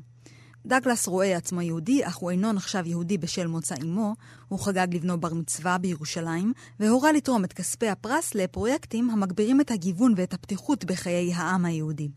דגלס 0.66 1.08
רואה 1.08 1.36
עצמו 1.36 1.62
יהודי, 1.62 2.06
אך 2.06 2.16
הוא 2.16 2.30
אינו 2.30 2.52
נחשב 2.52 2.82
יהודי 2.86 3.18
בשל 3.18 3.46
מוצא 3.46 3.74
אמו. 3.82 4.14
הוא 4.48 4.58
חגג 4.58 4.94
לבנו 4.94 5.20
בר 5.20 5.34
מצווה 5.34 5.78
בירושלים, 5.78 6.52
והורה 6.80 7.12
לתרום 7.12 7.44
את 7.44 7.52
כספי 7.52 7.88
הפרס 7.88 8.34
לפרויקטים 8.34 9.10
המגבירים 9.10 9.60
את 9.60 9.70
הגיוון 9.70 10.14
ואת 10.16 10.34
הפתיחות 10.34 10.84
בחיי 10.84 11.34
העם 11.34 11.64
היהודי. 11.64 12.08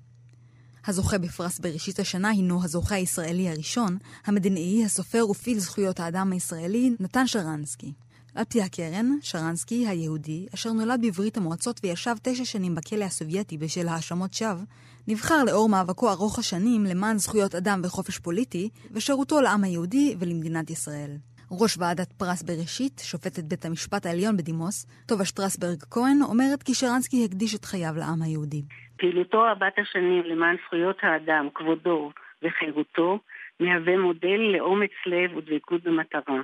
הזוכה 0.90 1.18
בפרס 1.18 1.60
בראשית 1.60 2.00
השנה 2.00 2.30
הינו 2.30 2.64
הזוכה 2.64 2.96
הישראלי 2.96 3.50
הראשון, 3.50 3.98
המדינאי, 4.26 4.86
הסופר 4.86 5.30
ופעיל 5.30 5.60
זכויות 5.60 6.00
האדם 6.00 6.32
הישראלי, 6.32 6.96
נתן 7.00 7.28
שרנסקי. 7.28 7.94
על 8.36 8.44
פי 8.44 8.62
הקרן, 8.62 9.12
שרנסקי 9.22 9.88
היהודי, 9.88 10.48
אשר 10.54 10.72
נולד 10.72 11.00
בברית 11.04 11.38
המועצות 11.38 11.80
וישב 11.84 12.16
תשע 12.22 12.46
שנים 12.46 12.76
בכלא 12.76 13.06
הסובייטי 13.06 13.58
בשל 13.58 13.88
האשמות 13.88 14.34
שווא, 14.34 14.64
נבחר 15.08 15.44
לאור 15.44 15.70
מאבקו 15.70 16.10
ארוך 16.10 16.40
השנים 16.40 16.86
למען 16.86 17.18
זכויות 17.18 17.56
אדם 17.56 17.82
וחופש 17.84 18.20
פוליטי, 18.20 18.70
ושירותו 18.92 19.42
לעם 19.42 19.64
היהודי 19.64 20.16
ולמדינת 20.20 20.70
ישראל. 20.70 21.18
ראש 21.52 21.78
ועדת 21.78 22.14
פרס 22.14 22.42
בראשית, 22.42 23.02
שופטת 23.04 23.44
בית 23.44 23.66
המשפט 23.66 24.06
העליון 24.06 24.38
בדימוס, 24.38 24.86
טובה 25.06 25.26
שטרסברג 25.26 25.84
כהן, 25.90 26.22
אומרת 26.22 26.64
כי 26.64 26.74
שרנסקי 26.74 27.26
הקדיש 27.26 27.56
את 27.56 27.66
חייו 27.66 27.94
לעם 27.98 28.22
היהודי. 28.22 28.64
פעילותו 29.00 29.42
רבת 29.42 29.80
השנים 29.80 30.24
למען 30.24 30.56
זכויות 30.66 30.98
האדם, 31.02 31.48
כבודו 31.54 32.12
וחירותו, 32.44 33.20
מהווה 33.60 33.98
מודל 33.98 34.40
לאומץ 34.58 34.92
לב 35.06 35.38
ודבקות 35.38 35.84
במטרה. 35.84 36.42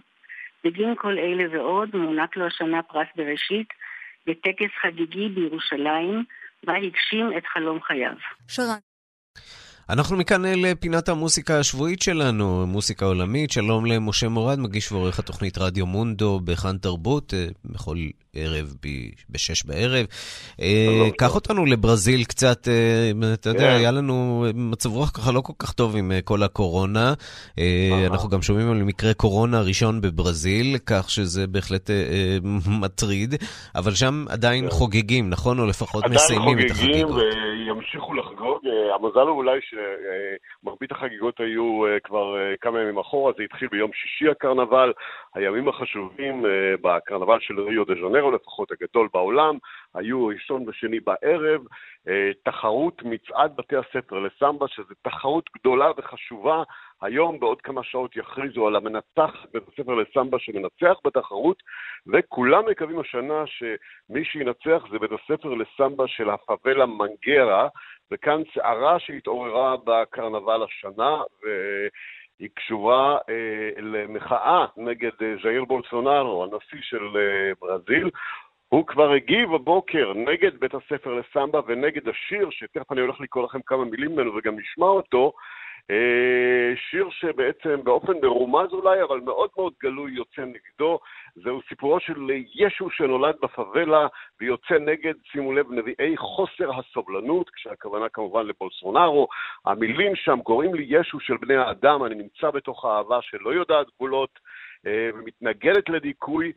בגין 0.63 0.95
כל 0.97 1.17
אלה 1.17 1.43
ועוד 1.51 1.95
מוענק 1.95 2.37
לו 2.37 2.45
השנה 2.45 2.83
פרס 2.83 3.07
בראשית 3.15 3.67
בטקס 4.27 4.71
חגיגי 4.81 5.29
בירושלים, 5.29 6.23
בה 6.63 6.73
הגשים 6.75 7.37
את 7.37 7.45
חלום 7.45 7.81
חייו. 7.81 8.15
שרן. 8.47 8.79
אנחנו 9.89 10.17
מכאן 10.17 10.45
לפינת 10.45 11.09
המוסיקה 11.09 11.59
השבועית 11.59 12.01
שלנו, 12.01 12.67
מוסיקה 12.67 13.05
עולמית. 13.05 13.51
שלום 13.51 13.85
למשה 13.85 14.29
מורד, 14.29 14.59
מגיש 14.59 14.91
ועורך 14.91 15.19
התוכנית 15.19 15.57
רדיו 15.57 15.85
מונדו 15.85 16.39
בכאן 16.43 16.77
תרבות, 16.77 17.33
אה, 17.33 17.47
בכל 17.65 17.97
ערב 18.33 18.75
בשש 19.29 19.63
בערב. 19.65 20.05
אה, 20.61 21.09
קח 21.17 21.35
אותנו 21.35 21.65
לברזיל 21.65 22.23
קצת, 22.23 22.67
אה, 22.67 23.33
אתה 23.33 23.49
יודע, 23.49 23.59
כן. 23.59 23.75
היה 23.75 23.91
לנו 23.91 24.45
מצב 24.55 24.89
רוח 24.89 25.09
ככה 25.09 25.31
לא 25.31 25.41
כל 25.41 25.53
כך 25.59 25.71
טוב 25.71 25.95
עם 25.95 26.11
כל 26.23 26.43
הקורונה. 26.43 27.13
אנחנו 28.07 28.29
גם 28.29 28.41
שומעים 28.41 28.71
על 28.71 28.83
מקרה 28.83 29.13
קורונה 29.13 29.61
ראשון 29.61 30.01
בברזיל, 30.01 30.77
כך 30.85 31.09
שזה 31.09 31.47
בהחלט 31.47 31.89
מטריד, 32.65 33.35
אבל 33.75 33.95
שם 33.95 34.25
עדיין 34.29 34.63
כן. 34.63 34.71
חוגגים, 34.71 35.29
נכון? 35.29 35.59
או 35.59 35.65
לפחות 35.65 36.03
מסיימים 36.09 36.59
את 36.59 36.71
החגיגות. 36.71 37.21
וימשיכו 37.65 38.13
לחגוג. 38.13 38.67
המזל 38.93 39.19
הוא 39.19 39.37
אולי 39.37 39.59
שמרבית 39.61 40.91
החגיגות 40.91 41.39
היו 41.39 41.85
אה, 41.85 41.99
כבר 41.99 42.37
אה, 42.37 42.57
כמה 42.61 42.81
ימים 42.81 42.97
אחורה, 42.97 43.33
זה 43.37 43.43
התחיל 43.43 43.67
ביום 43.67 43.91
שישי 43.93 44.29
הקרנבל, 44.29 44.93
הימים 45.35 45.67
החשובים 45.67 46.45
אה, 46.45 46.51
בקרנבל 46.81 47.39
של 47.39 47.59
ריו 47.59 47.85
דה 47.85 47.93
ז'נרו, 47.93 48.31
לפחות 48.31 48.71
הגדול 48.71 49.09
בעולם, 49.13 49.57
היו 49.93 50.25
ראשון 50.27 50.69
ושני 50.69 50.99
בערב, 50.99 51.61
תחרות 52.43 53.01
מצעד 53.03 53.55
בתי 53.55 53.75
הספר 53.75 54.19
לסמבה, 54.19 54.67
שזו 54.67 54.93
תחרות 55.01 55.49
גדולה 55.57 55.91
וחשובה. 55.97 56.63
היום 57.01 57.39
בעוד 57.39 57.61
כמה 57.61 57.83
שעות 57.83 58.15
יכריזו 58.15 58.67
על 58.67 58.75
המנצח 58.75 59.45
בית 59.53 59.63
הספר 59.67 59.95
לסמבה 59.95 60.39
שמנצח 60.39 60.99
בתחרות, 61.05 61.63
וכולם 62.07 62.65
מקווים 62.69 62.99
השנה 62.99 63.43
שמי 63.45 64.25
שינצח 64.25 64.83
זה 64.91 64.99
בית 64.99 65.11
הספר 65.11 65.49
לסמבה 65.53 66.07
של 66.07 66.29
הפאבלה 66.29 66.85
מנגרה, 66.85 67.67
וכאן 68.11 68.41
סערה 68.53 68.99
שהתעוררה 68.99 69.75
בקרנבל 69.85 70.63
השנה, 70.63 71.17
והיא 72.39 72.49
קשורה 72.55 73.17
אה, 73.29 73.81
למחאה 73.81 74.65
נגד 74.77 75.11
אה, 75.21 75.35
ז'איר 75.43 75.65
בולסונארו, 75.65 76.43
הנשיא 76.43 76.79
של 76.81 77.17
אה, 77.17 77.51
ברזיל. 77.61 78.09
הוא 78.69 78.87
כבר 78.87 79.11
הגיב 79.11 79.53
הבוקר 79.53 80.13
נגד 80.15 80.59
בית 80.59 80.71
הספר 80.73 81.13
לסמבה 81.13 81.59
ונגד 81.67 82.09
השיר, 82.09 82.49
שתכף 82.51 82.91
אני 82.91 83.01
הולך 83.01 83.21
לקרוא 83.21 83.43
לכם 83.43 83.59
כמה 83.65 83.85
מילים 83.85 84.11
ממנו 84.11 84.35
וגם 84.35 84.59
נשמע 84.59 84.85
אותו, 84.85 85.33
אה, 85.35 85.64
שיר 86.75 87.09
שבעצם 87.09 87.83
באופן 87.83 88.13
מרומז 88.23 88.73
אולי, 88.73 89.03
אבל 89.03 89.19
מאוד 89.19 89.49
מאוד 89.57 89.73
גלוי 89.83 90.11
יוצא 90.11 90.41
נגדו. 90.41 90.99
זהו 91.35 91.61
סיפורו 91.69 91.99
של 91.99 92.29
ישו 92.55 92.89
שנולד 92.89 93.35
בפאבלה 93.41 94.07
ויוצא 94.41 94.73
נגד, 94.79 95.13
שימו 95.23 95.53
לב, 95.53 95.71
נביאי 95.71 96.17
חוסר 96.17 96.79
הסובלנות, 96.79 97.49
כשהכוונה 97.49 98.09
כמובן 98.09 98.47
לבולסונארו. 98.47 99.27
המילים 99.65 100.15
שם 100.15 100.39
קוראים 100.43 100.75
לי 100.75 100.85
ישו 100.89 101.19
של 101.19 101.37
בני 101.37 101.55
האדם, 101.55 102.05
אני 102.05 102.15
נמצא 102.15 102.51
בתוך 102.51 102.85
האהבה 102.85 103.21
שלא 103.21 103.53
יודעת 103.53 103.87
גבולות 103.95 104.39
אה, 104.87 105.09
ומתנגדת 105.13 105.89
לדיכוי. 105.89 106.51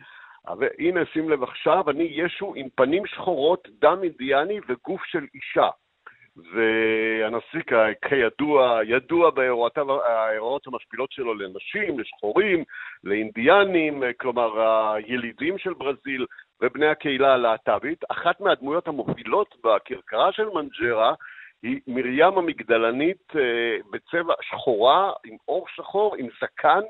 והנה, 0.59 1.01
שים 1.13 1.31
לב 1.31 1.43
עכשיו, 1.43 1.91
אני 1.91 2.09
ישו 2.11 2.53
עם 2.57 2.69
פנים 2.75 3.07
שחורות, 3.07 3.69
דם 3.81 3.99
אינדיאני 4.03 4.61
וגוף 4.69 5.05
של 5.05 5.27
אישה. 5.35 5.69
והנשיא 6.53 7.61
כידוע, 8.09 8.81
ידוע 8.85 9.31
בהערות 9.31 10.67
המשפילות 10.67 11.13
שלו 11.13 11.35
לנשים, 11.35 11.99
לשחורים, 11.99 12.65
לאינדיאנים, 13.05 14.03
כלומר 14.21 14.61
הילידים 14.95 15.59
של 15.59 15.75
ברזיל 15.75 16.27
ובני 16.61 16.87
הקהילה 16.87 17.35
הלהט"בית. 17.35 18.05
אחת 18.09 18.41
מהדמויות 18.41 18.89
המובילות 18.89 19.55
בכרכרה 19.65 20.33
של 20.33 20.49
מנג'רה 20.55 21.15
היא 21.63 21.81
מרים 21.87 22.39
המגדלנית 22.39 23.37
אה, 23.37 23.77
בצבע 23.91 24.35
שחורה, 24.43 25.13
עם 25.25 25.37
עור 25.45 25.67
שחור, 25.69 26.15
עם 26.19 26.27
זקן 26.41 26.81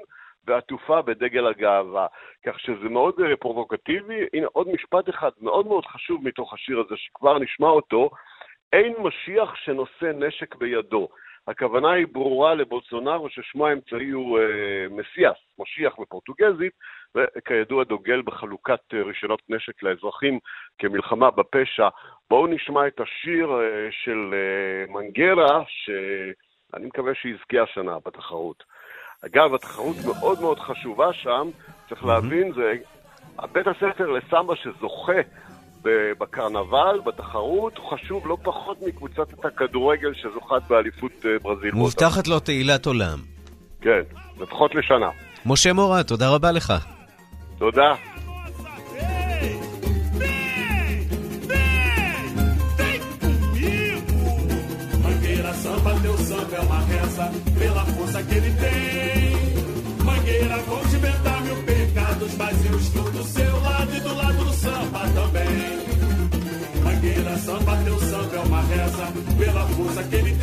ועטופה 0.46 1.02
בדגל 1.02 1.46
הגאווה. 1.46 2.06
כך 2.46 2.60
שזה 2.60 2.88
מאוד 2.88 3.14
פרובוקטיבי. 3.40 4.26
הנה 4.32 4.46
עוד 4.52 4.68
משפט 4.68 5.08
אחד 5.08 5.30
מאוד 5.40 5.66
מאוד 5.66 5.86
חשוב 5.86 6.24
מתוך 6.24 6.54
השיר 6.54 6.80
הזה, 6.80 6.96
שכבר 6.96 7.38
נשמע 7.38 7.68
אותו. 7.68 8.10
אין 8.72 8.94
משיח 8.98 9.54
שנושא 9.54 10.12
נשק 10.14 10.54
בידו. 10.54 11.08
הכוונה 11.48 11.92
היא 11.92 12.06
ברורה 12.12 12.54
לבולסונארו 12.54 13.28
ששמו 13.30 13.66
האמצעי 13.66 14.10
הוא 14.10 14.38
אה, 14.38 14.44
מסיאס, 14.90 15.36
משיח 15.58 15.92
בפורטוגזית, 16.00 16.72
וכידוע 17.14 17.84
דוגל 17.84 18.22
בחלוקת 18.22 18.80
אה, 18.94 19.02
רישיונות 19.02 19.42
נשק 19.48 19.82
לאזרחים 19.82 20.38
כמלחמה 20.78 21.30
בפשע. 21.30 21.88
בואו 22.30 22.46
נשמע 22.46 22.86
את 22.86 23.00
השיר 23.00 23.50
אה, 23.52 23.88
של 23.90 24.34
אה, 24.34 24.92
מנגרה, 24.92 25.62
שאני 25.66 26.86
מקווה 26.86 27.14
שיזכה 27.14 27.62
השנה 27.62 27.96
בתחרות. 28.06 28.64
אגב, 29.26 29.54
התחרות 29.54 29.96
מאוד 30.06 30.40
מאוד 30.40 30.58
חשובה 30.58 31.12
שם, 31.12 31.48
צריך 31.88 32.04
להבין, 32.04 32.52
זה 32.52 32.74
בית 33.52 33.66
הספר 33.66 34.10
לסמבה 34.10 34.56
שזוכה 34.56 35.20
בקרנבל, 36.20 37.00
בתחרות, 37.06 37.78
הוא 37.78 37.90
חשוב 37.90 38.26
לא 38.26 38.36
פחות 38.42 38.78
מקבוצת 38.86 39.44
הכדורגל 39.44 40.14
שזוכת 40.14 40.62
באליפות 40.68 41.12
אה, 41.24 41.30
ברזיל. 41.42 41.74
מובטחת 41.74 42.28
לו 42.28 42.40
תהילת 42.40 42.86
עולם. 42.86 43.18
כן, 43.80 44.00
לפחות 44.40 44.74
לשנה. 44.74 45.10
משה 45.46 45.72
מורה, 45.72 46.02
תודה 46.02 46.28
רבה 46.34 46.52
לך. 46.52 46.72
תודה. 47.58 47.94
mas 62.38 62.64
eu 62.64 62.78
estou 62.78 63.10
do 63.10 63.24
seu 63.24 63.60
lado 63.60 63.94
e 63.94 64.00
do 64.00 64.14
lado 64.14 64.44
do 64.44 64.52
samba 64.52 65.00
também. 65.12 66.82
Mangueira, 66.84 67.36
samba, 67.38 67.76
teu 67.84 67.98
samba 67.98 68.36
é 68.36 68.40
uma 68.40 68.62
reza 68.62 69.12
pela 69.36 69.66
força 69.66 70.02
que 70.04 70.14
ele 70.14 70.37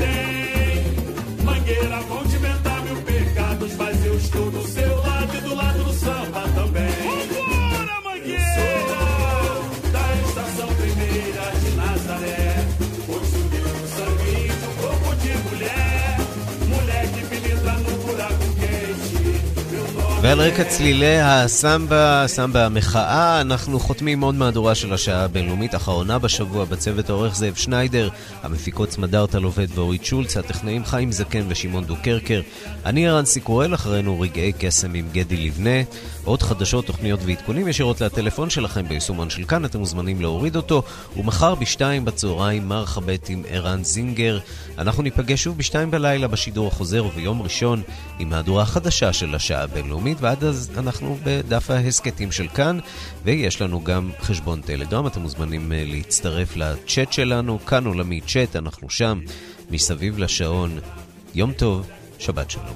ועל 20.26 20.42
רקע 20.42 20.64
צלילי 20.64 21.20
הסמבה, 21.22 22.24
סמבה 22.28 22.66
המחאה, 22.66 23.42
אנחנו 23.42 23.80
חותמים 23.80 24.22
עוד 24.22 24.36
מהדורה 24.36 24.76
של 24.76 24.94
השעה 24.94 25.24
הבינלאומית, 25.24 25.74
האחרונה 25.74 26.20
בשבוע 26.20 26.66
בצוות 26.66 27.10
העורך 27.10 27.36
זאב 27.36 27.56
שניידר, 27.56 28.10
המפיקות 28.44 28.92
סמדארטה 28.92 29.40
לובד 29.40 29.68
ואורית 29.76 30.06
שולץ, 30.06 30.38
הטכנאים 30.38 30.86
חיים 30.86 31.12
זקן 31.12 31.46
ושמעון 31.48 31.86
דוקרקר. 31.86 32.42
אני 32.86 33.08
ערן 33.08 33.24
קורל, 33.44 33.74
אחרינו 33.74 34.20
רגעי 34.20 34.54
קסם 34.60 34.94
עם 34.94 35.10
גדי 35.12 35.38
לבנה. 35.38 35.82
עוד 36.26 36.42
חדשות, 36.42 36.86
תוכניות 36.86 37.20
ועדכונים 37.26 37.68
ישירות 37.68 38.02
לטלפון 38.02 38.50
שלכם 38.50 38.88
ביישומון 38.88 39.30
של 39.30 39.46
כאן, 39.46 39.66
אתם 39.66 39.80
מוזמנים 39.80 40.22
להוריד 40.22 40.56
אותו. 40.56 40.84
ומחר 41.18 41.56
בשתיים 41.56 42.06
בצהריים 42.06 42.68
מרחבת 42.68 43.30
עם 43.30 43.44
ערן 43.50 43.84
זינגר. 43.84 44.40
אנחנו 44.78 45.04
ניפגש 45.04 45.44
שוב 45.44 45.58
בשתיים 45.58 45.92
בלילה 45.92 46.28
בשידור 46.28 46.68
החוזר 46.68 47.06
וביום 47.06 47.42
ראשון 47.42 47.82
עם 48.20 48.30
מהדורה 48.30 48.64
החדשה 48.64 49.14
של 49.14 49.36
השעה 49.36 49.64
הבינלאומית, 49.64 50.18
ועד 50.22 50.44
אז 50.44 50.72
אנחנו 50.78 51.18
בדף 51.24 51.72
ההסכתים 51.72 52.32
של 52.32 52.48
כאן, 52.48 52.80
ויש 53.24 53.62
לנו 53.62 53.84
גם 53.84 54.12
חשבון 54.22 54.62
טלגרם, 54.62 55.08
אתם 55.08 55.22
מוזמנים 55.22 55.72
אה, 55.72 55.84
להצטרף 55.86 56.56
לצ'אט 56.56 57.14
שלנו, 57.14 57.60
כאן 57.66 57.86
עולמי 57.86 58.22
צ'אט, 58.22 58.56
אנחנו 58.56 58.90
שם, 58.90 59.20
מסביב 59.72 60.20
לשעון. 60.20 60.80
יום 61.36 61.52
טוב, 61.52 61.88
שבת 62.20 62.52
שלום. 62.52 62.76